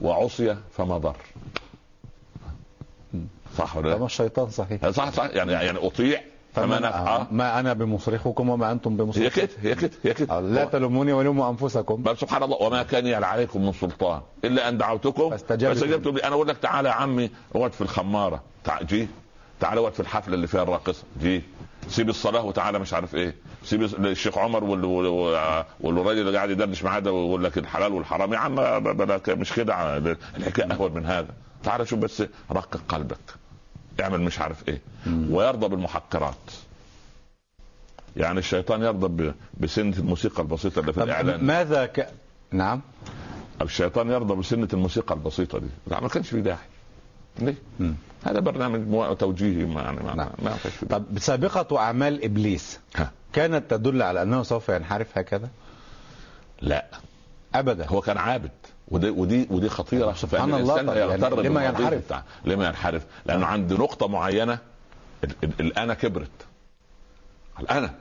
وعصي 0.00 0.56
فما 0.72 0.98
ضر. 0.98 1.16
صح 3.58 3.76
ولا 3.76 3.88
لا؟ 3.88 4.04
الشيطان 4.04 4.50
صحيح. 4.50 4.88
صح؟ 4.88 5.10
صح. 5.10 5.24
يعني 5.24 5.52
يعني 5.52 5.86
أطيع 5.86 6.20
فما 6.54 6.78
نفع. 6.78 7.16
آه. 7.16 7.26
ما 7.30 7.60
أنا 7.60 7.72
بمصرخكم 7.72 8.48
وما 8.48 8.72
أنتم 8.72 8.90
هي 8.90 8.96
بمصرخي 8.96 9.30
كده 9.30 9.48
هي 9.62 9.74
كده 9.74 9.90
هي 10.04 10.14
كده. 10.14 10.40
لا 10.40 10.64
تلوموني 10.64 11.12
ولوموا 11.12 11.50
أنفسكم. 11.50 12.02
بل 12.02 12.18
سبحان 12.18 12.42
الله 12.42 12.56
وما 12.56 12.82
كان 12.82 13.04
لي 13.04 13.14
عليكم 13.14 13.66
من 13.66 13.72
سلطان 13.72 14.20
إلا 14.44 14.68
أن 14.68 14.78
دعوتكم 14.78 15.30
فاستجبتم. 15.30 16.16
لي. 16.16 16.24
أنا 16.24 16.34
أقول 16.34 16.48
لك 16.48 16.56
تعالى 16.56 16.88
يا 16.88 16.94
عمي 16.94 17.30
اقعد 17.54 17.72
في 17.72 17.80
الخمارة. 17.80 18.42
تع... 18.64 18.82
جي. 18.82 19.08
تعالى 19.60 19.80
اقعد 19.80 19.92
في 19.92 20.00
الحفلة 20.00 20.34
اللي 20.34 20.46
فيها 20.46 20.62
الراقصة. 20.62 21.02
جي. 21.20 21.42
سيب 21.88 22.08
الصلاة 22.08 22.44
وتعالى 22.44 22.78
مش 22.78 22.94
عارف 22.94 23.14
إيه. 23.14 23.34
سيب 23.64 23.82
الشيخ 23.82 24.38
عمر 24.38 24.64
وال... 24.64 24.84
وال... 24.84 25.64
والراجل 25.80 26.20
اللي 26.20 26.36
قاعد 26.36 26.50
يدردش 26.50 26.84
معاه 26.84 26.98
ده 26.98 27.12
ويقول 27.12 27.44
لك 27.44 27.58
الحلال 27.58 27.92
والحرام. 27.92 28.32
يا 28.32 28.38
عم 28.38 28.54
مش 29.28 29.52
كده. 29.52 29.96
الحكاية 30.36 30.72
أهون 30.72 30.92
من 30.94 31.06
هذا. 31.06 31.28
تعالى 31.62 31.86
شوف 31.86 31.98
بس 31.98 32.22
رقق 32.52 32.80
قلبك. 32.88 33.18
اعمل 34.00 34.20
مش 34.20 34.38
عارف 34.40 34.68
إيه. 34.68 34.80
ويرضى 35.30 35.68
بالمحقرات. 35.68 36.34
يعني 38.16 38.38
الشيطان 38.38 38.82
يرضى 38.82 39.08
ب... 39.08 39.34
بسنة 39.60 39.96
الموسيقى 39.98 40.42
البسيطة 40.42 40.80
اللي 40.80 40.92
في 40.92 41.00
طب 41.00 41.06
الإعلان. 41.06 41.44
ماذا 41.44 41.86
ك... 41.86 42.08
نعم. 42.52 42.80
الشيطان 43.62 44.10
يرضى 44.10 44.34
بسنة 44.34 44.68
الموسيقى 44.72 45.14
البسيطة 45.14 45.58
دي. 45.58 45.68
لا 45.86 46.00
ما 46.00 46.08
كانش 46.08 46.28
في 46.30 46.40
داعي. 46.40 46.58
ليه؟ 47.38 47.54
مم. 47.80 47.94
هذا 48.24 48.40
برنامج 48.40 49.16
توجيهي 49.18 49.64
ما 49.64 49.82
يعني 49.82 50.00
ما, 50.00 50.14
نعم. 50.14 50.30
ما 50.38 50.56
طب 50.90 51.18
سابقة 51.18 51.78
أعمال 51.78 52.24
إبليس 52.24 52.80
ها. 52.96 53.10
كانت 53.32 53.70
تدل 53.70 54.02
على 54.02 54.22
أنه 54.22 54.42
سوف 54.42 54.68
ينحرف 54.68 55.18
هكذا؟ 55.18 55.48
لا. 56.60 56.86
أبدا. 57.54 57.86
هو 57.86 58.00
كان 58.00 58.18
عابد. 58.18 58.50
ودي 58.88 59.10
ودي 59.10 59.46
ودي 59.50 59.68
خطيرة. 59.68 60.12
سبحان 60.12 60.54
الله، 60.54 60.94
يعني 60.94 61.16
لما 61.42 61.64
ينحرف؟ 61.64 62.04
بتاعه. 62.06 62.24
لما 62.44 62.66
ينحرف. 62.66 63.06
لأنه 63.26 63.46
عند 63.46 63.72
نقطة 63.72 64.08
معينة. 64.08 64.58
ال- 65.24 65.34
ال- 65.44 65.60
الانا 65.60 65.94
كبرت. 65.94 66.30
الانا 67.60 67.94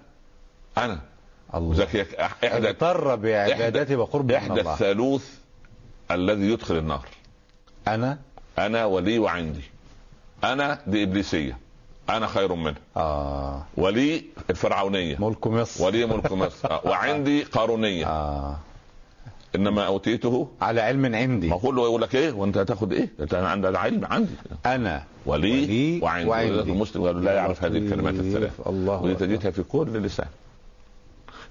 أنا 0.78 1.00
الله. 1.56 1.88
احدى 2.20 2.68
اغتر 2.68 3.16
بعبادته 3.16 3.96
وقربه 3.96 4.40
من 4.40 4.50
إحدى 4.52 4.62
الثالوث 4.62 5.30
الذي 6.12 6.52
يدخل 6.52 6.78
النار. 6.78 7.06
أنا؟ 7.88 8.20
أنا 8.60 8.86
ولي 8.86 9.20
وعندي 9.20 9.62
أنا 10.44 10.80
دي 10.88 11.04
إبليسية. 11.04 11.58
أنا 12.10 12.28
خير 12.28 12.56
منه 12.56 12.76
آه. 12.98 13.64
ولي 13.78 14.24
الفرعونية. 14.50 15.18
ملك 15.20 15.48
مصر. 15.48 15.86
ولي 15.86 16.06
ملك 16.06 16.32
مصر. 16.32 16.72
آه، 16.72 16.82
وعندي 16.86 17.44
قارونية. 17.44 18.08
آه. 18.08 18.58
إنما 19.56 19.86
أوتيته 19.86 20.48
على 20.62 20.82
علم 20.82 21.16
عندي. 21.16 21.48
ما 21.48 21.58
كله 21.58 21.84
يقول 21.84 22.02
لك 22.02 22.16
إيه؟ 22.16 22.32
وأنت 22.32 22.58
هتاخد 22.58 22.94
إيه؟ 22.94 23.10
أنت 23.20 23.34
عندك 23.34 23.76
علم 23.76 24.06
عندي. 24.06 24.34
أنا 24.66 25.04
ولي, 25.26 25.52
ولي 25.64 26.00
وعندي, 26.02 26.30
وعندي. 26.30 26.72
المسلم 26.72 27.08
لا 27.08 27.34
يعرف 27.34 27.64
هذه 27.64 27.78
الكلمات. 27.78 28.14
الثلاث 28.14 28.68
الله 28.68 29.02
ودي. 29.02 29.16
تجدها 29.16 29.52
في 29.52 29.64
كل 29.64 29.88
لسان. 29.98 30.28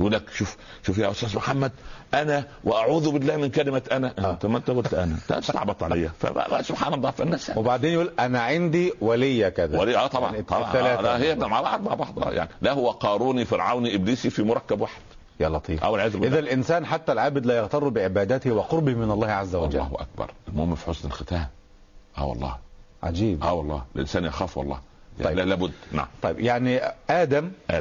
يقول 0.01 0.13
لك 0.13 0.31
شوف 0.31 0.57
شوف 0.87 0.99
يا 0.99 1.11
أستاذ 1.11 1.37
محمد 1.37 1.73
أنا 2.15 2.45
وأعوذ 2.65 3.11
بالله 3.11 3.37
من 3.37 3.49
كلمة 3.51 3.83
أنا. 3.93 4.15
آه. 4.19 4.31
انت 4.31 4.47
ما 4.47 4.59
أنت 4.59 4.71
قلت 4.71 4.95
أنا. 4.95 5.17
استعبط 5.31 5.83
عليا. 5.83 6.13
فسبحان 6.21 6.95
الله 6.95 7.11
فالناس 7.11 7.53
وبعدين 7.57 7.93
يقول 7.93 8.13
أنا 8.19 8.41
عندي 8.41 8.93
ولي 9.01 9.51
كذا. 9.51 9.81
ولي 9.81 9.97
آه 9.97 10.07
طبعا 10.07 10.31
يعني 10.33 10.43
طبعا. 10.43 10.77
آه 10.77 11.17
هي 11.19 11.35
مع 11.35 11.61
بعض 11.61 11.83
مع 11.83 11.95
بعض 11.95 12.19
آه، 12.19 12.31
يعني. 12.31 12.51
لا 12.63 12.73
هو 12.73 12.91
قاروني 12.91 13.45
فرعوني 13.45 13.95
إبليسي 13.95 14.31
في 14.31 14.43
مركب 14.43 14.81
واحد. 14.81 15.01
يا 15.41 15.49
لطيف. 15.49 15.85
أو 15.85 15.97
إذا 15.97 16.39
الإنسان 16.39 16.87
حتى 16.87 17.13
العابد 17.13 17.47
لا 17.47 17.57
يغتر 17.57 17.89
بعبادته 17.89 18.53
وقربه 18.53 18.95
من 18.95 19.11
الله 19.11 19.29
عز 19.29 19.55
وجل. 19.55 19.81
الله 19.81 19.91
أكبر. 20.01 20.31
المهم 20.49 20.75
في 20.75 20.87
حسن 20.87 21.09
الختام. 21.09 21.47
آه 22.19 22.25
والله. 22.27 22.57
عجيب. 23.03 23.43
آه 23.43 23.53
والله. 23.53 23.83
الإنسان 23.97 24.25
يخاف 24.25 24.59
والله. 24.59 24.81
يعني 25.19 25.29
طيب. 25.29 25.39
لا 25.39 25.45
لابد. 25.45 25.73
نعم. 25.93 26.07
طيب 26.23 26.41
يعني 26.41 26.81
آدم 27.11 27.51
آه، 27.71 27.81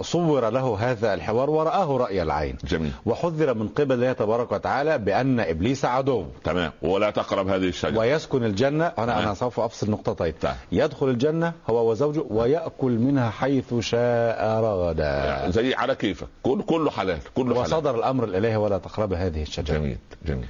صور 0.00 0.50
له 0.50 0.76
هذا 0.80 1.14
الحوار 1.14 1.50
ورآه 1.50 1.96
رأي 1.96 2.22
العين. 2.22 2.56
جميل. 2.64 2.92
وحذر 3.06 3.54
من 3.54 3.68
قبل 3.68 3.92
الله 3.92 4.12
تبارك 4.12 4.52
وتعالى 4.52 4.98
بأن 4.98 5.40
إبليس 5.40 5.84
عدو. 5.84 6.24
تمام. 6.44 6.72
ولا 6.82 7.10
تقرب 7.10 7.48
هذه 7.48 7.68
الشجرة. 7.68 7.98
ويسكن 7.98 8.44
الجنة. 8.44 8.92
أنا. 8.98 9.22
أنا 9.22 9.34
سوف 9.34 9.60
أفصل 9.60 9.90
نقطتين. 9.90 10.34
نعم. 10.44 10.54
يدخل 10.72 11.08
الجنة 11.08 11.52
هو 11.70 11.90
وزوجه 11.90 12.24
ويأكل 12.30 12.98
منها 12.98 13.30
حيث 13.30 13.74
شاء 13.80 14.60
رغدا. 14.60 15.50
زي 15.50 15.74
على 15.74 15.94
كيفك. 15.94 16.26
كل 16.42 16.62
كله 16.62 16.90
حلال. 16.90 17.18
كله 17.34 17.54
حلال. 17.54 17.66
وصدر 17.66 17.94
الأمر 17.94 18.24
الإلهي 18.24 18.56
ولا 18.56 18.78
تقرب 18.78 19.12
هذه 19.12 19.42
الشجرة. 19.42 19.78
جميل. 19.78 19.98
جميل. 20.26 20.46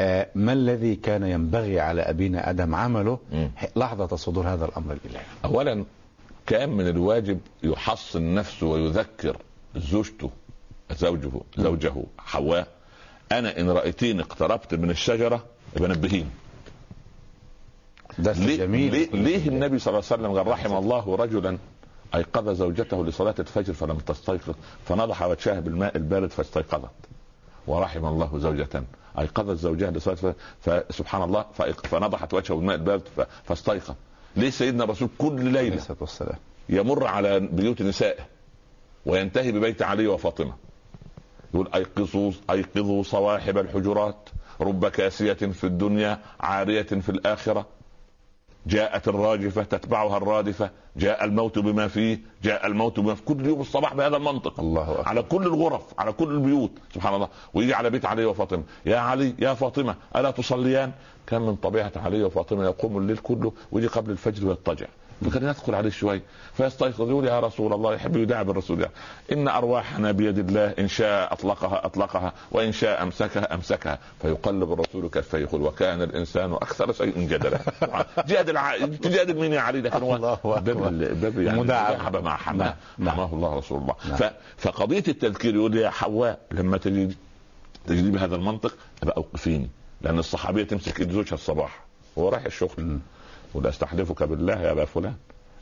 آه، 0.00 0.26
ما 0.34 0.52
الذي 0.52 0.96
كان 0.96 1.22
ينبغي 1.22 1.80
على 1.80 2.02
أبينا 2.02 2.50
آدم 2.50 2.74
عمله. 2.74 3.18
لحظة 3.76 4.16
صدور 4.16 4.48
هذا 4.48 4.64
الأمر 4.64 4.92
الإلهي 4.92 5.24
اولا 5.44 5.84
كان 6.46 6.68
من 6.68 6.88
الواجب 6.88 7.40
يحصن 7.62 8.34
نفسه 8.34 8.66
ويذكر 8.66 9.36
زوجته 9.76 10.30
زوجه 10.90 11.30
زوجه 11.56 11.94
حواء. 12.18 12.68
أنا 13.32 13.60
إن 13.60 13.70
رأيتيني 13.70 14.22
اقتربت 14.22 14.74
من 14.74 14.90
الشجرة 14.90 15.44
يبقى 15.76 15.88
نبهيني 15.88 16.28
درس 18.18 18.38
ليه, 18.38 18.56
جميل. 18.56 18.92
ليه, 18.92 19.10
ليه 19.10 19.48
النبي 19.48 19.78
صلى 19.78 19.92
الله 19.94 20.04
عليه 20.10 20.22
وسلم 20.22 20.38
قال 20.38 20.46
رحم 20.46 20.76
الله 20.76 21.16
رجلا؟ 21.16 21.58
ايقظ 22.14 22.48
زوجته 22.48 23.04
لصلاة 23.04 23.34
الفجر 23.38 23.72
فلم 23.72 23.98
تستيقظ. 23.98 24.54
فنضح 24.84 25.22
وجهها 25.22 25.60
بالماء 25.60 25.96
البارد 25.96 26.30
فاستيقظت. 26.30 26.90
ورحم 27.66 28.06
الله 28.06 28.38
زوجة. 28.38 28.84
ايقظت 29.18 29.58
زوجها 29.58 29.90
لصلاة 29.90 30.14
الفجر 30.14 30.34
فسبحان 30.60 31.22
الله 31.22 31.44
فنضحت 31.84 32.34
وجهه 32.34 32.54
بالماء 32.54 32.76
البارد 32.76 33.02
فاستيقظ. 33.44 33.94
ليه 34.36 34.50
سيدنا 34.50 34.84
الرسول 34.84 35.08
كل 35.18 35.44
ليلة 35.44 35.82
والسلام. 36.00 36.38
يمر 36.68 37.06
على 37.06 37.40
بيوت 37.40 37.82
نسائه 37.82 38.26
وينتهي 39.06 39.52
ببيت 39.52 39.82
علي 39.82 40.06
وفاطمة. 40.06 40.54
يقول 41.54 41.68
أيقظوا 41.74 42.32
أيقظوا 42.50 43.02
صواحب 43.02 43.58
الحجرات 43.58 44.28
رب 44.60 44.88
كاسية 44.88 45.32
في 45.32 45.64
الدنيا 45.64 46.18
عارية 46.40 46.82
في 46.82 47.08
الآخرة. 47.08 47.66
جاءت 48.66 49.08
الراجفة 49.08 49.62
تتبعها 49.62 50.16
الرادفة 50.16 50.70
جاء 50.96 51.24
الموت 51.24 51.58
بما 51.58 51.88
فيه 51.88 52.20
جاء 52.42 52.66
الموت 52.66 53.00
بما 53.00 53.14
فيه 53.14 53.24
كل 53.24 53.46
يوم 53.46 53.60
الصباح 53.60 53.94
بهذا 53.94 54.16
المنطق. 54.16 54.60
الله 54.60 54.92
أكبر. 54.92 55.08
على 55.08 55.22
كل 55.22 55.42
الغرف 55.42 55.82
على 55.98 56.12
كل 56.12 56.28
البيوت 56.28 56.70
سبحان 56.94 57.14
الله. 57.14 57.28
ويجي 57.54 57.74
على 57.74 57.90
بيت 57.90 58.04
علي 58.04 58.24
وفاطمة. 58.24 58.62
يا 58.86 58.98
علي 58.98 59.34
يا 59.38 59.54
فاطمة 59.54 59.94
ألا 60.16 60.30
تصليان؟ 60.30 60.92
كان 61.26 61.42
من 61.42 61.56
طبيعة 61.56 61.92
علي 61.96 62.24
وفاطمة 62.24 62.64
يقوم 62.64 62.98
الليل 62.98 63.16
كله 63.16 63.52
ويجي 63.72 63.86
قبل 63.86 64.10
الفجر 64.10 64.46
ويضطجع. 64.48 64.86
فكان 65.24 65.48
يدخل 65.48 65.74
عليه 65.74 65.90
شوي 65.90 66.20
فيستيقظ 66.56 67.08
يقول 67.10 67.24
يا 67.26 67.40
رسول 67.40 67.72
الله 67.72 67.94
يحب 67.94 68.16
يداعب 68.16 68.50
الرسول 68.50 68.80
يعني 68.80 68.92
إن 69.32 69.48
أرواحنا 69.48 70.12
بيد 70.12 70.38
الله 70.38 70.74
إن 70.78 70.88
شاء 70.88 71.32
أطلقها 71.32 71.86
أطلقها 71.86 72.32
وإن 72.52 72.72
شاء 72.72 73.02
أمسكها 73.02 73.54
أمسكها 73.54 73.98
فيقلب 74.22 74.72
الرسول 74.72 75.08
كفيه 75.08 75.38
يقول 75.38 75.62
وكان 75.62 76.02
الإنسان 76.02 76.52
أكثر 76.52 76.92
شيء 76.92 77.18
جدلا 77.18 77.58
جادل 78.28 78.56
ع... 78.56 78.76
تجادل 78.86 79.40
مين 79.40 79.52
يا 79.52 79.60
علي 79.60 79.80
لكن 79.80 80.02
هو. 80.02 80.38
باب 80.44 80.68
ال- 80.88 81.14
باب 81.14 81.38
يعني 81.38 81.60
مداعبة. 81.60 81.94
مداعبه 81.96 82.20
مع 82.20 82.36
حماة 82.36 82.64
نعم. 82.66 82.74
نعم. 82.98 83.14
حماه 83.14 83.30
الله 83.32 83.54
رسول 83.56 83.78
الله 83.82 83.94
نعم. 84.08 84.16
ف... 84.16 84.24
فقضية 84.58 85.04
التذكير 85.08 85.54
يقول 85.54 85.76
يا 85.76 85.90
حواء 85.90 86.38
لما 86.52 86.76
تجد 86.78 87.14
تجدي 87.86 88.10
بهذا 88.10 88.34
المنطق 88.36 88.74
أبقى 89.02 89.16
أوقفيني 89.16 89.68
لأن 90.02 90.18
الصحابية 90.18 90.62
تمسك 90.64 91.02
زوجها 91.10 91.34
الصباح 91.34 91.80
وهو 92.16 92.28
رايح 92.28 92.44
الشغل 92.44 92.98
ولا 93.54 93.68
استحلفك 93.68 94.22
بالله 94.22 94.60
يا 94.60 94.72
أبا 94.72 94.84
فلان. 94.84 95.14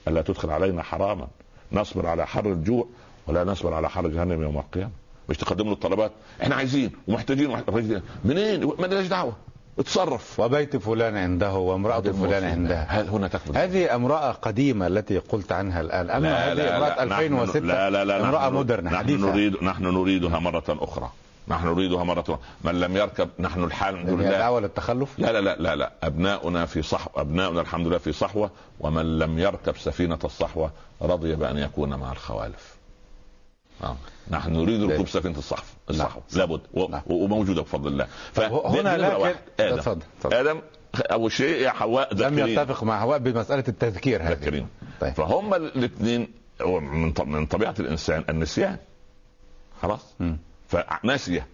ألا 0.08 0.22
تدخل 0.22 0.50
علينا 0.50 0.82
حراما. 0.82 1.26
نصبر 1.72 2.06
على 2.06 2.26
حر 2.26 2.46
الجوع 2.46 2.86
ولا 3.26 3.44
نصبر 3.44 3.74
على 3.74 3.90
حر 3.90 4.06
جهنم 4.08 4.42
يوم 4.42 4.58
القيامة. 4.58 4.90
مش 5.28 5.36
تقدم 5.36 5.64
له 5.66 5.72
الطلبات؟ 5.72 6.12
إحنا 6.42 6.54
عايزين 6.54 6.92
ومحتاجين 7.08 7.50
ومحتاجين. 7.50 8.02
منين؟ 8.24 8.64
ما 8.78 8.86
لناش 8.86 9.06
دعوة. 9.06 9.32
اتصرف. 9.78 10.40
وبيت 10.40 10.76
فلان 10.76 11.16
عنده 11.16 11.52
وامرأة 11.54 12.00
فلان 12.00 12.44
عندها 12.44 12.86
هل- 12.88 13.08
هنا 13.08 13.28
تكفل 13.28 13.56
هذه 13.58 13.94
امرأة 13.94 14.32
قديمة 14.32 14.86
التي 14.86 15.18
قلت 15.18 15.52
عنها 15.52 15.80
الآن. 15.80 16.10
أما 16.10 16.52
هذه 16.52 16.76
امرأة 16.76 17.04
نحن- 17.04 17.22
2006 17.22 17.60
لا 17.60 17.90
لا 17.90 18.04
لا 18.04 18.20
امرأة 18.28 18.44
نحن- 18.44 18.54
مودرن 18.54 18.84
نحن 18.84 18.96
حديثة. 18.96 19.30
نريد 19.32 19.62
نحن 19.64 19.84
نريدها 19.84 20.38
مرة 20.38 20.64
أخرى. 20.68 21.10
نحن 21.48 21.66
نريدها 21.66 22.04
مرة. 22.04 22.40
من 22.64 22.80
لم 22.80 22.96
يركب 22.96 23.28
نحن 23.38 23.64
الحال 23.64 23.94
الحمد 23.94 24.10
لله 24.20 24.30
دعوة 24.30 24.60
للتخلف 24.60 25.18
لا 25.18 25.32
لا 25.32 25.40
لا 25.40 25.56
لا 25.56 25.76
لا 25.76 25.92
أبناؤنا 26.02 26.66
في 26.66 26.82
صحوه 26.82 27.20
أبناؤنا 27.22 27.60
الحمد 27.60 27.86
لله 27.86 27.98
في 27.98 28.12
صحوة 28.12 28.50
ومن 28.80 29.18
لم 29.18 29.38
يركب 29.38 29.76
سفينة 29.76 30.18
الصحوة 30.24 30.70
رضي 31.02 31.34
بأن 31.34 31.56
يكون 31.58 31.94
مع 31.94 32.12
الخوالف. 32.12 32.74
آه. 33.84 33.96
نحن 34.30 34.52
نريد 34.52 34.82
ركوب 34.90 35.08
سفينة 35.08 35.38
الصحف 35.38 35.74
الصحوة 35.90 36.22
نعم. 36.32 36.40
لابد 36.40 36.60
و... 36.74 36.88
نعم. 36.88 37.02
وموجودة 37.06 37.62
بفضل 37.62 37.88
الله. 37.92 38.06
طب 38.34 38.42
هنا 38.52 38.96
دي 38.96 39.02
نمرة 39.02 39.12
لكن- 39.12 39.22
واحد. 39.22 39.36
آدم 39.60 39.74
اتفضل، 39.78 40.02
اتفضل. 40.18 40.36
آدم 40.36 40.60
أول 41.00 41.32
شيء 41.32 41.62
يا 41.62 41.70
حواء 41.70 42.14
لم 42.14 42.20
ذكرين 42.34 42.48
يتفق 42.48 42.84
مع 42.84 43.02
هواء 43.02 43.18
بمسألة 43.18 43.64
التذكير 43.68 44.22
هذه 44.22 44.32
ذكرين 44.32 44.66
طيب 45.00 45.12
فهم 45.14 45.54
الاثنين 45.54 46.28
من 47.26 47.46
طبيعة 47.46 47.74
الإنسان 47.80 48.24
النسيان 48.28 48.76
خلاص 49.82 50.00
مم. 50.20 50.38
فنسيه 50.68 51.46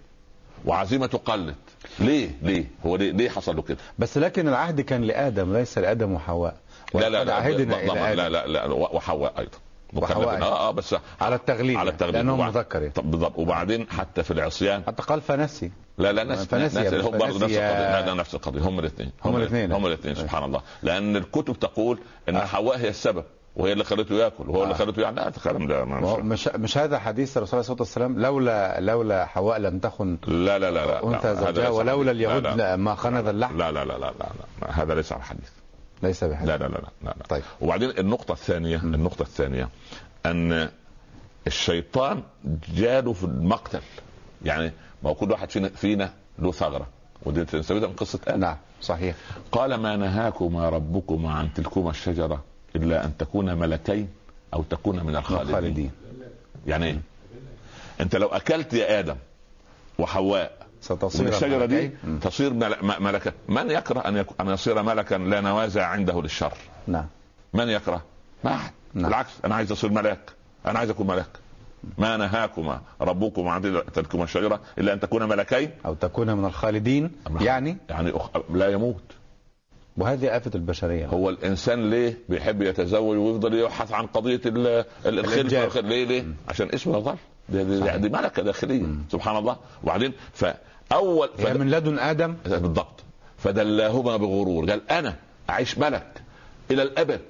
وعزيمته 0.64 1.18
قلت. 1.18 1.54
ليه؟ 1.98 2.30
ليه؟ 2.42 2.64
هو 2.86 2.96
ليه, 2.96 3.10
ليه 3.12 3.28
حصل 3.30 3.56
له 3.56 3.62
كده؟ 3.62 3.78
بس 3.98 4.18
لكن 4.18 4.48
العهد 4.48 4.80
كان 4.80 5.02
لآدم 5.04 5.52
ليس 5.56 5.78
لآدم 5.78 6.12
وحواء. 6.12 6.56
لا 6.94 7.08
لا 7.08 7.24
لا 7.24 7.34
عهدنا 7.34 7.84
آدم. 7.84 7.94
لا 7.94 8.28
لا 8.28 8.46
لا 8.46 8.66
وحواء 8.66 9.34
أيضا. 9.38 9.58
وحواء 9.94 10.26
مكلفين. 10.26 10.42
آه 10.42 10.68
آه 10.68 10.70
بس 10.70 10.94
على 11.20 11.34
التغليب 11.34 11.78
على 11.78 11.90
التغليب 11.90 12.28
وبعد- 12.28 12.56
مذكر. 12.56 12.88
طب 12.90 13.10
بالضبط. 13.10 13.38
وبعدين 13.38 13.86
حتى 13.90 14.22
في 14.22 14.30
العصيان. 14.30 14.82
حتى 14.86 15.02
قال 15.02 15.20
فنسي. 15.20 15.70
لا 15.98 16.12
لا 16.12 16.24
نفس 16.24 16.44
فنسي 16.44 16.80
مش 16.80 17.04
هم 17.04 17.10
برضه 17.10 17.26
نفس. 17.26 17.34
القضية. 17.34 18.00
لا 18.00 18.06
لا 18.06 18.14
نفس 18.14 18.34
القضية. 18.34 18.60
هم 18.60 18.78
الاثنين. 18.78 19.12
هم 19.24 19.36
الاثنين. 19.36 19.72
هم 19.72 19.86
الاثنين 19.86 20.14
سبحان 20.14 20.44
الله. 20.44 20.62
لأن 20.82 21.16
الكتب 21.16 21.58
تقول 21.58 21.98
إن 22.28 22.36
آه. 22.36 22.44
حواء 22.44 22.78
هي 22.78 22.88
السبب. 22.88 23.24
وهي 23.56 23.72
اللي 23.72 23.84
خلته 23.84 24.14
ياكل 24.14 24.50
وهو 24.50 24.62
اللي 24.62 24.74
آه. 24.74 24.78
خلته 24.78 25.02
يعني 25.02 25.16
لا 25.16 25.28
الكلام 25.28 25.66
ده 25.66 25.84
مش 25.84 26.48
مش 26.48 26.78
هذا 26.78 26.98
حديث 26.98 27.36
الرسول 27.36 27.54
عليه 27.54 27.60
الصلاة 27.60 27.78
والسلام 27.80 28.18
لولا 28.20 28.80
لولا 28.80 29.26
حواء 29.26 29.58
لم 29.58 29.78
تخن 29.78 30.18
لا 30.26 30.58
لا 30.58 30.70
لا 30.70 30.86
لا 30.86 31.16
هذا 31.16 31.34
زوجها 31.34 31.68
ولولا 31.68 32.10
اليهود 32.10 32.42
لا. 32.42 32.56
لا 32.56 32.76
ما 32.76 32.94
خنذ 32.94 33.26
اللحم 33.26 33.58
لا 33.58 33.72
لا 33.72 33.84
لا 33.84 33.92
لا 33.92 33.98
لا, 33.98 34.12
لا. 34.62 34.82
هذا 34.82 34.94
ليس 34.94 35.12
على 35.12 35.22
حديث 35.22 35.50
ليس 36.02 36.24
بحديث 36.24 36.48
لا 36.48 36.56
لا 36.56 36.64
لا 36.64 36.78
لا, 36.78 36.88
لا. 37.02 37.14
طيب. 37.28 37.42
وبعدين 37.60 37.90
النقطة 37.90 38.32
الثانية 38.32 38.76
النقطة 38.76 39.22
الثانية 39.22 39.68
أن 40.26 40.68
الشيطان 41.46 42.22
جاله 42.74 43.12
في 43.12 43.24
المقتل 43.24 43.80
يعني 44.44 44.72
ما 45.02 45.10
هو 45.10 45.14
كل 45.14 45.30
واحد 45.30 45.50
فينا 45.50 45.68
فينا 45.68 46.12
له 46.38 46.52
ثغرة 46.52 46.86
ودي 47.22 47.46
من 47.70 47.92
قصة 47.92 48.20
آدم 48.26 48.40
نعم 48.40 48.56
صحيح 48.80 49.16
قال 49.52 49.74
ما 49.74 49.96
نهاكما 49.96 50.68
ربكما 50.68 51.32
عن 51.32 51.54
تلكما 51.54 51.90
الشجرة 51.90 52.44
إلا 52.76 53.04
أن 53.04 53.16
تكونا 53.16 53.54
ملكين 53.54 54.08
أو 54.54 54.62
تكونا 54.62 55.02
من 55.02 55.16
الخالدين. 55.16 55.54
خالدين 55.54 55.90
يعني 56.66 56.86
إيه؟ 56.86 57.00
أنت 58.00 58.16
لو 58.16 58.28
أكلت 58.28 58.72
يا 58.74 58.98
آدم 58.98 59.16
وحواء 59.98 60.66
ستصير 60.82 61.20
ومن 61.26 61.32
الشجرة 61.34 61.64
دي. 61.66 61.90
تصير 62.22 62.52
ملكا 63.00 63.32
من 63.48 63.70
يكره 63.70 64.00
أن 64.00 64.16
يك- 64.16 64.40
أن 64.40 64.48
يصير 64.48 64.82
ملكا 64.82 65.14
لا 65.14 65.40
نوازع 65.40 65.86
عنده 65.86 66.22
للشر؟ 66.22 66.52
نعم. 66.86 67.06
من 67.54 67.68
يكره؟ 67.68 68.02
ما 68.44 68.54
أحد. 68.54 68.72
نعم. 68.94 69.04
بالعكس 69.06 69.30
أنا 69.44 69.54
عايز 69.54 69.72
أصير 69.72 69.90
ملاك 69.90 70.30
أنا 70.66 70.78
عايز 70.78 70.90
أكون 70.90 71.06
ملاك 71.06 71.26
ما 71.98 72.16
نهاكما 72.16 72.80
ربكما 73.00 73.50
عن 73.52 73.82
تلكما 73.94 74.24
الشجرة 74.24 74.60
إلا 74.78 74.92
أن 74.92 75.00
تكونا 75.00 75.26
ملكين؟ 75.26 75.70
أو 75.86 75.94
تكون 75.94 76.32
من 76.36 76.44
الخالدين. 76.44 77.10
يعني؟ 77.40 77.76
يعني 77.90 78.10
أخ... 78.10 78.28
لا 78.52 78.68
يموت. 78.68 79.02
وهذه 79.96 80.36
آفة 80.36 80.50
البشرية. 80.54 81.06
هو 81.06 81.30
الإنسان 81.30 81.90
ليه 81.90 82.18
بيحب 82.28 82.62
يتزوج 82.62 83.16
ويفضل 83.18 83.54
يبحث 83.54 83.92
عن 83.92 84.06
قضية 84.06 84.40
ال- 84.46 84.66
ال- 84.66 84.84
الخلفه 85.18 85.34
الإنجاب. 85.34 85.62
والخل- 85.64 85.84
ليه 85.84 86.04
ليه؟ 86.04 86.24
عشان 86.48 86.68
اسمه 86.74 86.98
يظل 86.98 87.16
دي, 87.48 87.64
دي, 87.64 87.80
صحيح. 87.80 87.96
دي 87.96 88.08
ملكة 88.08 88.42
داخلية. 88.42 88.82
سبحان 89.12 89.36
الله. 89.36 89.56
وبعدين 89.84 90.12
فأول 90.32 91.30
هي 91.38 91.54
من 91.54 91.70
لدن 91.70 91.98
آدم؟ 91.98 92.34
بالضبط. 92.46 93.00
فدلاهما 93.38 94.16
بغرور. 94.16 94.70
قال 94.70 94.90
أنا 94.90 95.16
أعيش 95.50 95.78
ملك 95.78 96.22
إلى 96.70 96.82
الأبد 96.82 97.20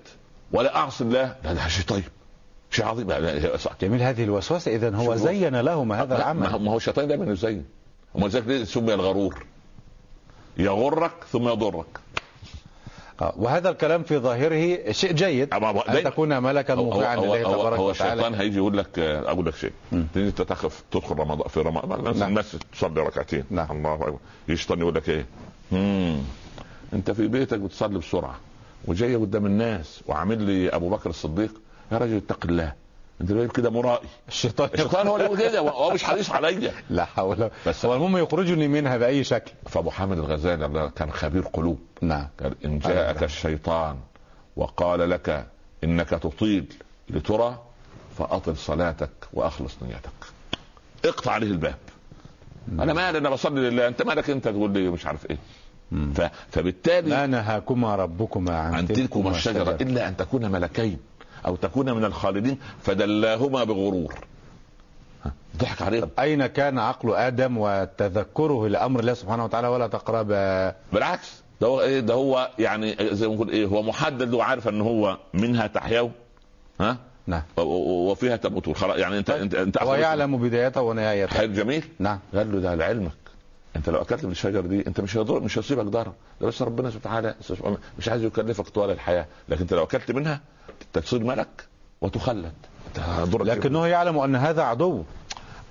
ولا 0.53 0.77
أعصي 0.77 1.05
الله. 1.05 1.37
لا 1.45 1.53
ده 1.55 1.69
شيء 1.69 1.85
طيب. 1.85 2.05
شيء 2.71 2.85
عظيم. 2.85 3.09
لا، 3.09 3.21
لا، 3.21 3.57
صح. 3.57 3.73
جميل. 3.81 4.03
هذه 4.03 4.25
الوسوسة. 4.25 4.75
إذا 4.75 4.97
هو 4.97 5.05
شوف. 5.17 5.27
زين 5.29 5.57
لهما 5.61 6.03
هذا 6.03 6.09
ما 6.09 6.15
هو- 6.15 6.19
العمل 6.19 6.63
ما 6.65 6.71
هو 6.71 6.77
الشيطان 6.77 7.09
دايما 7.09 7.33
يزين. 7.33 7.65
وما 8.15 8.29
ذلك 8.29 8.47
ليه 8.47 8.65
سمي 8.65 8.95
الغرور. 8.95 9.47
يغرك 10.59 11.13
ثم 11.33 11.49
يضرك. 11.49 11.87
وهذا 13.37 13.69
الكلام 13.71 14.03
في 14.03 14.19
ظاهره 14.19 14.93
شيء 14.93 15.13
جيد 15.13 15.49
دايما- 15.49 16.11
تكون 16.11 16.43
ملكا 16.43 16.75
مطيعا 16.75 17.17
لله 17.17 17.43
هو, 17.45 17.53
تبارك 17.61 17.79
هو 17.79 17.89
وتعالى 17.89 18.13
الشيطان 18.13 18.35
هيجي 18.35 18.57
يقول 18.57 18.79
لك 18.79 18.99
آه، 18.99 19.31
أقول 19.31 19.47
لك 19.47 19.55
شيء. 19.55 19.73
تيجي 20.15 20.29
أنت 20.29 20.43
تخف 20.43 20.83
تدخل 20.91 21.15
رمضان 21.19 21.49
في 21.49 21.61
رمضان 21.61 21.99
الناس, 22.01 22.17
نعم. 22.17 22.29
الناس 22.29 22.57
تصلي 22.73 23.01
ركعتين 23.01 23.45
نعم. 23.51 23.67
الله 23.71 23.95
أكبر 23.95 24.19
الشيطان 24.49 24.79
يقول 24.79 24.95
لك 24.95 25.09
إيه 25.09 25.27
مم. 25.73 26.19
أنت 26.93 27.11
في 27.11 27.27
بيتك 27.29 27.59
بتصلي 27.59 27.99
بسرعة 27.99 28.37
وجاي 28.85 29.17
قدام 29.17 29.47
الناس 29.47 30.01
وعامل 30.07 30.43
لي 30.43 30.69
أبو 30.69 30.89
بكر 30.89 31.11
الصديق 31.11 31.53
يا 31.93 31.99
راجل 31.99 32.17
اتق 32.17 32.47
الله 32.47 32.73
انت 33.21 33.57
كده 33.57 33.71
مرائي. 33.71 34.09
الشيطان 34.29 34.69
الشيطان 34.75 35.07
هو 35.07 35.17
اللي 35.17 35.27
يقول 35.27 35.39
كده 35.39 35.59
هو 35.61 35.91
مش 35.95 36.05
حريص 36.05 36.31
عليا. 36.31 36.73
لا 36.91 37.05
حول 37.05 37.51
بس- 37.67 37.85
هو 37.85 37.95
المهم 37.95 38.17
يخرجني 38.17 38.69
منها 38.69 38.97
بأي 38.97 39.25
شكل. 39.25 39.53
فأبو 39.67 39.91
حامد 39.91 40.19
الغزالي 40.19 40.91
كان 40.97 41.13
خبير 41.13 41.43
قلوب. 41.43 41.79
نعم. 42.01 42.27
إن 42.65 42.79
جاءك 42.79 43.23
الشيطان 43.23 43.97
وقال 44.57 45.11
لك 45.11 45.47
إنك 45.85 46.09
تطيل 46.09 46.65
لترى 47.11 47.59
فأطل 48.19 48.57
صلاتك 48.57 49.11
وأخلص 49.33 49.77
نيتك. 49.83 50.11
اقطع 51.05 51.33
عليه 51.33 51.47
الباب. 51.47 51.75
أنا 52.73 52.93
مالي 52.93 53.19
أنا 53.19 53.31
بصلي 53.31 53.61
لله. 53.71 53.89
أنت 53.89 54.03
مالك؟ 54.03 54.31
أنت 54.31 54.49
تقول 54.49 54.71
لي 54.73 54.89
مش 54.91 55.07
عارف 55.07 55.27
إيه. 55.31 55.39
ف... 56.15 56.21
فبالتالي 56.51 57.11
ما 57.11 57.27
نهاكما 57.27 57.97
ربكما 57.97 58.59
عن, 58.59 58.75
عن 58.75 58.89
تلكما 58.89 59.31
الشجرة. 59.31 59.77
إلا 59.81 60.09
أن 60.09 60.17
تكون 60.17 60.51
ملكين. 60.51 60.99
أو 61.47 61.57
تكون 61.57 61.93
من 61.93 62.05
الخالدين 62.05 62.59
فدلاهما 62.83 63.65
بغرور. 63.65 64.15
ضحك 65.57 65.83
عليهم 65.83 66.09
أين 66.19 66.47
كان 66.47 66.79
عقل 66.79 67.15
آدم 67.15 67.59
وتذكره 67.59 68.69
لأمر 68.69 69.01
الله 69.01 69.15
سبحانه 69.15 69.45
وتعالى 69.45 69.69
ولا 69.69 69.87
تقربا 69.87 70.75
بالعكس 70.93 71.43
ده 71.61 71.67
هو 71.67 71.81
إيه؟ 71.81 72.01
ده 72.01 72.15
هو 72.15 72.51
يعني 72.59 72.97
زي 73.13 73.29
ما 73.29 73.35
نقول 73.35 73.49
إيه؟ 73.51 73.67
هو 73.67 73.83
محدد 73.83 74.35
وعارف 74.35 74.69
إن 74.69 74.81
هو 74.81 75.19
منها 75.35 75.67
تحيوا 75.67 76.09
ها؟ 76.81 76.97
نعم. 77.27 77.43
وفيها 77.57 78.37
تموتون 78.37 78.75
خلاص 78.75 78.97
يعني 78.97 79.19
انت 79.19 79.31
انت 79.31 79.55
أنت 79.55 79.83
هو 79.83 79.95
يعلم 79.95 80.37
بدايته 80.37 80.81
ونهايته. 80.83 81.35
حلو 81.35 81.53
جميل. 81.53 81.85
نعم. 81.99 82.19
قال 82.35 82.53
له 82.53 82.61
ده 82.61 82.75
لعلمك 82.75 83.13
انت 83.77 83.89
لو 83.91 84.01
اكلت 84.03 84.25
من 84.25 84.31
الشجره 84.31 84.61
دي 84.61 84.87
انت 84.87 85.01
مش 85.01 85.17
هيضر 85.17 85.41
مش 85.41 85.59
هيصيبك 85.59 85.85
ضرر. 85.85 86.13
ده 86.41 86.47
بس 86.47 86.63
ربنا 86.63 86.91
سبحانه 86.91 87.35
وتعالى 87.51 87.79
مش 87.99 88.09
عايز 88.09 88.25
يكلفك 88.25 88.69
طوال 88.69 88.91
الحياة. 88.91 89.27
لكن 89.49 89.61
انت 89.61 89.75
لو 89.75 89.83
اكلت 89.83 90.11
منها 90.11 90.41
تصير 90.93 91.25
ملك 91.25 91.67
وتخلد. 92.01 92.53
لكنه 93.41 93.87
يعلم 93.87 94.19
أن 94.19 94.37
هذا 94.37 94.63
عدو. 94.63 95.03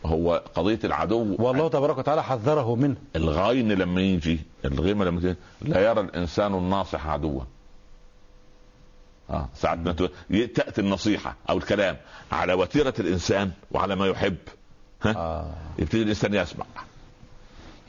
هو 0.05 0.43
قضية 0.55 0.79
العدو 0.83 1.35
والله 1.39 1.69
تبارك 1.69 1.97
وتعالى 1.97 2.23
حذره 2.23 2.75
منه. 2.75 2.95
الغين 3.15 3.71
لما 3.71 4.01
يجي 4.01 4.39
الغيمة 4.65 5.05
لما 5.05 5.21
تيجي 5.21 5.35
لا 5.61 5.81
يرى 5.89 6.01
الإنسان 6.01 6.53
الناصح 6.53 7.07
عدوا. 7.07 7.41
آه 9.29 9.49
ساعات 9.55 9.77
ما 9.77 9.91
تأتي 10.55 10.81
النصيحة 10.81 11.35
أو 11.49 11.57
الكلام 11.57 11.97
على 12.31 12.53
وتيرة 12.53 12.93
الإنسان 12.99 13.51
وعلى 13.71 13.95
ما 13.95 14.07
يحب. 14.07 14.37
ها؟ 15.01 15.11
آه. 15.17 15.53
يبتدي 15.79 16.01
الإنسان 16.01 16.33
يسمع. 16.33 16.65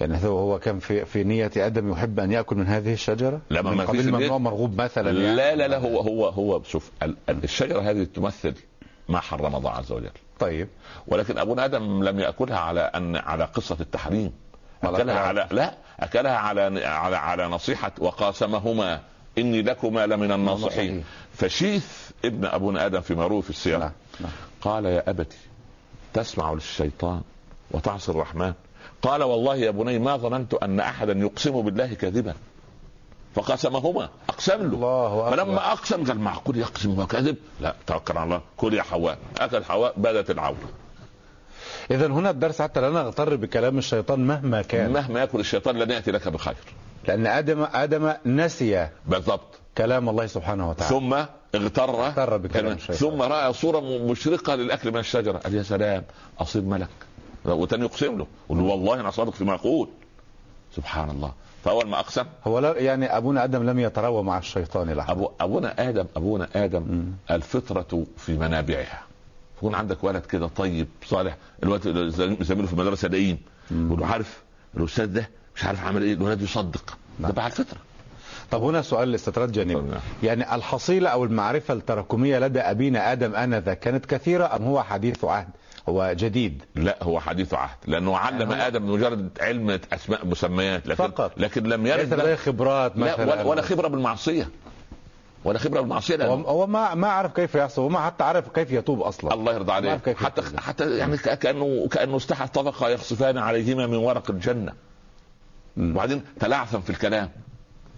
يعني 0.00 0.24
هو 0.26 0.38
هو 0.38 0.58
كان 0.58 0.78
في 0.78 1.04
في 1.04 1.24
نية 1.24 1.50
آدم 1.56 1.92
يحب 1.92 2.20
أن 2.20 2.32
يأكل 2.32 2.56
من 2.56 2.66
هذه 2.66 2.92
الشجرة 2.92 3.40
لا، 3.50 3.62
ما- 3.62 3.70
من 3.70 3.86
نية. 3.96 4.10
ممنوع 4.10 4.38
مرغوب 4.38 4.80
مثلا 4.80 5.10
يعني. 5.10 5.36
لا 5.36 5.54
لا 5.56 5.68
لا 5.68 5.78
هو 5.78 6.00
هو 6.00 6.28
هو 6.28 6.62
شوف 6.62 6.90
ال- 7.02 7.16
ال- 7.28 7.44
الشجرة 7.44 7.80
هذه 7.90 8.04
تمثل 8.04 8.54
ما 9.08 9.20
حرم 9.20 9.56
الله 9.56 9.70
عز 9.70 9.92
وجل 9.92 10.10
طيب 10.38 10.68
ولكن 11.06 11.38
ابونا 11.38 11.64
آدم 11.64 12.02
لم 12.04 12.18
يأكلها 12.20 12.58
على 12.58 12.80
ان 12.80 13.16
على 13.16 13.44
قصة 13.44 13.76
التحريم 13.80 14.32
أكلها. 14.82 15.18
على 15.18 15.48
لا 15.50 15.74
أكلها 16.00 16.36
على 16.36 16.84
على 16.86 17.16
على 17.16 17.46
نصيحة 17.46 17.92
وقاسمهما 17.98 19.00
إني 19.38 19.62
لكما 19.62 20.06
لمن 20.06 20.32
الناصحين 20.32 20.90
الناصحين. 20.90 21.04
فشيث 21.34 22.10
ابن 22.24 22.44
ابونا 22.44 22.86
آدم 22.86 23.00
فيما 23.00 23.26
روي 23.26 23.42
في 23.42 23.50
السيره 23.50 23.78
نعم 23.78 23.92
نعم 24.20 24.30
قال 24.60 24.84
يا 24.86 25.10
أبتي 25.10 25.36
تسمع 26.12 26.52
للشيطان 26.52 27.20
وتعصي 27.70 28.12
الرحمن 28.12 28.52
قال 29.02 29.22
والله 29.22 29.56
يا 29.56 29.70
بني 29.70 29.98
ما 29.98 30.16
ظننت 30.16 30.54
أن 30.54 30.80
أحدا 30.80 31.12
يقسم 31.12 31.62
بالله 31.62 31.94
كذبا. 31.94 32.34
فقسمهما 33.34 34.08
أقسم 34.28 34.60
له. 34.60 34.74
الله 34.74 35.30
فلما 35.30 35.72
أقسم 35.72 36.04
قال 36.04 36.18
معقول 36.18 36.56
يقسم 36.56 36.98
وكذب 36.98 37.36
لا 37.60 37.74
توكل 37.86 38.18
على 38.18 38.24
الله. 38.24 38.40
كل 38.56 38.74
يا 38.74 38.82
حواء. 38.82 39.18
أكل 39.40 39.64
حواء 39.64 39.94
بدت 39.96 40.30
العوره 40.30 40.68
إذا 41.90 42.06
هنا 42.06 42.30
الدرس 42.30 42.62
حتى 42.62 42.80
لا 42.80 42.90
نغتر 42.90 43.36
بكلام 43.36 43.78
الشيطان 43.78 44.26
مهما 44.26 44.62
كان. 44.62 44.92
مهما 44.92 45.20
ياكل 45.20 45.40
الشيطان 45.40 45.78
لن 45.78 45.90
يأتي 45.90 46.10
لك 46.10 46.28
بخير. 46.28 46.56
لأن 47.08 47.26
آدم 47.26 47.66
آدم 47.74 48.12
نسي 48.26 48.88
بالضبط. 49.06 49.60
كلام 49.78 50.08
الله 50.08 50.26
سبحانه 50.26 50.70
وتعالى. 50.70 50.90
ثم 50.90 51.14
اغتر 51.54 52.06
اغتر 52.06 52.36
بكلام 52.36 52.72
الشيطان. 52.72 52.96
ثم 52.96 53.22
رأى 53.22 53.52
صورة 53.52 53.80
مشرقة 53.80 54.54
للأكل 54.54 54.90
من 54.90 54.98
الشجرة. 54.98 55.38
قال 55.38 55.54
يا 55.54 55.62
سلام 55.62 56.04
اصير 56.38 56.62
ملك. 56.62 56.88
وتاني 57.44 57.84
يقسم 57.84 58.18
له. 58.18 58.26
يقول 58.46 58.58
له 58.58 58.64
والله 58.64 59.00
أنا 59.00 59.10
صادق 59.10 59.32
فيما 59.32 59.54
أقول 59.54 59.88
سبحان 60.76 61.10
الله 61.10 61.32
فأول 61.64 61.88
ما 61.88 62.00
أقسم. 62.00 62.24
هو 62.46 62.58
لا 62.58 62.78
يعني 62.78 63.16
أبونا 63.16 63.44
آدم 63.44 63.70
لم 63.70 63.78
يتروى 63.78 64.22
مع 64.22 64.38
الشيطان 64.38 64.90
لحظه 64.90 65.12
أبو 65.12 65.30
أبونا 65.40 65.88
آدم 65.88 66.06
أبونا 66.16 66.48
آدم 66.56 67.04
الفطرة 67.30 68.06
في 68.16 68.32
منابعها. 68.32 69.02
يكون 69.56 69.74
عندك 69.74 70.04
ولد 70.04 70.26
كده 70.26 70.46
طيب 70.56 70.88
صالح. 71.06 71.36
الولد 71.62 71.82
زميله 72.42 72.66
في 72.66 72.72
المدرسة 72.72 73.08
دقيم 73.08 73.38
يقول 73.70 74.00
له 74.00 74.06
عارف 74.06 74.42
الأستاذ 74.76 75.06
ده 75.06 75.28
مش 75.56 75.64
عارف 75.64 75.84
عمل 75.86 76.02
إيه؟ 76.02 76.12
الولد 76.14 76.42
يصدق. 76.42 76.96
ده 77.20 77.30
بقى 77.30 77.46
الفطرة. 77.46 77.78
طب 78.50 78.62
هنا 78.62 78.82
سؤال 78.82 79.12
لاستطراد 79.12 79.52
جانبي. 79.52 79.74
نعم. 79.90 80.00
يعني 80.22 80.54
الحصيلة 80.54 81.10
أو 81.10 81.24
المعرفة 81.24 81.74
التراكمية 81.74 82.38
لدى 82.38 82.60
أبينا 82.60 83.12
آدم 83.12 83.34
آنذاك 83.34 83.78
كانت 83.78 84.06
كثيرة 84.06 84.56
أم 84.56 84.64
هو 84.64 84.82
حديث 84.82 85.24
عهد؟ 85.24 85.48
هو 85.88 86.12
جديد. 86.18 86.62
لا 86.74 86.96
هو 87.02 87.20
حديث 87.20 87.54
عهد 87.54 87.76
لأنه 87.86 88.16
علم 88.16 88.50
يعني 88.50 88.66
آدم 88.66 88.90
مجرد 88.90 89.30
علم 89.40 89.80
أسماء 89.92 90.26
مسميات 90.26 90.86
لكن 90.86 90.94
فقط. 90.94 91.32
لكن 91.36 91.62
لم 91.62 91.86
يرد 91.86 92.14
له. 92.14 92.36
خبرات 92.36 92.96
لا 92.96 93.12
مثلا. 93.12 93.32
ولا, 93.32 93.42
ولا 93.42 93.62
خبرة 93.62 93.88
بالمعصية. 93.88 94.48
ولا 95.44 95.58
خبرة 95.58 95.80
بالمعصية 95.80 96.26
هو 96.26 96.34
هو 96.34 96.66
ما 96.66 96.94
ما 96.94 97.08
عرف 97.08 97.32
كيف 97.32 97.54
يحصل 97.54 97.82
وما 97.82 98.00
حتى 98.00 98.24
عرف 98.24 98.48
كيف 98.48 98.72
يتوب 98.72 99.00
أصلا. 99.00 99.34
الله 99.34 99.54
يرضى 99.54 99.98
كيف 99.98 100.24
حتى 100.24 100.40
يتوب. 100.40 100.60
حتى 100.60 100.96
يعني 100.96 101.16
كانه 101.16 101.88
كأنه 101.90 102.16
استحى 102.16 102.46
طبقه 102.48 102.88
يخصفان 102.88 103.38
عليهما 103.38 103.86
من 103.86 103.96
ورق 103.96 104.30
الجنة. 104.30 104.72
مم. 105.76 105.90
وبعدين 105.90 106.22
تلعثم 106.40 106.80
في 106.80 106.90
الكلام. 106.90 107.30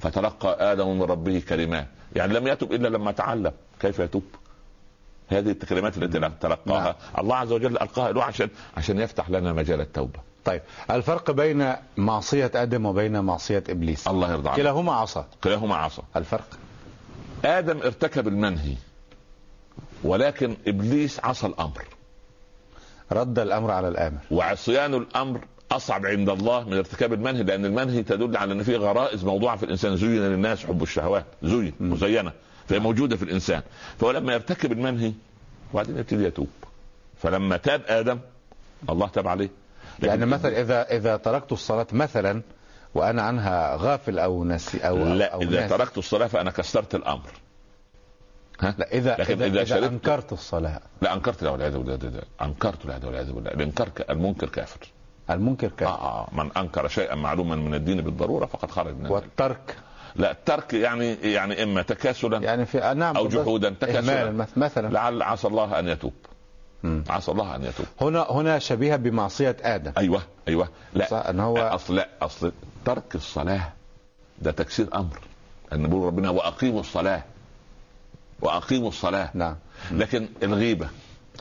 فتلقى 0.01 0.73
آدم 0.73 0.99
من 0.99 1.03
ربه 1.03 1.43
كلمات. 1.49 1.87
يعني 2.17 2.35
لم 2.35 2.47
يتب 2.47 2.73
إلا 2.73 2.89
لما 2.89 3.13
تعلم 3.13 3.53
كيف 3.81 3.99
يتوب. 3.99 4.23
هذه 5.33 5.51
الكلمات 5.51 5.99
التي 5.99 6.31
تلقاها. 6.41 6.83
نعم. 6.83 6.95
الله 7.19 7.37
عز 7.37 7.53
وجل 7.53 7.79
ألقاها 7.79 8.13
له 8.13 8.25
عشان 8.25 8.49
عشان 8.77 8.99
يفتح 8.99 9.31
لنا 9.31 9.53
مجال 9.53 9.81
التوبة. 9.81 10.21
طيب 10.45 10.63
الفرق 10.91 11.31
بين 11.31 11.73
معصية 11.97 12.51
آدم 12.55 12.87
وبين 12.87 13.21
معصية 13.21 13.65
إبليس. 13.69 14.09
الله 14.09 14.33
يرضى 14.33 14.49
عليه 14.49 14.63
كلاهما 14.63 14.93
عصى 14.93 15.25
كلاهما 15.45 15.77
عصى 15.77 16.03
الفرق؟ 16.17 16.49
آدم 17.45 17.79
ارتكب 17.79 18.29
المنهي 18.29 18.75
ولكن 20.05 20.57
إبليس 20.67 21.21
عصى 21.21 21.47
الأمر. 21.47 21.85
رد 23.13 23.39
الأمر 23.39 23.71
على 23.71 23.89
الآمر. 23.89 24.19
وعصيان 24.31 24.95
الأمر 24.95 25.41
أصعب 25.73 26.07
عند 26.07 26.29
الله 26.29 26.65
من 26.65 26.77
ارتكاب 26.77 27.13
المنهي 27.13 27.43
لأن 27.43 27.65
المنهي 27.65 28.03
تدل 28.03 28.37
على 28.37 28.53
أن 28.53 28.63
في 28.63 28.77
غرائز 28.77 29.25
موضوعة 29.25 29.57
في 29.57 29.63
الإنسان. 29.63 29.97
زين 29.97 30.11
للناس 30.11 30.67
حب 30.67 30.83
الشهوات. 30.83 31.25
زين 31.43 31.73
مزينة. 31.81 32.33
فهي 32.69 32.79
موجودة 32.79 33.17
في 33.17 33.23
الإنسان. 33.23 33.63
فهو 34.01 34.11
لما 34.11 34.33
يرتكب 34.33 34.73
المنهي 34.73 35.13
وبعدين 35.73 35.99
يبتدي 35.99 36.25
يتوب. 36.25 36.49
فلما 37.23 37.57
تاب 37.57 37.83
آدم 37.87 38.19
الله 38.91 39.09
تاب 39.09 39.29
عليه. 39.29 39.49
يعني 40.03 40.27
مثلا 40.27 40.61
إذا 40.61 40.83
إذا 40.97 41.17
تركت 41.17 41.53
الصلاة 41.53 41.87
مثلا 41.93 42.43
وأنا 42.95 43.23
عنها 43.23 43.77
غافل 43.77 44.19
أو 44.19 44.45
نسي 44.45 44.79
أو 44.79 44.97
لا 45.05 45.35
أو 45.35 45.43
إذا 45.43 45.61
ناسي. 45.61 45.77
تركت 45.77 45.99
الصلاة 45.99 46.27
فأنا 46.27 46.51
كسرت 46.51 46.95
الأمر. 46.95 47.31
ها؟ 48.61 48.75
لا 48.79 48.93
إذا 48.93 49.17
لكن 49.19 49.33
إذا, 49.35 49.47
إذا 49.47 49.63
إذا, 49.63 49.65
شربت- 49.65 49.85
أنكرت 49.93 50.33
الصلاة. 50.33 50.81
لا 51.03 51.15
أنكرت 51.15 51.43
لا 51.43 51.51
والعياذ 51.51 51.79
بالله 51.79 52.23
أنكرت 52.43 52.87
لا 52.87 53.01
والعياذ 53.07 53.33
بالله. 53.33 53.51
الإنكار 53.51 53.89
المنكر 54.11 54.49
كافر. 54.49 54.87
المنكر 55.31 55.67
آه, 55.67 55.71
كان 55.77 55.89
آه. 55.89 56.29
من 56.33 56.51
أنكر 56.57 56.89
شيئا 56.89 57.15
معلوما 57.15 57.57
من 57.57 57.75
الدين 57.75 58.01
بالضرورة 58.01 58.47
فقد 58.47 58.71
خرج 58.71 58.87
من 58.95 58.97
الدين. 58.97 59.13
والترك 59.13 59.77
لا 60.17 60.31
الترك 60.31 60.75
يعني 60.75 61.15
يعني 61.15 61.63
إما 61.63 61.83
تكاسلا 61.83 62.39
يعني 62.39 62.67
في 62.67 62.95
نعم 62.97 63.17
أو 63.17 63.29
جحودا 63.29 63.71
تكاسلا. 63.81 64.47
مثلا. 64.57 64.89
لعل 64.89 65.23
عسى 65.23 65.49
الله 65.49 65.79
أن 65.79 65.89
يتوب. 65.89 66.13
عسى 66.85 67.31
الله 67.31 67.57
أن 67.57 67.65
يتوب. 67.65 67.87
هنا 68.01 68.27
هنا 68.31 68.59
شبيهة 68.59 68.97
بمعصية 68.97 69.57
آدم. 69.63 69.93
أيوه 69.99 70.23
أيوه. 70.49 70.69
لا 70.95 71.31
إن 71.31 71.41
هو 71.41 71.57
أصل 71.59 71.97
لا 71.97 72.09
أصل 72.23 72.53
ترك 72.85 73.15
الصلاة 73.15 73.73
ده 74.39 74.51
تكسير 74.51 74.89
أمر. 74.95 75.19
أن 75.73 75.87
بيقول 75.87 76.07
ربنا 76.07 76.31
وأقيموا 76.31 76.81
الصلاة. 76.81 77.23
وأقيموا 78.41 78.89
الصلاة. 78.89 79.31
نعم. 79.35 79.57
لكن 79.93 80.29
الغيبة 80.43 80.89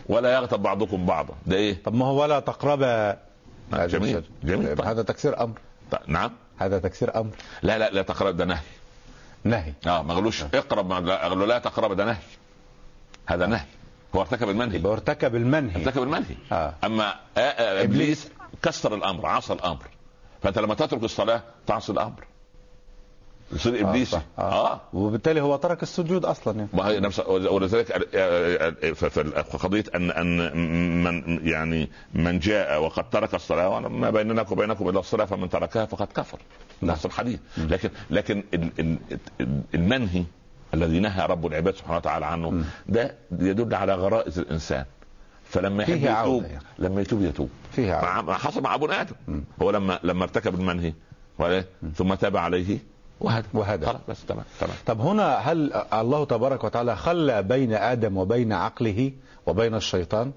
ولا 0.09 0.33
يغتب 0.33 0.59
بعضكم 0.59 1.05
بعضا. 1.05 1.33
ده 1.47 1.55
إيه؟ 1.55 1.83
طب 1.83 1.93
ما 1.93 2.05
هو 2.05 2.21
ولا 2.21 2.39
تقرب 2.39 2.79
جميل، 2.79 4.17
الشجرة. 4.17 4.23
جميل، 4.43 4.75
طيب. 4.77 4.87
هذا 4.87 5.01
تكسير 5.01 5.43
أمر. 5.43 5.59
طيب، 5.91 6.01
نعم. 6.07 6.31
هذا 6.61 6.79
تكسير 6.79 7.19
أمر. 7.19 7.31
لا 7.61 7.77
لا 7.77 7.89
لا 7.89 8.01
تقرب 8.01 8.37
ده 8.37 8.45
نهي. 8.45 8.61
نهي. 9.43 9.73
آه 9.87 10.01
ما 10.01 10.13
قالوش 10.13 10.43
اقرب 10.43 10.89
ما 10.89 11.15
قالوا 11.17 11.45
لا 11.45 11.59
تقرب 11.59 11.93
ده 11.93 12.05
نهي. 12.05 12.17
هذا 13.27 13.45
نهي. 13.45 13.65
هو 14.15 14.21
ارتكب 14.21 14.49
المنهي. 14.49 14.75
يبقى 14.75 14.93
ارتكب 14.93 15.35
المنهي. 15.35 15.85
ارتكب 15.85 16.03
المنهي. 16.03 16.35
آه. 16.51 16.73
أما 16.83 17.15
آه 17.37 17.39
آه 17.39 17.83
إبليس 17.83 18.29
كسر 18.63 18.95
الأمر 18.95 19.25
عصى 19.25 19.53
الأمر. 19.53 19.85
فأنت 20.43 20.59
لما 20.59 20.73
تترك 20.73 21.03
الصلاة 21.03 21.41
تعصي 21.67 21.91
الأمر. 21.91 22.23
يصير 23.53 23.81
إبليس 23.89 24.13
آه. 24.13 24.21
آه, 24.37 24.41
آه. 24.41 24.73
آه. 24.73 24.81
وبالتالي 24.93 25.41
هو 25.41 25.55
ترك 25.55 25.83
السجود 25.83 26.25
أصلا 26.25 26.57
يعني. 26.57 26.69
ما 26.73 26.87
هي 26.87 26.99
نفس 26.99 27.19
ولذلك 27.27 27.91
آه، 27.91 27.99
آه، 28.15 28.73
آه، 29.37 29.41
قضية 29.41 29.83
ان 29.95 30.11
أن 30.11 30.57
من 31.03 31.47
يعني 31.47 31.89
من 32.13 32.39
جاء 32.39 32.81
وقد 32.83 33.09
ترك 33.09 33.33
الصلاة 33.33 33.79
ما 33.79 34.09
بيننا 34.09 34.45
وبينكم 34.51 34.89
إلا 34.89 34.99
الصلاة 34.99 35.25
فمن 35.25 35.49
تركها 35.49 35.85
فقد 35.85 36.07
كفر 36.15 36.39
نعم. 36.81 36.91
نص 36.95 37.05
الحديث 37.05 37.39
لكن 37.57 37.89
لكن 38.09 38.43
ال- 38.53 38.71
ال- 38.79 38.97
ال- 39.41 39.61
المنهي 39.75 40.23
الذي 40.73 40.99
نهى 40.99 41.25
رب 41.25 41.45
العباد 41.45 41.75
سبحانه 41.75 41.97
وتعالى 41.97 42.25
عنه 42.25 42.63
ده 42.89 43.15
يدل 43.39 43.75
على 43.75 43.95
غرائز 43.95 44.39
الإنسان 44.39 44.85
فلما 45.45 45.83
يحب 45.83 45.95
يتوب 45.95 46.43
يعني. 46.43 46.63
لما 46.79 47.01
يتوب 47.01 47.21
يتوب 47.21 47.49
فيها 47.71 47.95
عودة. 47.95 48.21
مع 48.21 48.33
حصل 48.37 48.61
مع 48.61 48.75
ابونا 48.75 49.01
آدم 49.01 49.15
هو 49.61 49.71
لما 49.71 49.99
لما 50.03 50.23
ارتكب 50.23 50.55
المنهي؟ 50.55 50.93
ثم 51.95 52.13
تاب 52.13 52.37
عليه 52.37 52.77
وهدى. 53.53 53.85
خلاص 53.85 54.01
بس 54.09 54.25
تمام 54.25 54.43
تمام. 54.59 54.75
طب 54.85 55.01
هنا 55.01 55.35
هل 55.37 55.73
الله 55.93 56.25
تبارك 56.25 56.63
وتعالى 56.63 56.95
خلى 56.95 57.43
بين 57.43 57.73
آدم 57.73 58.17
وبين 58.17 58.53
عقله 58.53 59.11
وبين 59.45 59.75
الشيطان؟ 59.75 60.31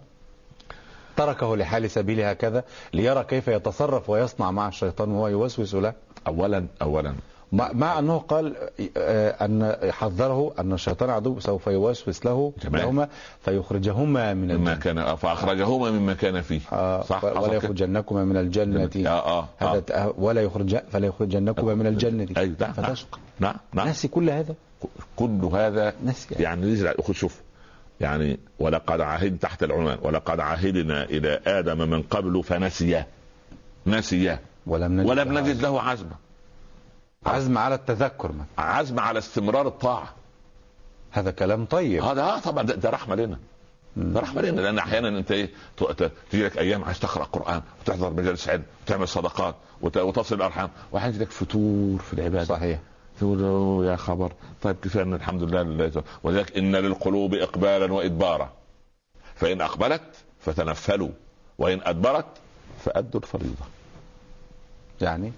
تركه 1.16 1.56
لحال 1.56 1.90
سبيله 1.90 2.30
هكذا 2.30 2.64
ليرى 2.94 3.24
كيف 3.24 3.48
يتصرف 3.48 4.10
ويصنع 4.10 4.50
مع 4.50 4.68
الشيطان 4.68 5.10
وهو 5.10 5.28
يوسوس 5.28 5.74
له؟ 5.74 5.92
اولا 6.26 6.66
اولا. 6.82 7.14
مع, 7.54 7.98
أنه 7.98 8.18
قال 8.18 8.54
آه، 8.96 9.44
أن 9.44 9.76
حذره 9.92 10.54
أن 10.58 10.72
الشيطان 10.72 11.10
عدو 11.10 11.40
سوف 11.40 11.66
يوسوس 11.66 12.26
له. 12.26 12.52
لهما 12.64 13.08
فيخرجهما 13.44 14.34
من 14.34 14.40
مما 14.56 14.72
الجنة. 14.72 14.74
كان 14.74 15.16
فأخرجهما 15.16 15.90
مما 15.90 16.14
كان 16.14 16.40
فيه. 16.40 16.60
آه، 16.72 17.02
صح 17.02 17.24
ولا؟ 17.24 17.54
يخرجنكما 17.54 18.24
من 18.24 18.36
الجنة. 18.36 18.90
آه 19.06 19.08
آه, 19.40 19.48
هذا 19.58 19.76
آه. 19.76 19.78
ت- 20.10 20.14
ولا 20.18 20.40
يخرج 20.42 20.76
فلا 20.92 21.06
يخرجنكما 21.06 21.74
من 21.74 21.86
الجنة. 21.86 22.26
أي 22.38 22.46
نعم 22.46 22.56
نعم. 22.60 22.72
فتشقى. 22.72 23.18
نعم 23.40 23.54
نعم. 23.72 23.86
ناسي 23.86 24.08
كل 24.08 24.30
هذا. 24.30 24.54
كل 25.16 25.50
هذا 25.52 25.92
نسي 26.04 26.34
يعني 26.34 26.84
شوف. 27.12 27.40
يعني 28.00 28.38
ولقد 28.58 29.00
عهد 29.00 29.38
تحت 29.38 29.62
العنوان. 29.62 29.98
ولقد 30.02 30.40
عهدنا 30.40 31.04
إلى 31.04 31.40
آدم 31.46 31.90
من 31.90 32.02
قبل 32.02 32.42
فنسي 32.44 33.04
نسي 33.86 34.36
ولم 34.66 35.00
نجد 35.00 35.08
ولم 35.10 35.38
نجد 35.38 35.62
له 35.62 35.80
عزما. 35.82 36.23
عزم 37.26 37.58
على 37.58 37.74
التذكر 37.74 38.32
مثلا. 38.32 38.46
عزم 38.58 39.00
على 39.00 39.18
استمرار 39.18 39.66
الطاعة. 39.68 40.14
هذا 41.10 41.30
كلام 41.30 41.64
طيب. 41.64 42.02
هذا 42.02 42.22
آه 42.22 42.38
طبعا 42.40 42.62
ده, 42.62 42.74
ده 42.74 42.90
رحمة 42.90 43.14
لنا. 43.14 43.38
ده 43.96 44.20
رحمة 44.20 44.42
لنا 44.42 44.60
لأن 44.60 44.78
أحيانا 44.78 45.08
أنت 45.08 45.32
إيه 45.32 45.50
تجي 46.30 46.44
لك 46.44 46.58
أيام 46.58 46.84
عايز 46.84 47.00
تقرأ 47.00 47.24
قرآن 47.24 47.62
وتحضر 47.80 48.10
مجالس 48.10 48.48
علم 48.48 48.62
وتعمل 48.86 49.08
صدقات 49.08 49.54
وت- 49.82 49.96
وتصل 49.96 50.34
الأرحام 50.36 50.70
واحيانا 50.92 51.14
يجي 51.14 51.24
لك 51.24 51.30
فتور 51.30 51.98
في 51.98 52.12
العبادة. 52.12 52.44
صحيح. 52.44 52.78
تقول 53.20 53.40
يا 53.86 53.96
خبر. 53.96 54.32
طيب 54.62 54.76
كفاية 54.82 55.02
إن 55.02 55.14
الحمد 55.14 55.42
لله 55.42 55.62
لله 55.62 56.02
ولذلك 56.22 56.56
إن 56.58 56.76
للقلوب 56.76 57.34
اقبالا 57.34 57.92
وادبارا. 57.92 58.52
فإن 59.34 59.60
أقبلت 59.60 60.02
فتنفلوا 60.40 61.10
وإن 61.58 61.80
أدبرت 61.84 62.26
فأدوا 62.84 63.20
الفريضة. 63.20 63.64
يعني 65.00 65.32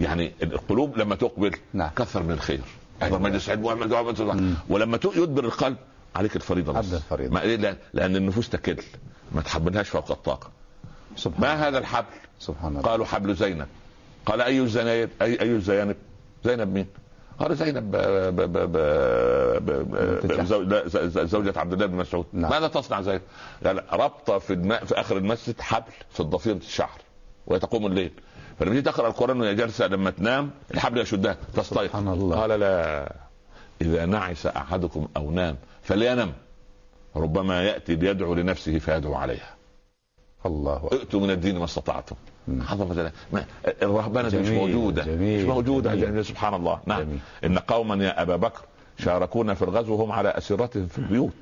يعني 0.00 0.32
القلوب 0.42 0.98
لما 0.98 1.14
تقبل 1.14 1.54
نعم. 1.72 1.90
كثر 1.96 2.22
من 2.22 2.30
الخير. 2.30 2.60
احضر 3.02 3.18
مجلس 3.18 3.48
علم 3.48 3.64
واعمل 3.64 4.54
ولما 4.68 4.98
يدبر 5.16 5.44
القلب 5.44 5.76
عليك 6.16 6.36
الفريضة 6.36 6.72
بس. 6.72 6.86
أدى 6.86 6.96
الفريضة. 6.96 7.34
ما 7.34 7.38
ليه؟ 7.40 7.56
لأن- 7.72 7.76
لأن 7.92 8.16
النفوس 8.16 8.48
تكل. 8.48 8.76
ما 9.32 9.40
تحملهاش 9.40 9.88
فوق 9.88 10.10
الطاقة. 10.10 10.50
سبحان 11.16 11.40
ما 11.40 11.68
هذا 11.68 11.78
الحبل؟ 11.78 12.06
سبحان 12.40 12.70
الله. 12.70 12.82
قالوا 12.82 13.06
حبل 13.06 13.34
زينب. 13.34 13.66
قال 14.26 14.40
أي 14.40 14.60
الزنايب 14.60 15.10
اي 15.22 15.40
أي 15.40 15.50
الزيانب 15.50 15.96
زينب 16.44 16.68
مين؟ 16.74 16.86
قال 17.38 17.56
زينب 17.56 17.90
ب- 17.90 17.96
ب- 17.96 18.52
ب- 18.52 18.72
ب- 18.72 19.66
ب- 19.66 21.26
زوجة 21.26 21.58
عبد 21.58 21.72
الله 21.72 21.86
بن 21.86 21.96
مسعود. 21.96 22.26
نعم. 22.32 22.50
ماذا 22.50 22.68
تصنع 22.68 23.00
زينب؟ 23.02 23.20
قال 23.66 23.82
ربطة 23.92 24.38
في 24.38 24.52
الماء 24.52 24.84
في 24.84 25.00
آخر 25.00 25.16
المسجد 25.16 25.60
حبل 25.60 25.92
في 26.10 26.20
الضفيرة 26.20 26.56
الشعر. 26.56 27.00
وهي 27.46 27.58
تقوم 27.58 27.86
الليل. 27.86 28.12
فلما 28.58 28.70
تيجي 28.70 28.82
تقرأ 28.82 29.08
القرآن 29.08 29.40
وهي 29.40 29.54
جالسة 29.54 29.86
لما 29.86 30.10
تنام 30.10 30.50
الحبل 30.74 30.98
يشدها 31.00 31.36
تستيقظ 31.54 31.84
سبحان 31.84 32.08
الله. 32.08 32.40
قال 32.40 32.50
لا 32.60 33.12
إذا 33.82 34.06
نعس 34.06 34.46
أحدكم 34.46 35.08
أو 35.16 35.30
نام 35.30 35.56
فلينم 35.82 36.32
ربما 37.16 37.62
يأتي 37.62 37.96
ليدعو 37.96 38.34
لنفسه 38.34 38.78
فيدعو 38.78 39.14
عليها 39.14 39.54
الله 40.46 40.76
أكبر. 40.76 40.92
ائتوا 40.92 41.20
من 41.20 41.30
الدين 41.30 41.58
ما 41.58 41.64
استطعتم 41.64 42.16
الرهبنه 43.82 44.28
دي 44.28 44.38
مش 44.38 44.48
جميل، 44.48 44.58
موجودة 44.58 45.04
جميل، 45.04 45.42
مش 45.42 45.48
موجودة 45.48 45.94
جميل. 45.94 46.06
جميل. 46.06 46.24
سبحان 46.24 46.54
الله 46.54 46.80
نعم 46.86 47.00
جميل. 47.00 47.18
إن 47.44 47.58
قوما 47.58 48.04
يا 48.04 48.22
أبا 48.22 48.36
بكر 48.36 48.60
شاركونا 48.98 49.54
في 49.54 49.62
الغزو 49.62 49.94
وهم 49.94 50.12
على 50.12 50.28
اسرتهم 50.28 50.86
في 50.86 50.98
البيوت 50.98 51.32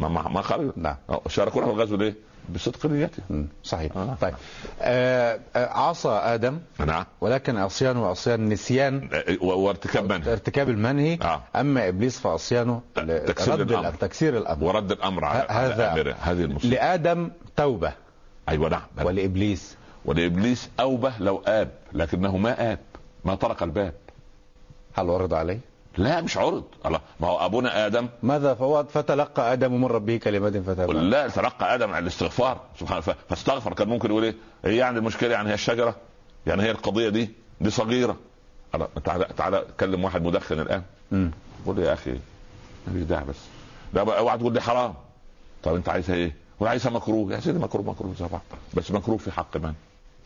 ما 0.00 0.08
ما, 0.08 0.28
ما 0.28 0.42
خرج 0.42 0.70
نعم. 0.76 0.96
شاركونا 1.28 1.66
في 1.66 1.72
الغزو 1.72 1.96
ليه؟ 1.96 2.14
بصدق 2.54 2.86
نيتهم 2.86 3.24
مم. 3.30 3.48
صحيح. 3.64 3.96
آه. 3.96 4.16
طيب. 4.20 4.34
آه 4.80 5.40
آه، 5.56 5.66
عصى 5.72 6.08
آدم. 6.08 6.58
نعم. 6.86 7.04
ولكن 7.20 7.56
عصيانه 7.56 8.06
عصيان 8.06 8.48
نسيان. 8.48 9.08
و- 9.40 9.46
وارتكاب 9.46 10.12
منه 10.12 10.32
ارتكاب 10.32 10.68
المنهي. 10.68 11.18
آه. 11.22 11.42
أما 11.56 11.88
إبليس 11.88 12.18
فعصيانه 12.20 12.80
تكسير 13.26 13.60
رد 13.60 13.70
الأمر. 13.72 13.94
تكسير 13.94 14.38
الأمر. 14.38 14.64
ورد 14.64 14.92
الأمر 14.92 15.24
على, 15.24 15.46
هذا- 15.50 15.92
امره 15.92 16.16
هذه 16.20 16.40
المصيبة. 16.44 16.74
لآدم 16.74 17.30
توبة. 17.56 17.92
أيوه 18.48 18.68
نعم. 18.68 18.82
ولإبليس. 19.04 19.76
ولإبليس 20.04 20.70
اوبه 20.80 21.12
لو 21.20 21.42
آب 21.46 21.70
لكنه 21.92 22.36
ما 22.36 22.72
آب 22.72 22.78
ما 23.24 23.34
طرق 23.34 23.62
الباب. 23.62 23.94
هل 24.94 25.10
عرض 25.10 25.34
عليه؟ 25.34 25.60
لا 25.98 26.20
مش 26.20 26.36
عرض. 26.36 26.64
الله 26.86 27.00
ما 27.20 27.28
هو 27.28 27.46
أبونا 27.46 27.86
آدم. 27.86 28.08
ماذا؟ 28.22 28.54
فوات 28.54 28.90
فتلقى 28.90 29.52
آدم 29.52 29.72
من 29.80 29.84
ربه 29.84 30.16
كلمات 30.16 30.56
فتاب. 30.56 30.90
لا 30.90 31.28
تلقى 31.28 31.74
آدم 31.74 31.90
على 31.92 32.02
الاستغفار. 32.02 32.60
سبحانه 32.80 33.00
ف- 33.00 33.16
فاستغفر. 33.28 33.72
كان 33.74 33.88
ممكن 33.88 34.10
يقول 34.10 34.24
إيه؟ 34.24 34.34
هي 34.64 34.76
يعني 34.76 34.98
المشكلة؟ 34.98 35.32
يعني 35.32 35.48
هي 35.50 35.54
الشجرة؟ 35.54 35.96
يعني 36.46 36.62
هي 36.62 36.70
القضية 36.70 37.08
دي؟ 37.08 37.30
دي 37.60 37.70
صغيرة. 37.70 38.16
الله، 38.74 38.88
تعالى 39.04 39.26
تعالى 39.36 39.64
كلم 39.80 40.04
واحد 40.04 40.22
مدخن 40.22 40.60
الآن. 40.60 40.82
قول 41.66 41.76
له 41.76 41.82
يا 41.82 41.92
أخي 41.92 42.18
مفيش 42.88 43.02
داعي 43.02 43.24
بس. 43.24 43.36
لا 43.94 44.18
اوعى 44.18 44.38
تقول 44.38 44.54
لي 44.54 44.60
حرام. 44.60 44.94
طب 45.62 45.74
أنت 45.74 45.88
عايزها 45.88 46.14
إيه؟ 46.16 46.34
ولا 46.60 46.70
عايزها 46.70 46.92
مكروه. 46.92 47.32
يا 47.34 47.40
سيدي 47.40 47.58
مكروه 47.58 47.84
مكروه 47.84 48.14
زي 48.14 48.26
بعض 48.32 48.40
بس 48.74 48.90
مكروه 48.90 49.16
في 49.18 49.30
حق 49.30 49.56
من؟ 49.56 49.72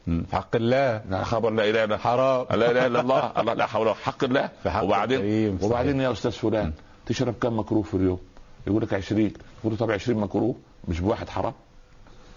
في 0.06 0.24
حق 0.36 0.56
الله. 0.56 1.02
لا 1.10 1.24
خبر 1.24 1.50
لا 1.50 1.70
إله 1.70 1.84
الا 1.84 1.96
حرام. 1.96 2.46
لا 2.50 2.70
إله 2.70 2.86
إلا 2.86 3.00
الله. 3.00 3.32
الله 3.40 3.54
لا 3.60 3.66
حول 3.66 3.82
ولا 3.86 3.90
قوة. 3.92 4.02
حق 4.04 4.24
الله 4.24 4.48
في 4.62 4.70
حق 4.70 4.82
وبعدين 4.84 5.18
الكريم،. 5.20 5.58
وبعدين 5.62 6.00
يا 6.00 6.12
أستاذ 6.12 6.30
فلان 6.32 6.72
تشرب 7.06 7.34
كم 7.40 7.58
مكروه 7.58 7.82
في 7.82 7.94
اليوم؟ 7.94 8.18
يقول 8.66 8.82
لك 8.82 8.94
20 8.94 9.20
يقول 9.20 9.72
له 9.72 9.76
طب 9.76 9.90
20 9.90 10.20
مكروه 10.20 10.54
مش 10.88 11.00
بواحد 11.00 11.28
حرام؟ 11.28 11.52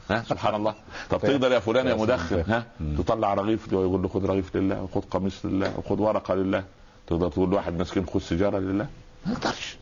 ها؟ 0.09 0.23
سبحان 0.23 0.55
الله. 0.55 0.75
طب 1.09 1.19
تقدر 1.19 1.51
يا 1.51 1.59
فلان 1.59 1.87
يا 1.87 1.95
مدخن. 1.95 2.43
ها؟ 2.47 2.65
تطلع 2.97 3.33
رغيف 3.33 3.71
يقول 3.71 4.01
له 4.01 4.07
خد 4.07 4.25
رغيف 4.25 4.55
لله 4.55 4.81
وخد 4.83 5.05
قميص 5.11 5.45
لله 5.45 5.73
وخد 5.79 5.99
ورقة 5.99 6.35
لله. 6.35 6.63
تقدر 7.07 7.29
تقول 7.29 7.49
لواحد 7.49 7.79
مسكين 7.81 8.05
خد 8.05 8.21
سيجارة 8.21 8.57
لله؟ 8.57 8.87
ما 9.25 9.31
يقدرش. 9.31 9.77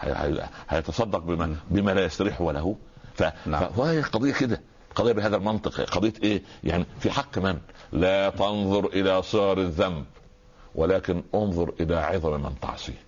هي- 0.00 0.12
هي- 0.12 0.48
هيتصدق 0.68 1.18
بما 1.18 1.56
بما 1.70 1.90
لا 1.90 2.04
يستريح 2.04 2.40
له 2.40 2.76
ف... 3.14 3.22
نعم. 3.46 3.68
فهي 3.68 4.00
قضية 4.02 4.32
كده. 4.32 4.60
قضية 4.96 5.12
بهذا 5.12 5.36
المنطق 5.36 5.80
قضية 5.80 6.12
إيه؟ 6.22 6.42
يعني 6.64 6.86
في 7.00 7.10
حق 7.10 7.38
من؟ 7.38 7.58
لا 7.92 8.30
تنظر 8.30 8.86
إلى 8.86 9.22
صغر 9.22 9.58
الذنب 9.58 10.04
ولكن 10.74 11.22
انظر 11.34 11.72
إلى 11.80 11.96
عظم 11.96 12.40
من 12.42 12.50
تعصيه. 12.62 13.02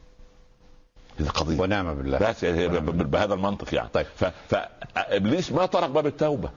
هذه 1.21 1.29
قضية. 1.29 1.61
ونعم 1.61 1.95
بالله. 1.95 2.19
بس 2.19 2.45
ب- 2.45 3.11
بهذا 3.11 3.35
المنطق 3.35 3.75
يعني. 3.75 3.89
طيب. 3.89 4.07
فإبليس 4.49 5.53
ما 5.53 5.67
طرق 5.67 5.87
باب 5.87 6.07
التوبة. 6.07 6.51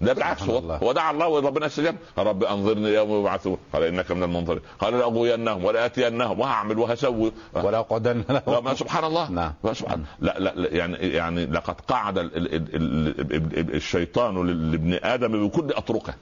ده 0.00 0.12
بالعكس 0.12 0.42
هو, 0.42 0.58
الله. 0.58 0.76
هو 0.76 0.92
دعا 0.92 1.10
الله 1.10 1.28
وربنا 1.28 1.66
استجاب. 1.66 1.96
رب 2.18 2.44
انظرني 2.44 2.88
يوم 2.88 3.20
يبعثون 3.20 3.58
قال 3.72 3.82
انك 3.82 4.10
من 4.10 4.22
المنظرين. 4.22 4.60
قال 4.78 4.94
لأغوينهم 4.94 5.64
ولأتينهم 5.64 6.40
وهعمل 6.40 6.78
وهسوي. 6.78 7.32
ولا 7.54 7.80
قدن 7.80 8.24
لا 8.28 8.42
له 8.46 8.60
ما 8.60 8.74
سبحان 8.74 9.04
الله. 9.04 9.30
نعم. 9.30 9.52
سبحان 9.72 10.04
لا, 10.20 10.38
لا 10.38 10.54
لا 10.54 10.74
يعني 10.74 10.96
يعني 10.96 11.46
لقد 11.46 11.80
قعد 11.80 12.18
ال 12.18 12.36
ال 12.36 12.54
ال 12.54 12.74
ال 12.74 13.58
ال 13.58 13.74
الشيطان 13.74 14.46
لابن 14.70 14.98
آدم 15.02 15.48
بكل 15.48 15.72
أطرقه. 15.72 16.14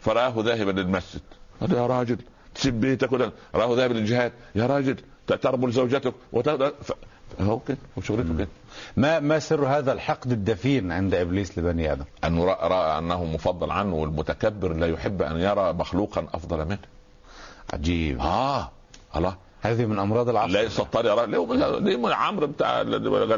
فرآه 0.00 0.34
ذاهبا 0.38 0.70
للمسجد. 0.70 1.22
قال 1.60 1.72
يا 1.72 1.86
راجل 1.86 2.18
تسيب 2.54 2.80
بيتك 2.80 3.12
رآه 3.54 3.76
ذاهبا 3.76 3.94
للجهاد. 3.94 4.32
يا 4.54 4.66
راجل 4.66 4.96
ترمل 5.26 5.70
زوجتك 5.70 6.14
وت... 6.32 6.74
هو 7.40 7.58
كده 7.58 7.78
هو 7.98 8.02
شغلته 8.02 8.36
كده. 8.38 8.48
ما 8.96 9.20
ما 9.20 9.38
سر 9.38 9.66
هذا 9.66 9.92
الحقد 9.92 10.32
الدفين 10.32 10.92
عند 10.92 11.14
إبليس 11.14 11.58
لبني 11.58 11.92
آدم؟ 11.92 12.04
انه 12.24 12.44
رأى 12.44 12.98
أنه 12.98 13.24
مفضل 13.24 13.70
عنه 13.70 13.94
والمتكبر 13.94 14.72
لا 14.72 14.86
يحب 14.86 15.22
أن 15.22 15.40
يرى 15.40 15.72
مخلوقا 15.72 16.26
أفضل 16.34 16.64
منه. 16.64 16.78
عجيب. 17.72 18.20
آه 18.20 18.70
الله. 19.16 19.36
هذه 19.60 19.86
من 19.86 19.98
أمراض 19.98 20.28
العصر. 20.28 20.52
ليس 20.52 20.80
الطريق 20.80 21.24
ليه 21.24 21.78
ليه 21.78 22.14
عمرو 22.14 22.46
بتاع 22.46 22.82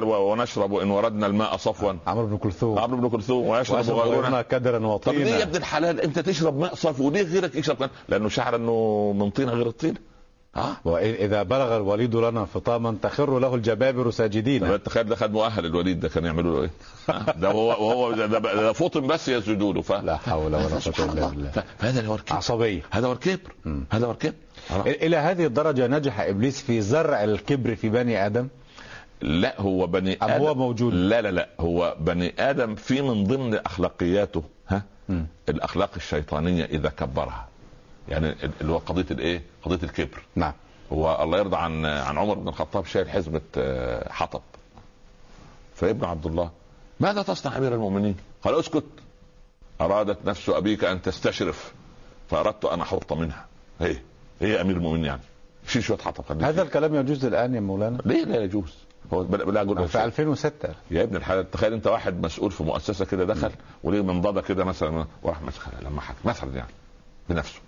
ونشرب 0.04 0.74
إن 0.74 0.90
وردنا 0.90 1.26
الماء 1.26 1.56
صفوا. 1.56 1.92
عمرو 2.06 2.26
بن 2.26 2.36
كلثوم. 2.36 2.78
عمرو 2.78 2.96
بن 2.96 3.08
كلثوم 3.08 3.46
ويشرب 3.46 3.90
غيرنا 3.90 4.42
كدرا 4.42 4.96
طب 4.96 5.12
ليه 5.12 5.20
يا 5.20 5.24
وطينا. 5.24 5.42
ابن 5.42 5.56
الحلال؟ 5.56 6.00
أنت 6.00 6.18
تشرب 6.18 6.58
ماء 6.58 6.74
صافي 6.74 7.02
وليه 7.02 7.22
غيرك 7.22 7.54
يشرب؟ 7.54 7.90
لأنه 8.08 8.28
شعر 8.28 8.56
إنه 8.56 9.12
من 9.16 9.30
طينه 9.30 9.52
غير 9.52 9.66
الطينه 9.66 9.98
آه. 10.56 10.76
واذا 10.84 11.42
بلغ 11.42 11.76
الوليد 11.76 12.16
لنا 12.16 12.44
فطاما 12.44 12.96
تخر 13.02 13.38
له 13.38 13.54
الجبابر 13.54 14.10
ساجدين. 14.10 14.82
تخيل 14.82 15.04
ده 15.04 15.16
خد 15.16 15.32
مؤهل 15.32 15.66
الوليد 15.66 16.00
ده 16.00 16.08
كان 16.08 16.24
يعملوا 16.24 16.56
له 16.56 16.62
إيه؟ 16.62 16.70
ده 17.42 17.50
هو 17.50 17.68
وهو 17.68 18.12
ده, 18.12 18.72
فطن 18.72 19.06
بس 19.06 19.28
يسجدوا 19.28 19.72
له 19.72 19.82
ف... 19.82 19.92
لا 19.92 20.16
حول 20.16 20.54
ولا 20.54 20.56
قوة 20.58 20.94
إلا 20.98 21.12
الله. 21.12 21.28
بالله. 21.28 21.50
فهذا 21.78 22.06
هو 22.06 22.14
الكبر 22.14 22.36
عصبية. 22.36 22.82
هذا 22.90 23.06
هو 23.06 23.12
الكبر. 23.12 23.52
هذا 23.92 24.06
هو 24.06 24.10
الكبر. 24.10 24.34
إلى 24.86 25.16
هذه 25.16 25.46
الدرجة 25.46 25.86
نجح 25.86 26.20
إبليس 26.20 26.62
في 26.62 26.80
زرع 26.80 27.24
الكبر 27.24 27.74
في 27.74 27.88
بني 27.88 28.26
آدم؟ 28.26 28.48
لا 29.20 29.60
هو 29.60 29.86
بني 29.86 30.18
أم 30.22 30.30
آدم 30.30 30.44
هو 30.44 30.54
موجود؟ 30.54 30.94
لا 30.94 31.22
لا 31.22 31.30
لا. 31.30 31.48
هو 31.60 31.96
بني 32.00 32.34
آدم 32.38 32.74
في 32.74 33.02
من 33.02 33.24
ضمن 33.24 33.54
أخلاقياته 33.54 34.42
ها؟ 34.68 34.82
مم. 35.08 35.26
الأخلاق 35.48 35.90
الشيطانية 35.96 36.64
إذا 36.64 36.88
كبرها. 36.88 37.48
يعني 38.08 38.34
اللي 38.60 38.72
هو 38.72 38.78
قضية 38.78 39.06
الايه؟ 39.10 39.42
قضية 39.62 39.82
الكبر. 39.82 40.22
نعم. 40.36 40.52
هو 40.92 41.22
الله 41.22 41.38
يرضى 41.38 41.56
عن 41.56 41.86
عن 41.86 42.18
عمر 42.18 42.34
بن 42.34 42.48
الخطاب 42.48 42.86
شايل 42.86 43.10
حزمة 43.10 43.40
آه، 43.56 44.12
حطب. 44.12 44.40
فابن 45.74 46.04
عبد 46.04 46.26
الله 46.26 46.50
ماذا 47.00 47.22
تصنع 47.22 47.56
أمير 47.56 47.74
المؤمنين؟ 47.74 48.16
قال 48.42 48.58
أسكت. 48.58 48.84
أرادت 49.80 50.26
نفس 50.26 50.48
أبيك 50.48 50.84
أن 50.84 51.02
تستشرف 51.02 51.72
فأردت 52.30 52.64
أن 52.64 52.80
أحط 52.80 53.12
منها. 53.12 53.46
هي 53.80 53.96
هي 54.40 54.60
أمير 54.60 54.76
المؤمنين 54.76 55.04
يعني؟ 55.04 55.22
شيل 55.66 55.82
شوية 55.82 55.98
حطب 55.98 56.42
هذا 56.42 56.62
الكلام 56.62 56.94
يجوز 56.94 57.24
الآن 57.24 57.54
يا 57.54 57.60
مولانا؟ 57.60 57.98
ليه 58.04 58.24
لا 58.24 58.42
يجوز؟ 58.42 58.74
هو 59.12 59.22
بلا 59.24 59.62
أقول 59.62 59.88
في 59.88 60.04
2006 60.04 60.68
يا 60.90 61.02
ابن 61.02 61.16
الحلال 61.16 61.50
تخيل 61.50 61.72
أنت 61.72 61.86
واحد 61.86 62.22
مسؤول 62.22 62.50
في 62.50 62.62
مؤسسة 62.62 63.04
كده 63.04 63.24
دخل 63.24 63.50
وليه 63.82 64.02
منضده 64.02 64.40
كده 64.40 64.64
مثلا 64.64 65.06
وراح 65.22 65.42
مسخ 65.42 65.68
لما 65.82 66.00
حكى 66.00 66.18
مثلا 66.24 66.56
يعني 66.56 66.72
بنفسه. 67.28 67.60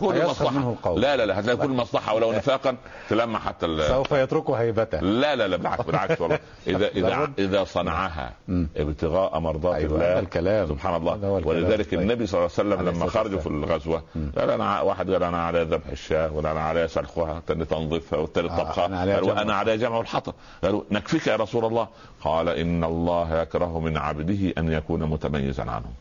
كل 0.00 0.06
هيسخر 0.14 0.50
منه 0.50 0.70
القول. 0.70 1.00
لا 1.00 1.16
لا 1.16 1.26
لا 1.40 1.54
كل 1.54 1.68
مصلحة 1.70 2.14
ولو 2.14 2.32
نفاقا 2.32 2.76
تلمح 3.08 3.40
حتى 3.46 3.66
ال- 3.66 3.82
سوف 3.88 4.12
يتركه 4.12 4.54
هيبته 4.54 5.00
لا 5.00 5.36
لا 5.36 5.48
لا 5.48 5.56
بالعكس 5.56 5.84
بالعكس 5.84 6.20
والله 6.20 6.38
إذا 6.66 6.88
إذا. 6.88 7.28
إذا 7.38 7.64
صنعها. 7.64 8.32
ابتغاء 8.76 9.38
مرضات 9.40 9.74
أيوة، 9.74 9.94
الله 9.94 10.18
الكلام. 10.18 10.66
سبحان 10.68 10.94
الله. 10.94 11.28
ولذلك 11.46 11.90
طيب. 11.90 12.00
النبي 12.00 12.26
صلى 12.26 12.38
الله 12.38 12.50
عليه 12.58 12.68
وسلم 12.68 12.88
لما 12.88 13.10
خرجوا 13.10 13.40
في. 13.40 13.46
الغزوة 13.46 14.02
قال 14.38 14.50
أنا 14.50 14.80
واحد 14.80 15.10
قال 15.10 15.22
أنا 15.22 15.42
على 15.44 15.62
ذبح 15.62 15.86
الشاة 15.92 16.32
ولا 16.32 16.52
أنا 16.52 16.60
على 16.60 16.88
سلخها 16.88 17.38
الثاني 17.38 17.64
تنظيفها 17.64 18.18
والثالث 18.18 18.52
آه، 18.52 18.58
طبخها 18.58 18.86
أنا 18.86 19.00
علي 19.00 19.14
قال 19.14 19.22
جمع 19.24 19.32
وأنا 19.34 19.54
على 19.54 19.76
جمع 19.76 20.00
الحطب 20.00 20.34
قالوا 20.64 20.82
نكفيك 20.90 21.26
يا 21.26 21.36
رسول 21.36 21.64
الله 21.64 21.88
قال 22.24 22.48
إن 22.48 22.84
الله 22.84 23.40
يكره 23.42 23.80
من 23.80 23.96
عبده 23.96 24.52
أن 24.58 24.72
يكون 24.72 25.02
متميزا 25.02 25.62
عنهم 25.62 25.92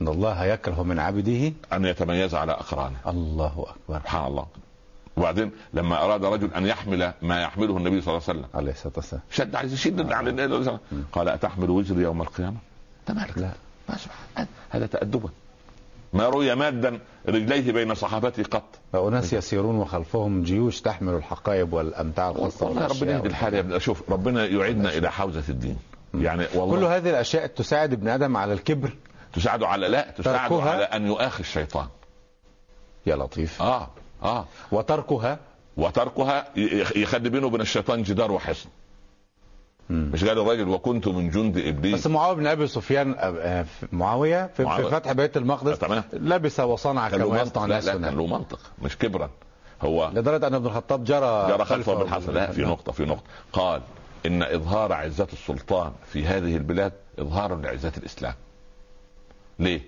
إن 0.00 0.08
الله 0.08 0.44
يكره 0.44 0.82
من 0.82 0.98
عبده 0.98 1.52
أن 1.72 1.84
يتميز 1.84 2.34
على 2.34 2.52
أقرانه. 2.52 2.96
الله 3.06 3.66
أكبر. 3.68 3.98
سبحان 3.98 4.26
الله. 4.26 4.46
وبعدين 5.16 5.50
لما 5.74 6.04
أراد 6.04 6.24
رجل 6.24 6.54
أن 6.54 6.66
يحمل 6.66 7.12
ما 7.22 7.42
يحمله 7.42 7.76
النبي 7.76 8.00
صلى 8.00 8.14
الله 8.14 8.28
عليه 8.28 8.38
وسلم. 8.38 8.44
عليه 8.54 8.72
الصلاة 8.72 8.92
والسلام. 8.96 9.22
شد 9.30 9.54
عايز 9.54 9.72
يشد 9.72 10.12
على 10.12 10.30
النبي 10.30 10.78
قال 11.12 11.28
أتحمل 11.28 11.70
وزري 11.70 12.02
يوم 12.02 12.22
القيامة؟ 12.22 12.56
انت 13.00 13.18
مالك 13.18 13.38
لا. 13.38 13.50
ما 13.88 13.96
سبحان 13.96 14.46
هذا 14.70 14.86
تأدبا. 14.86 15.28
ما 16.12 16.28
روي 16.28 16.54
مادا 16.54 16.98
رجليه 17.28 17.72
بين 17.72 17.94
صحابته 17.94 18.42
قط. 18.42 18.64
فأناس 18.92 19.32
يسيرون 19.32 19.76
وخلفهم 19.76 20.42
جيوش 20.42 20.80
تحمل 20.80 21.14
الحقائب 21.14 21.72
والأمتاع 21.72 22.30
الخاصة 22.30 22.66
والله 22.66 22.86
ربنا 22.86 23.12
يهدي 23.12 23.28
الحال 23.28 23.54
يا 23.54 23.60
ابني 23.60 23.80
شوف 23.80 24.10
ربنا 24.10 24.46
يعيدنا 24.46 24.88
إلى 24.98 25.12
حوزة 25.12 25.44
الدين. 25.48 25.78
يعني 26.14 26.46
والله 26.54 26.76
كل 26.76 26.84
هذه 26.84 27.10
الأشياء 27.10 27.46
تساعد 27.46 27.92
ابن 27.92 28.08
آدم 28.08 28.36
على 28.36 28.52
الكبر. 28.52 28.92
تساعده 29.32 29.68
على 29.68 29.88
لا 29.88 30.10
تساعده. 30.10 30.62
على 30.62 30.82
أن 30.84 31.06
يؤاخي 31.06 31.40
الشيطان. 31.40 31.86
يا 33.06 33.16
لطيف. 33.16 33.62
آه 33.62 33.88
آه. 34.22 34.44
وتركها؟ 34.72 35.38
وتركها 35.76 36.44
يخلي 36.96 37.28
بينه 37.28 37.46
وبين 37.46 37.60
الشيطان 37.60 38.02
جدار 38.02 38.32
وحصن. 38.32 38.68
مش 39.90 40.24
قال 40.24 40.38
الراجل 40.38 40.68
وكنت 40.68 41.08
من 41.08 41.30
جند 41.30 41.58
إبليس. 41.58 41.94
بس 41.94 42.06
معاوية 42.06 42.36
بن 42.36 42.46
أبي 42.46 42.66
سفيان 42.66 43.12
آه، 43.12 43.16
آه، 43.18 43.62
في- 43.62 43.86
معاوية 43.92 44.46
في, 44.46 44.54
في 44.54 44.62
معاوية. 44.62 44.90
فتح 44.90 45.12
بيت 45.12 45.36
المقدس. 45.36 45.84
لبس 46.12 46.60
وصنع 46.60 47.08
كما 47.08 47.40
يصنع 47.42 47.60
لا 47.60 47.64
الناس 47.64 47.86
لا 47.86 47.92
كان 47.92 48.16
له 48.16 48.26
منطق. 48.26 48.60
مش 48.82 48.98
كبرا. 48.98 49.30
هو 49.82 50.10
لدرجة 50.14 50.46
أن 50.46 50.54
ابن 50.54 50.66
الخطاب 50.66 51.04
جرى 51.04 51.46
جرى 51.48 51.64
خلفه. 51.64 51.94
بالحسن 51.94 52.32
لا 52.32 52.50
في 52.52 52.62
نقطة 52.62 52.92
في 52.92 53.04
نقطة. 53.04 53.22
قال 53.52 53.82
إن 54.26 54.42
إظهار 54.42 54.92
عزة 54.92 55.28
السلطان 55.32 55.92
في 56.12 56.26
هذه 56.26 56.56
البلاد 56.56 56.92
إظهار 57.18 57.56
لعزة 57.60 57.92
الإسلام. 57.96 58.34
ليه؟ 59.62 59.80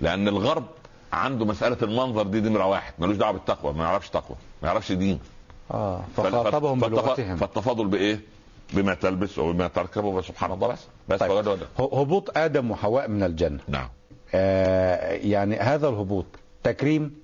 لأن 0.00 0.28
الغرب 0.28 0.64
عنده 1.12 1.44
مسألة 1.44 1.76
المنظر 1.82 2.22
دي 2.22 2.40
نمرة 2.40 2.66
واحد 2.66 2.92
ملوش 2.98 3.16
دعوة 3.16 3.32
بالتقوى 3.32 3.72
ما 3.72 3.84
يعرفش 3.84 4.10
تقوى 4.10 4.36
ما 4.62 4.68
يعرفش 4.68 4.92
دين 4.92 5.18
آه 5.70 6.00
فخاطبهم 6.16 6.80
بلغتهم 6.80 7.36
فالتفاضل 7.36 7.86
بإيه؟ 7.86 8.20
بما 8.72 8.94
تلبس 8.94 9.38
وبما 9.38 9.68
تركب 9.68 10.20
سبحان 10.20 10.52
الله 10.52 10.68
بس 10.68 10.78
بس 11.08 11.20
طيب. 11.20 11.30
ولا. 11.30 11.56
ه- 11.78 12.00
هبوط 12.00 12.38
آدم 12.38 12.70
وحواء 12.70 13.08
من 13.08 13.22
الجنة 13.22 13.58
نعم 13.68 13.88
آه 14.34 15.12
يعني 15.12 15.56
هذا 15.56 15.88
الهبوط 15.88 16.26
تكريم 16.62 17.14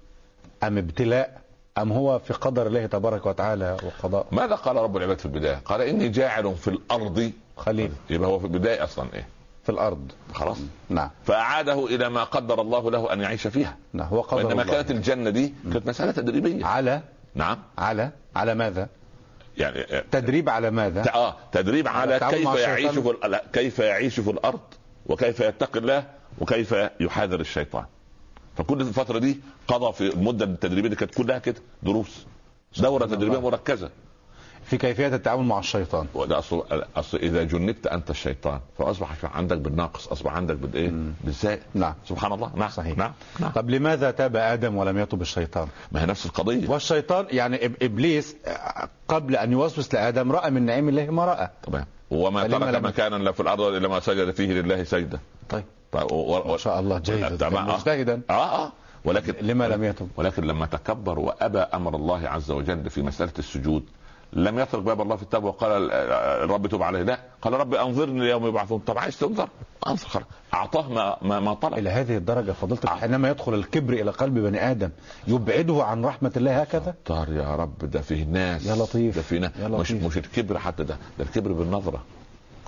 أم 0.64 0.78
ابتلاء 0.78 1.40
أم 1.78 1.92
هو 1.92 2.18
في 2.18 2.32
قدر 2.32 2.66
الله 2.66 2.86
تبارك 2.86 3.26
وتعالى 3.26 3.76
وقضاء 3.84 4.26
ماذا 4.32 4.54
قال 4.54 4.76
رب 4.76 4.96
العباد 4.96 5.18
في 5.18 5.24
البداية؟ 5.26 5.60
قال 5.64 5.80
إني 5.80 6.08
جاعل 6.08 6.54
في 6.56 6.68
الأرض 6.68 7.32
خليل 7.56 7.92
يبقى 8.10 8.28
هو 8.28 8.38
في 8.38 8.44
البداية 8.44 8.84
أصلا 8.84 9.06
إيه؟ 9.14 9.26
في 9.62 9.72
الأرض. 9.72 10.12
خلاص. 10.34 10.58
نعم. 10.88 11.10
فأعاده 11.24 11.86
إلى 11.86 12.08
ما 12.08 12.24
قدر 12.24 12.60
الله 12.60 12.90
له 12.90 13.12
أن 13.12 13.20
يعيش 13.20 13.46
فيها. 13.46 13.76
نعم. 13.92 14.08
هو 14.08 14.20
قدر 14.20 14.46
وانما 14.46 14.62
الله. 14.62 14.74
كانت 14.74 14.90
الجنة 14.90 15.30
دي 15.30 15.54
كانت 15.72 15.86
مسألة 15.86 16.12
تدريبية. 16.12 16.66
على؟ 16.66 17.02
نعم. 17.34 17.58
على؟ 17.78 18.10
على 18.36 18.54
ماذا؟ 18.54 18.88
يعني 19.56 19.78
آه، 19.80 20.04
تدريب 20.10 20.48
على 20.48 20.70
ماذا؟ 20.70 21.14
آه 21.14 21.36
تدريب 21.52 21.88
على 21.88 22.14
التعامل 22.14 22.36
كيف. 22.36 22.54
يعيش 22.54 22.90
في 22.98 23.40
كيف 23.52 23.78
يعيش 23.78 24.20
في 24.20 24.30
الأرض 24.30 24.60
وكيف 25.06 25.40
يتقي 25.40 25.80
الله 25.80 26.04
وكيف 26.38 26.74
يحاذر 27.00 27.40
الشيطان. 27.40 27.84
فكل 28.56 28.80
الفترة 28.80 29.18
دي 29.18 29.40
قضى 29.68 29.92
في 29.92 30.14
المده 30.14 30.44
التدريبية 30.44 30.88
دي 30.88 30.96
كانت 30.96 31.14
كلها 31.14 31.38
كده 31.38 31.60
دروس. 31.82 32.26
دورة 32.78 33.06
تدريبية. 33.06 33.40
مركزة. 33.40 33.90
في 34.70 34.76
كيفية 34.78 35.06
التعامل 35.06 35.44
مع 35.44 35.58
الشيطان. 35.58 36.06
وده 36.14 36.38
أصل 36.38 36.62
أصل 36.96 37.18
إذا 37.18 37.42
جنبت 37.42 37.86
أنت 37.86 38.10
الشيطان 38.10 38.60
فأصبح 38.78 39.36
عندك 39.36 39.58
بالناقص 39.58 40.08
أصبح 40.08 40.32
عندك 40.32 40.56
بالايه؟ 40.56 40.92
بالزائد 41.24 41.58
نعم. 41.74 41.94
سبحان 42.08 42.32
الله. 42.32 42.50
نعم. 42.54 42.68
صحيح. 42.70 42.98
نعم. 42.98 43.12
نعم. 43.40 43.50
طب 43.52 43.70
لماذا 43.70 44.10
تاب 44.10 44.36
آدم 44.36 44.76
ولم 44.76 44.98
يتب 44.98 45.20
الشيطان؟ 45.22 45.68
ما 45.92 46.02
هي 46.02 46.06
نفس 46.06 46.26
القضية. 46.26 46.68
والشيطان 46.70 47.26
يعني 47.30 47.58
إب- 47.58 47.82
إبليس 47.82 48.36
قبل 49.08 49.36
أن 49.36 49.52
يوسوس 49.52 49.94
لآدم 49.94 50.32
رأى 50.32 50.50
من 50.50 50.62
نعيم 50.66 50.88
الله 50.88 51.10
ما 51.10 51.24
رأى. 51.24 51.48
تمام 51.62 51.86
وما 52.10 52.46
ترك 52.48 52.62
لم- 52.74 52.86
مكانا 52.86 53.16
لا 53.16 53.32
في 53.32 53.40
الأرض 53.40 53.60
إلا 53.60 53.88
ما 53.88 54.00
سجد 54.00 54.30
فيه 54.30 54.52
لله 54.52 54.84
سجده 54.84 55.20
طيب. 55.48 55.64
طيب 55.92 56.12
و- 56.12 56.36
و- 56.36 56.50
ما 56.52 56.56
شاء 56.56 56.80
الله 56.80 56.98
جيد. 56.98 57.36
تمام. 57.38 57.68
آه. 57.70 57.76
مجتهدا. 57.76 58.20
آه. 58.30 58.64
آه. 58.66 58.72
ولكن 59.04 59.34
لما 59.40 59.68
لم 59.68 59.84
يتب. 59.84 60.08
ولكن 60.16 60.44
لما 60.44 60.66
تكبر 60.66 61.18
وأبى 61.18 61.58
أمر 61.58 61.96
الله 61.96 62.28
عز 62.28 62.50
وجل 62.50 62.90
في 62.90 63.02
مسألة 63.02 63.32
السجود 63.38 63.84
لم 64.32 64.58
يترك 64.58 64.82
باب 64.82 65.00
الله 65.00 65.16
في 65.16 65.22
التوبة 65.22 65.48
وقال 65.48 65.90
الرب 65.92 66.66
تب 66.66 66.82
عليه. 66.82 67.02
لا. 67.02 67.18
قال 67.42 67.52
رب 67.52 67.74
أنظرني 67.74 68.20
ليوم 68.20 68.46
يبعثون. 68.46 68.78
طب 68.78 68.98
عايز 68.98 69.18
تنظر؟ 69.18 69.48
أنظر. 69.86 70.08
خلاص 70.08 70.24
أعطاه 70.54 70.88
ما 70.88 71.16
ما, 71.22 71.40
ما 71.40 71.54
طلب 71.54 71.78
إلى 71.78 71.90
هذه 71.90 72.16
الدرجة 72.16 72.52
فضلتك 72.52 72.88
آه. 72.88 72.94
حينما 72.94 73.30
يدخل 73.30 73.54
الكبر 73.54 73.92
إلى 73.92 74.10
قلب 74.10 74.38
بني 74.38 74.70
آدم 74.70 74.90
يبعده 75.26 75.84
عن 75.84 76.04
رحمة 76.04 76.32
الله 76.36 76.60
هكذا؟ 76.60 76.94
طار 77.06 77.32
يا 77.32 77.56
رب. 77.56 77.78
ده 77.78 78.00
فيه 78.00 78.24
ناس. 78.24 78.66
يا 78.66 78.74
لطيف. 78.74 79.16
ده 79.16 79.22
فيه 79.22 79.38
ناس 79.38 79.50
يا 79.58 79.68
مش 79.68 79.92
لطيف. 79.92 80.06
مش 80.06 80.16
الكبر 80.16 80.58
حتى 80.58 80.84
ده. 80.84 80.96
ده 81.18 81.24
الكبر 81.24 81.52
بالنظرة. 81.52 82.02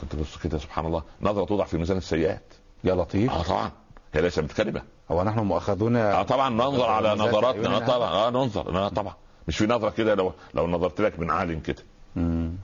كنت 0.00 0.16
بص 0.16 0.36
كده 0.36 0.58
سبحان 0.58 0.86
الله. 0.86 1.02
نظرة 1.22 1.44
توضع 1.44 1.64
في 1.64 1.78
ميزان 1.78 1.96
السيئات. 1.96 2.42
يا 2.84 2.94
لطيف. 2.94 3.30
آه 3.32 3.42
طبعا. 3.42 3.70
هي 4.14 4.22
ليست 4.22 4.40
بكلمه 4.40 4.82
هو 5.10 5.22
نحن 5.22 5.38
مؤاخذون؟ 5.40 5.96
آه 5.96 6.22
طبعا. 6.22 6.48
ننظر 6.50 6.90
على 6.90 7.14
نظراتنا. 7.14 7.68
عيوننا. 7.68 7.86
طبعا. 7.86 8.08
آه 8.10 8.30
ننظر. 8.30 8.86
آه 8.86 8.88
طبعا. 8.88 9.14
مش 9.48 9.58
في 9.58 9.66
نظرة 9.66 9.90
كده 9.90 10.14
لو 10.14 10.32
لو 10.54 10.66
نظرت 10.66 11.00
لك 11.00 11.18
من 11.18 11.30
عالم 11.30 11.60
كده. 11.60 11.82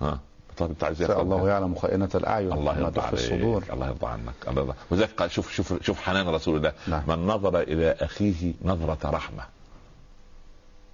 ها؟ 0.00 0.18
طب 0.56 0.70
انت 0.70 0.84
عايز؟ 0.84 1.02
الله 1.02 1.48
يعلم 1.48 1.74
خائنة 1.74 2.08
الأعين 2.14 2.52
الله 2.52 2.78
يرضى 2.78 3.00
عليك 3.00 3.14
الصدور. 3.14 3.64
الله 3.72 3.86
يرضى 3.86 4.06
عنك. 4.06 4.34
الله 4.48 4.62
يرضى. 4.62 4.74
وذلك 4.90 5.10
قال 5.16 5.30
شوف 5.30 5.52
شوف 5.52 5.82
شوف 5.82 6.00
حنان 6.00 6.28
رسول 6.28 6.56
الله. 6.56 6.72
نعم. 6.88 7.02
من 7.06 7.26
نظر 7.26 7.60
إلى 7.60 7.96
أخيه 8.00 8.52
نظرة 8.64 9.10
رحمة. 9.10 9.42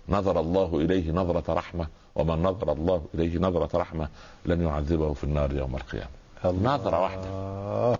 نظر 0.08 0.40
الله 0.40 0.80
إليه 0.80 1.12
نظرة 1.12 1.54
رحمة 1.54 1.86
ومن 2.14 2.42
نظر 2.42 2.72
الله 2.72 3.04
إليه 3.14 3.38
نظرة 3.38 3.78
رحمة 3.78 4.08
لن 4.46 4.62
يعذبه 4.62 5.12
في 5.12 5.24
النار 5.24 5.52
يوم 5.52 5.76
القيامة. 5.76 6.10
نظرة 6.44 7.00
واحدة. 7.00 7.28
آه. 7.28 7.98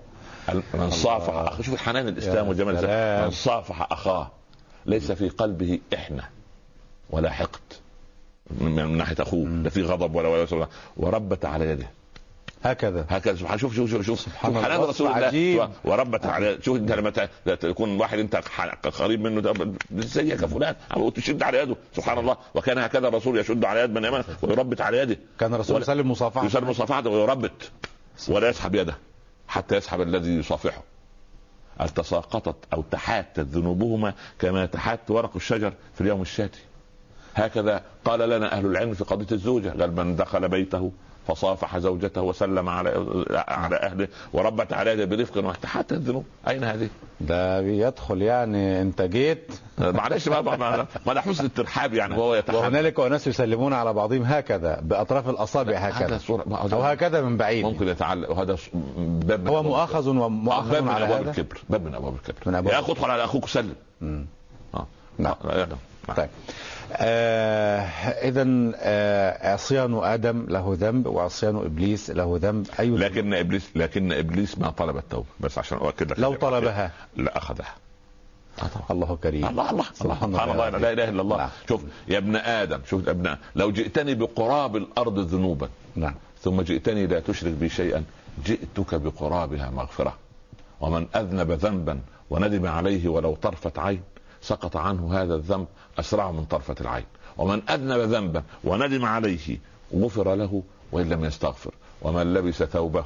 من 0.75 0.91
صافح 0.91 1.35
أخ... 1.35 1.61
شوف 1.61 1.77
حنان 1.77 2.09
الإسلام 2.09 2.49
وجمال. 2.49 2.75
من 3.25 3.31
صافح 3.31 3.93
أخاه. 3.93 4.31
ليس 4.87 5.13
في 5.13 5.29
قلبه 5.29 5.81
إحنة. 5.95 6.29
ولا 7.11 7.31
حقد. 7.31 7.61
من 8.51 8.97
ناحية 8.97 9.17
اخوه 9.21 9.49
لا 9.49 9.71
في 9.71 9.83
غضب 9.83 10.15
ولا 10.15 10.29
ولا 10.29 10.69
وربت 10.97 11.45
على 11.45 11.65
يده. 11.69 11.91
هكذا. 12.65 13.07
هكذا. 13.09 13.37
سبحان 13.37 13.59
شوف 13.59 13.75
شوف 13.77 13.91
شوف. 13.91 14.07
شوف 14.07 14.27
الله، 14.45 14.77
رسول 14.77 15.07
الله. 15.07 15.27
عجيب. 15.27 15.69
وربت 15.85 16.27
على 16.27 16.59
شوف 16.63 16.77
أنت 16.77 16.93
لما 16.93 17.11
تكون 17.55 18.01
واحد 18.01 18.19
أنت 18.19 18.37
قريب 18.87 19.21
منه 19.21 19.75
إزيك 19.99 20.43
يا 20.43 20.47
فلان؟ 20.47 20.77
تشد 21.15 21.43
على 21.43 21.59
يده. 21.59 21.77
سبحان 21.97 22.19
الله. 22.19 22.37
وكان 22.55 22.79
هكذا 22.79 23.09
الرسول 23.09 23.39
يشد 23.39 23.65
على 23.65 23.81
يد 23.81 23.91
من 23.91 24.05
امامه 24.05 24.25
ويربت 24.43 24.81
على 24.81 24.99
يده. 24.99 25.19
كان 25.41 25.55
الرسول 25.55 25.83
يسلم 25.83 26.11
مصافحة 26.11 26.47
يسلم 26.47 26.71
مصافحته 26.71 27.11
ويربت. 27.11 27.71
ولا 28.29 28.49
يسحب 28.49 28.75
يده. 28.75 28.97
حتى 29.49 29.77
يسحب 29.77 30.01
الذي 30.01 30.31
يصافحه. 30.31 30.83
التساقطت 31.81 32.57
أو 32.73 32.85
تحاتت 32.91 33.41
ذنوبهما 33.41 34.15
كما 34.39 34.67
تحات 34.67 35.11
ورق 35.11 35.37
الشجر 35.37 35.73
في 35.95 36.01
اليوم 36.01 36.23
الشاتي؟ 36.23 36.61
هكذا 37.35 37.83
قال 38.05 38.29
لنا 38.29 38.53
أهل 38.53 38.67
العلم 38.67 38.95
في 38.95 39.05
قضية 39.05 39.27
الزوجة 39.33 39.69
قال 39.81 39.97
من 39.97 40.17
دخل 40.17 40.49
بيته 40.49 40.93
فصافح 41.29 41.79
زوجته 41.79 42.23
وسلم 42.23 42.69
على 42.69 42.91
على 43.49 43.77
أهله 43.77 44.09
وربت 44.33 44.73
على 44.73 44.91
يده 44.91 45.05
برفق 45.05 45.37
وتحاتت 45.45 45.93
الذنوب 45.93 46.25
أين 46.49 46.65
هذه؟ 46.65 46.89
ده 47.21 47.61
بيدخل 47.61 48.23
يعني 48.23 48.83
أنت 48.83 49.03
جيت 49.03 49.53
معلش 49.79 50.29
ما 50.29 50.41
ما- 50.41 50.87
ده 51.15 51.21
حسن 51.21 51.45
الترحاب 51.45 51.95
يعني 51.95 52.15
وهو 52.19 52.35
يتحدث 52.35 52.59
وهنالك 52.59 53.01
اناس 53.01 53.27
يسلمون 53.27 53.73
على 53.73 53.93
بعضهم 53.93 54.23
هكذا 54.23 54.81
بأطراف 54.83 55.29
الأصابع 55.29 55.77
هكذا 55.77 56.21
أو 56.73 56.83
هكذا 56.83 57.21
من 57.23 57.37
بعيد 57.37 57.65
ممكن 57.65 57.89
يتعلق 57.89 58.31
وهذا 58.31 58.57
باب 58.99 59.41
من 59.41 59.49
هو 59.49 59.63
مؤاخذ 59.63 60.05
باب 60.05 60.17
ومؤاخذ 60.17 60.81
من 60.83 60.89
على 60.89 61.05
أبواب 61.05 61.21
هذا 61.21 61.31
الكبر 61.31 61.59
باب 61.71 61.85
من 61.85 61.95
أبواب 61.95 62.15
الكبر 62.15 62.39
من 62.47 62.55
أبواب 62.55 62.75
يا 62.75 62.81
أخي 62.81 62.93
ادخل 62.93 63.11
على 63.11 63.25
أخوك 63.25 63.45
وسلم 63.45 63.75
مم. 64.01 64.27
آه 64.75 64.87
نعم. 65.19 65.35
آه،. 65.45 65.67
نعم. 66.09 66.17
طيب 66.17 66.29
آه 66.93 67.81
اذا 68.29 68.73
آه 68.77 69.53
عصيان 69.53 69.95
آدم 70.05 70.47
له 70.49 70.77
ذنب 70.81 71.07
وعصيان 71.07 71.57
إبليس 71.57 72.11
له 72.11 72.39
ذنب. 72.43 72.67
أي 72.81 72.89
ذنب؟ 72.89 72.99
لكن 72.99 73.35
إبليس 73.35 73.71
لكن 73.75 74.13
إبليس 74.13 74.59
ما 74.59 74.71
طلب 74.71 74.97
التوبة 74.97 75.27
بس 75.41 75.59
عشان 75.59 75.79
أؤكد 75.79 76.11
لك 76.11 76.19
لو 76.19 76.35
طلبها. 76.35 76.91
لا 77.17 77.39
أخذها. 77.39 77.75
آه. 78.63 78.93
الله 78.93 79.17
كريم. 79.23 79.47
الله 79.47 79.71
الله. 79.71 79.85
سبحان 79.95 80.33
سبحان 80.33 80.51
الله 80.51 80.69
الله 80.69 80.79
لا 80.79 80.93
إله 80.93 81.09
إلا 81.09 81.23
الله. 81.23 81.37
نعم. 81.37 81.51
شوف 81.69 81.83
يا 82.09 82.19
ابن 82.19 82.37
آدم 82.37 82.81
شوف 82.87 83.07
يا 83.07 83.11
ابن 83.11 83.37
لو 83.57 83.71
جئتني 83.71 84.15
بقراب 84.15 84.77
الأرض 84.77 85.19
ذنوبا 85.19 85.69
نعم. 85.97 86.15
ثم 86.43 86.63
جئتني 86.63 87.07
لا 87.07 87.21
تشرك 87.21 87.53
بي 87.53 87.69
شيئا 87.69 88.05
جئتك 88.45 88.95
بقرابها 88.95 89.71
مغفرة. 89.71 90.15
ومن 90.81 91.07
أذنب 91.17 91.51
ذنبا 91.51 92.01
وندم 92.31 92.67
عليه 92.67 93.09
ولو 93.09 93.35
طرفه 93.35 93.73
عين 93.77 94.03
سقط 94.45 94.77
عنه 94.77 95.23
هذا 95.23 95.35
الذنب 95.35 95.67
أسرع 95.99 96.31
من 96.31 96.45
طرفة 96.45 96.75
العين. 96.81 97.05
ومن 97.37 97.63
أذنب 97.71 98.01
ذنبا 98.01 98.43
وندم 98.65 99.05
عليه 99.05 99.59
غفر 99.95 100.35
له 100.35 100.63
وإن 100.93 101.09
لم 101.09 101.25
يستغفر. 101.25 101.75
ومن 102.03 102.35
لبس 102.35 102.63
ثوبه 102.63 103.05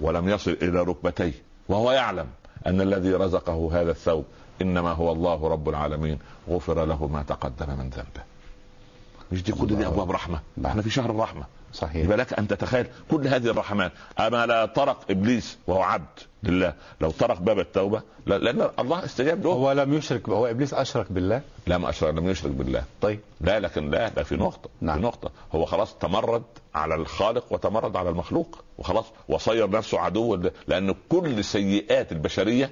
ولم 0.00 0.28
يصل 0.28 0.50
إلى 0.62 0.82
ركبتيه 0.82 1.32
وهو 1.68 1.92
يعلم 1.92 2.26
أن 2.66 2.80
الذي 2.80 3.14
رزقه 3.14 3.80
هذا 3.80 3.90
الثوب 3.90 4.24
إنما 4.62 4.92
هو 4.92 5.12
الله 5.12 5.48
رب 5.48 5.68
العالمين 5.68 6.18
غفر 6.48 6.84
له 6.84 7.06
ما 7.06 7.22
تقدم 7.22 7.78
من 7.78 7.90
ذنبه. 7.90 8.22
مش 9.32 9.42
دي 9.42 9.52
كل 9.52 9.76
دي 9.76 9.86
أبواب 9.86 10.10
رحمة. 10.10 10.40
إحنا 10.66 10.82
في 10.82 10.90
شهر 10.90 11.10
الرحمة. 11.10 11.44
صحيح. 11.76 12.04
يبقى 12.04 12.16
لك 12.16 12.32
أن 12.38 12.48
تتخيل 12.48 12.86
كل 13.10 13.28
هذه 13.28 13.46
الرحمات. 13.46 13.92
أما 14.20 14.46
لا 14.46 14.66
طرق 14.66 15.04
إبليس 15.10 15.58
وهو 15.66 15.82
عبد 15.82 16.06
لله. 16.42 16.74
لو 17.00 17.10
طرق 17.10 17.40
باب 17.40 17.58
التوبة 17.58 18.02
لا 18.26 18.38
لأن 18.38 18.68
الله 18.78 19.04
استجاب 19.04 19.44
له. 19.44 19.50
هو 19.52 19.72
لم 19.72 19.94
يشرك 19.94 20.28
هو 20.28 20.46
إبليس 20.46 20.74
أشرك 20.74 21.12
بالله؟ 21.12 21.42
لا 21.66 21.78
ما 21.78 21.88
أشرك 21.90 22.14
لم 22.14 22.28
يشرك 22.28 22.50
بالله. 22.52 22.84
طيب. 23.00 23.20
لا 23.40 23.60
لكن 23.60 23.90
لا 23.90 24.08
ده 24.08 24.22
في 24.22 24.36
نقطة 24.36 24.70
نعم. 24.80 24.96
في 24.96 25.02
نقطة. 25.02 25.30
هو 25.54 25.64
خلاص 25.64 25.94
تمرد 25.94 26.42
على 26.74 26.94
الخالق 26.94 27.44
وتمرد 27.52 27.96
على 27.96 28.10
المخلوق. 28.10 28.64
وخلاص 28.78 29.04
وصير 29.28 29.70
نفسه 29.70 29.98
عدو 29.98 30.34
ل- 30.34 30.50
لأن 30.68 30.94
كل 31.08 31.44
سيئات 31.44 32.12
البشرية 32.12 32.70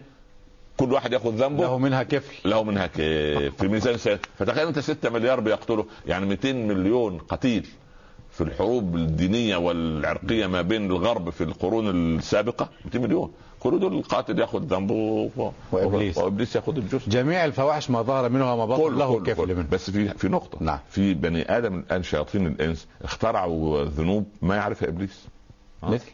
كل 0.76 0.92
واحد 0.92 1.12
يأخذ 1.12 1.30
ذنبه. 1.30 1.62
له 1.62 1.78
منها 1.78 2.02
كفل. 2.02 2.48
له 2.50 2.64
منها 2.64 2.86
كيف 2.86 3.54
في 3.62 3.68
ميزان 3.68 4.18
فتخيل 4.38 4.66
أنت 4.66 4.78
6 4.78 5.10
مليار 5.10 5.40
بيقتلوا 5.40 5.84
يعني 6.06 6.26
200 6.26 6.52
مليون 6.52 7.18
قتيل. 7.18 7.66
في 8.34 8.40
الحروب 8.40 8.96
الدينية 8.96 9.56
والعرقية 9.56 10.46
ما 10.46 10.62
بين 10.62 10.86
الغرب 10.90 11.30
في 11.30 11.44
القرون 11.44 11.90
السابقة 12.18 12.68
200 12.84 12.98
مليون 12.98 13.30
كل 13.60 13.78
دول 13.80 13.94
القاتل 13.98 14.38
ياخذ 14.38 14.62
ذنبه 14.62 14.94
و- 14.94 15.50
وإبليس. 15.72 16.18
وإبليس 16.18 16.56
ياخذ 16.56 16.76
الجزء 16.76 17.08
جميع 17.10 17.44
الفواحش 17.44 17.90
ما 17.90 18.02
ظهر 18.02 18.28
منها 18.28 18.52
وما 18.52 18.66
بطن 18.66 18.98
له 18.98 19.20
كفل. 19.20 19.54
منه 19.54 19.66
بس 19.72 19.90
في 19.90 20.08
في 20.08 20.28
نقطة 20.28 20.58
نعم. 20.60 20.78
في 20.90 21.14
بني 21.14 21.56
آدم 21.58 21.78
الآن 21.78 22.02
شياطين 22.02 22.46
الإنس 22.46 22.86
اخترعوا 23.02 23.84
ذنوب 23.84 24.24
ما 24.42 24.56
يعرفها 24.56 24.88
إبليس. 24.88 25.24
مثل 25.82 26.10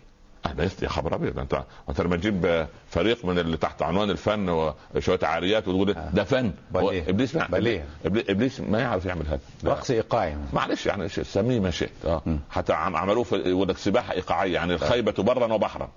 أنا 0.46 0.68
يا 0.82 0.88
خبر 0.88 1.14
أبيض 1.14 1.38
انت 1.38 1.62
أنت 1.88 2.00
لما 2.00 2.16
تجيب 2.16 2.66
فريق 2.88 3.24
من 3.24 3.38
اللي 3.38 3.56
تحت 3.56 3.82
عنوان 3.82 4.10
الفن 4.10 4.72
وشوية 4.94 5.18
عاريات 5.22 5.68
وتقول 5.68 5.90
آه. 5.90 6.10
ده 6.14 6.24
فن 6.24 6.52
هو. 6.76 6.90
إبليس 6.90 7.34
ما. 7.36 7.44
إبليس- 7.46 8.30
إبليس 8.30 8.60
ما 8.60 8.78
يعرف 8.80 9.04
يعمل 9.06 9.26
هذا. 9.26 9.40
رقص 9.64 9.90
إيقاعي 9.90 10.36
معلش 10.52 10.86
يعني 10.86 11.08
سميه 11.08 11.60
ما 11.60 11.70
شئت 11.70 11.90
آه. 12.06 12.22
حتى 12.50 12.72
عم- 12.72 12.96
عملوه 12.96 13.24
في 13.24 13.36
يقول 13.36 13.68
لك 13.68 13.78
سباحة 13.78 14.12
إيقاعية 14.14 14.54
يعني 14.54 14.74
الخيبة 14.74 15.22
برا 15.22 15.52
وبحرا 15.52 15.88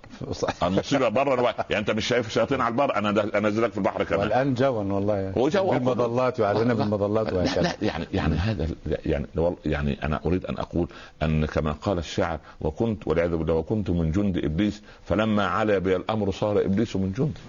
المصيبة 0.63 1.09
برا 1.09 1.39
وبحرا 1.41 1.65
يعني 1.69 1.81
أنت 1.81 1.91
مش 1.91 2.07
شايف 2.07 2.27
الشياطين 2.27 2.61
على 2.61 2.71
البر 2.71 2.95
أنا 2.95 3.11
ده- 3.11 3.37
أنزلك 3.37 3.71
في 3.71 3.77
البحر 3.77 4.03
كمان 4.03 4.19
والآن 4.19 4.53
جوا 4.53 4.67
والله 4.93 5.29
هو 5.37 5.49
جوا. 5.49 5.77
بالمظلات 5.77 6.39
يعلن 6.39 6.73
بالمظلات 6.73 7.33
لا, 7.33 7.43
لا 7.61 7.73
يعني 7.81 8.05
يعني 8.13 8.35
هذا 8.35 8.67
يعني 9.05 9.25
يعني 9.65 9.97
أنا 10.03 10.19
أريد 10.25 10.45
أن 10.45 10.57
أقول 10.57 10.87
أن 11.23 11.45
كما 11.45 11.71
قال 11.71 11.97
الشاعر 11.97 12.39
وكنت 12.61 13.07
والعياذ 13.07 13.35
بالله 13.35 13.53
وكنت 13.53 13.89
من 13.89 14.11
جند 14.11 14.32
إبليس 14.37 14.81
فلما 15.05 15.45
علا 15.45 15.77
بي 15.77 15.95
الأمر 15.95 16.31
صار 16.31 16.65
إبليس 16.65 16.95
من 16.95 17.11
جندي 17.11 17.41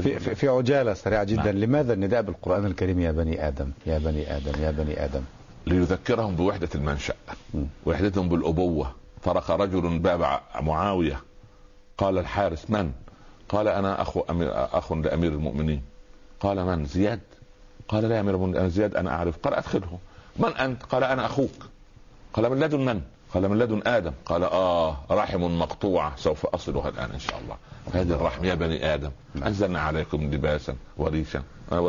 في. 0.00 0.34
في, 0.34 0.48
عجالة 0.48 0.94
سريعة 0.94 1.24
جدا. 1.24 1.42
نعم. 1.42 1.58
لماذا 1.58 1.92
النداء 1.92 2.22
بالقرآن 2.22 2.66
الكريم 2.66 3.00
يا 3.00 3.12
بني 3.12 3.48
آدم؟ 3.48 3.70
يا 3.86 3.98
بني 3.98 4.36
آدم 4.36 4.62
يا 4.62 4.70
بني 4.70 5.04
آدم؟ 5.04 5.22
ليذكرهم 5.66 6.36
بوحدة 6.36 6.68
المنشأ. 6.74 7.14
م. 7.54 7.64
وحدتهم 7.86 8.28
بالأبوة. 8.28 8.92
طرق 9.24 9.50
رجل 9.50 9.98
باب 9.98 10.40
معاوية. 10.60 11.20
قال 11.98 12.18
الحارس 12.18 12.70
من؟ 12.70 12.92
قال 13.48 13.68
أنا 13.68 14.02
أخو 14.02 14.20
أمير 14.30 14.50
أخ 14.54 14.92
لأمير 14.92 15.32
المؤمنين. 15.32 15.82
قال 16.40 16.64
من؟ 16.66 16.84
زياد. 16.84 17.20
قال 17.88 18.04
لا 18.04 18.16
يا 18.16 18.20
أمير 18.20 18.34
المؤمنين 18.34 18.70
زياد 18.70 18.96
أنا 18.96 19.10
أعرف. 19.10 19.36
قال 19.36 19.54
أدخله. 19.54 19.98
من 20.36 20.56
أنت؟ 20.56 20.82
قال 20.82 21.04
أنا 21.04 21.26
أخوك. 21.26 21.66
قال 22.32 22.50
من 22.50 22.60
لدن 22.60 22.80
من؟ 22.84 23.00
قال 23.34 23.48
من 23.48 23.58
لدن 23.58 23.82
آدم؟ 23.86 24.12
قال 24.26 24.44
آه 24.44 24.96
رحم 25.10 25.58
مقطوعة. 25.58 26.16
سوف 26.16 26.46
أصلها 26.46 26.88
الآن 26.88 27.10
إن 27.10 27.18
شاء 27.18 27.38
الله. 27.38 27.56
هذه 27.94 28.14
الرحم 28.14 28.44
يا 28.44 28.54
بني 28.54 28.94
آدم 28.94 29.10
أنزلنا 29.46 29.80
عليكم 29.80 30.30
لباسا 30.34 30.76
وريشا. 30.96 31.42
آه، 31.72 31.80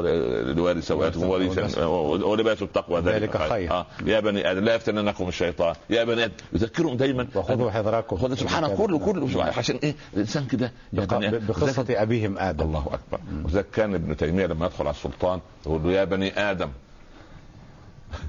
لواري 0.55 0.81
سواتكم 0.81 1.29
وريشا. 1.29 1.85
ولباس 1.85 2.61
التقوى. 2.61 2.99
ذلك 2.99 3.37
خير. 3.37 3.71
آه. 3.71 3.85
يا 4.05 4.19
بني 4.19 4.51
آدم 4.51 4.63
لا 4.63 4.75
يفتننكم 4.75 5.27
الشيطان. 5.27 5.75
يا 5.89 6.03
بني 6.03 6.25
آدم 6.25 6.33
يذكرهم 6.53 6.97
دايما. 6.97 7.27
وخذوا 7.35 7.71
حذركم 7.71 8.17
خذ 8.17 8.35
سبحان 8.35 8.63
الله 8.63 8.75
كله 8.75 8.99
كله 8.99 9.43
عشان 9.43 9.75
إيه؟ 9.75 9.95
الانسان 10.13 10.45
كده. 10.45 10.71
بقصة 10.93 11.85
أبيهم 11.89 12.37
آدم. 12.37 12.65
الله 12.65 12.85
أكبر. 12.87 13.19
وذلك 13.45 13.69
كان 13.69 13.95
ابن 13.95 14.17
تيمية 14.17 14.45
لما 14.45 14.65
يدخل 14.65 14.87
على 14.87 14.95
السلطان 14.95 15.39
يقول 15.65 15.83
له 15.83 15.91
يا 15.91 16.03
بني 16.03 16.39
آدم 16.51 16.69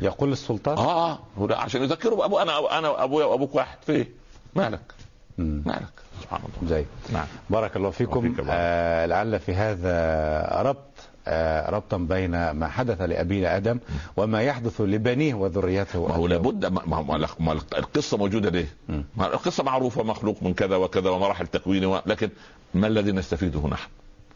يقول 0.03 0.33
السلطان. 0.33 0.79
آه 0.79 1.19
هو 1.39 1.47
ده 1.47 1.59
عشان 1.59 1.83
يذكروا 1.83 2.19
بأبو 2.19 2.39
أنا 2.39 2.79
أنا 2.79 3.05
أبويا 3.05 3.27
وأبوك 3.27 3.55
واحد. 3.55 3.79
في 3.87 3.93
إيه؟ 3.93 4.09
مالك. 4.55 4.81
مالك. 5.39 5.93
سبحان 6.23 6.41
الله. 6.63 6.77
جيد. 6.77 6.87
نعم. 7.13 7.27
بارك 7.51 7.77
الله 7.77 7.91
فيكم. 7.91 8.35
آه 8.51 9.07
لعل 9.07 9.39
في 9.39 9.55
هذا 9.55 10.63
ربط 10.63 10.87
آه 11.29 11.71
ربطا 11.71 11.97
بين 11.97 12.51
ما 12.51 12.69
حدث 12.69 13.01
لأبينا 13.01 13.57
آدم 13.57 13.79
وما 14.17 14.43
يحدث 14.43 14.81
لبنيه 14.81 15.35
وذريته 15.35 16.07
ما 16.09 16.15
هو 16.15 16.27
لابد 16.27 16.67
ما, 16.67 16.83
ما, 16.87 17.27
ما, 17.41 17.53
القصة 17.53 18.17
موجودة 18.17 18.51
ليه؟ 18.51 18.67
ما 19.17 19.27
القصة 19.27 19.63
معروفة 19.65 20.03
مخلوق 20.03 20.43
من 20.43 20.55
كذا 20.55 20.77
وكذا 20.77 21.11
ومراحل 21.11 21.47
تكوينه 21.47 22.03
لكن 22.07 22.31
ما 22.75 22.87
الذي 22.87 23.13
نستفيده 23.13 23.69
نحن؟ 23.69 23.89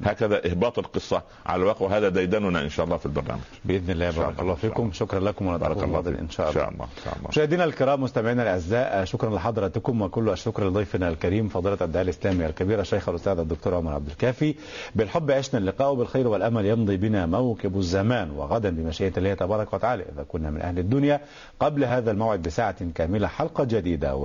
هكذا 0.05 0.51
إهباط 0.51 0.79
القصة 0.79 1.23
على 1.47 1.63
الواقع 1.63 1.87
وهذا 1.87 2.09
ديدننا 2.09 2.63
إن 2.63 2.69
شاء 2.69 2.87
الله 2.87 2.97
في 2.97 3.07
البرنامج. 3.07 3.41
بإذن 3.65 3.91
الله 3.91 4.11
بارك 4.11 4.29
الله. 4.29 4.43
الله. 4.43 4.55
فيكم. 4.55 4.93
شكرا 4.93 5.21
لكم 5.21 5.59
بارك 5.59 5.77
ونلقاكم 5.77 5.97
الله. 5.97 6.21
إن 6.21 6.31
شاء 6.31 6.51
الله. 6.51 6.69
إن 6.69 6.89
شاء 7.05 7.17
الله. 7.17 7.29
مشاهدينا 7.29 7.65
الكرام 7.65 8.03
مستمعينا 8.03 8.43
الأعزاء 8.43 9.05
شكرا 9.05 9.35
لحضراتكم 9.37 10.03
وكل 10.03 10.29
الشكر 10.29 10.69
لضيفنا 10.69 11.09
الكريم 11.09 11.49
فضيلة 11.49 11.79
الداعيه 11.81 12.05
الإسلامي 12.05 12.47
الكبير 12.47 12.81
الشيخ 12.81 13.09
الأستاذ 13.09 13.39
الدكتور 13.39 13.75
عمر 13.75 13.93
عبد 13.93 14.09
الكافي. 14.09 14.55
بالحب 14.95 15.31
عشنا 15.31 15.61
اللقاء 15.61 15.93
وبالخير 15.93 16.29
والأمل 16.29 16.67
يمضي 16.67 16.97
بنا 16.97 17.27
موكب 17.27 17.79
الزمان 17.79 18.31
وغدا 18.31 18.71
بمشيئة 18.71 19.13
الله 19.17 19.35
تبارك 19.35 19.75
وتعالى 19.75 20.05
إذا 20.15 20.23
كنا 20.23 20.51
من 20.51 20.61
أهل 20.61 20.79
الدنيا. 20.79 21.21
قبل 21.61 21.85
هذا 21.85 22.11
الموعد 22.11 22.43
بساعة 22.43 22.77
كاملة 22.95 23.27
حلقة 23.27 23.65
جديدة 23.65 24.17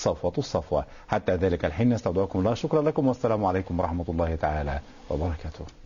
وصفوه 0.00 0.32
الصفوة. 0.38 0.84
حتى 1.08 1.32
ذلك 1.34 1.64
الحين 1.64 1.88
نستودعكم 1.88 2.38
الله. 2.38 2.54
شكرا 2.54 2.82
لكم 2.82 3.08
والسلام 3.08 3.44
عليكم 3.44 3.80
ورحمة 3.80 4.04
الله 4.08 4.34
تعالى 4.34 4.80
وبركاته. 5.10 5.79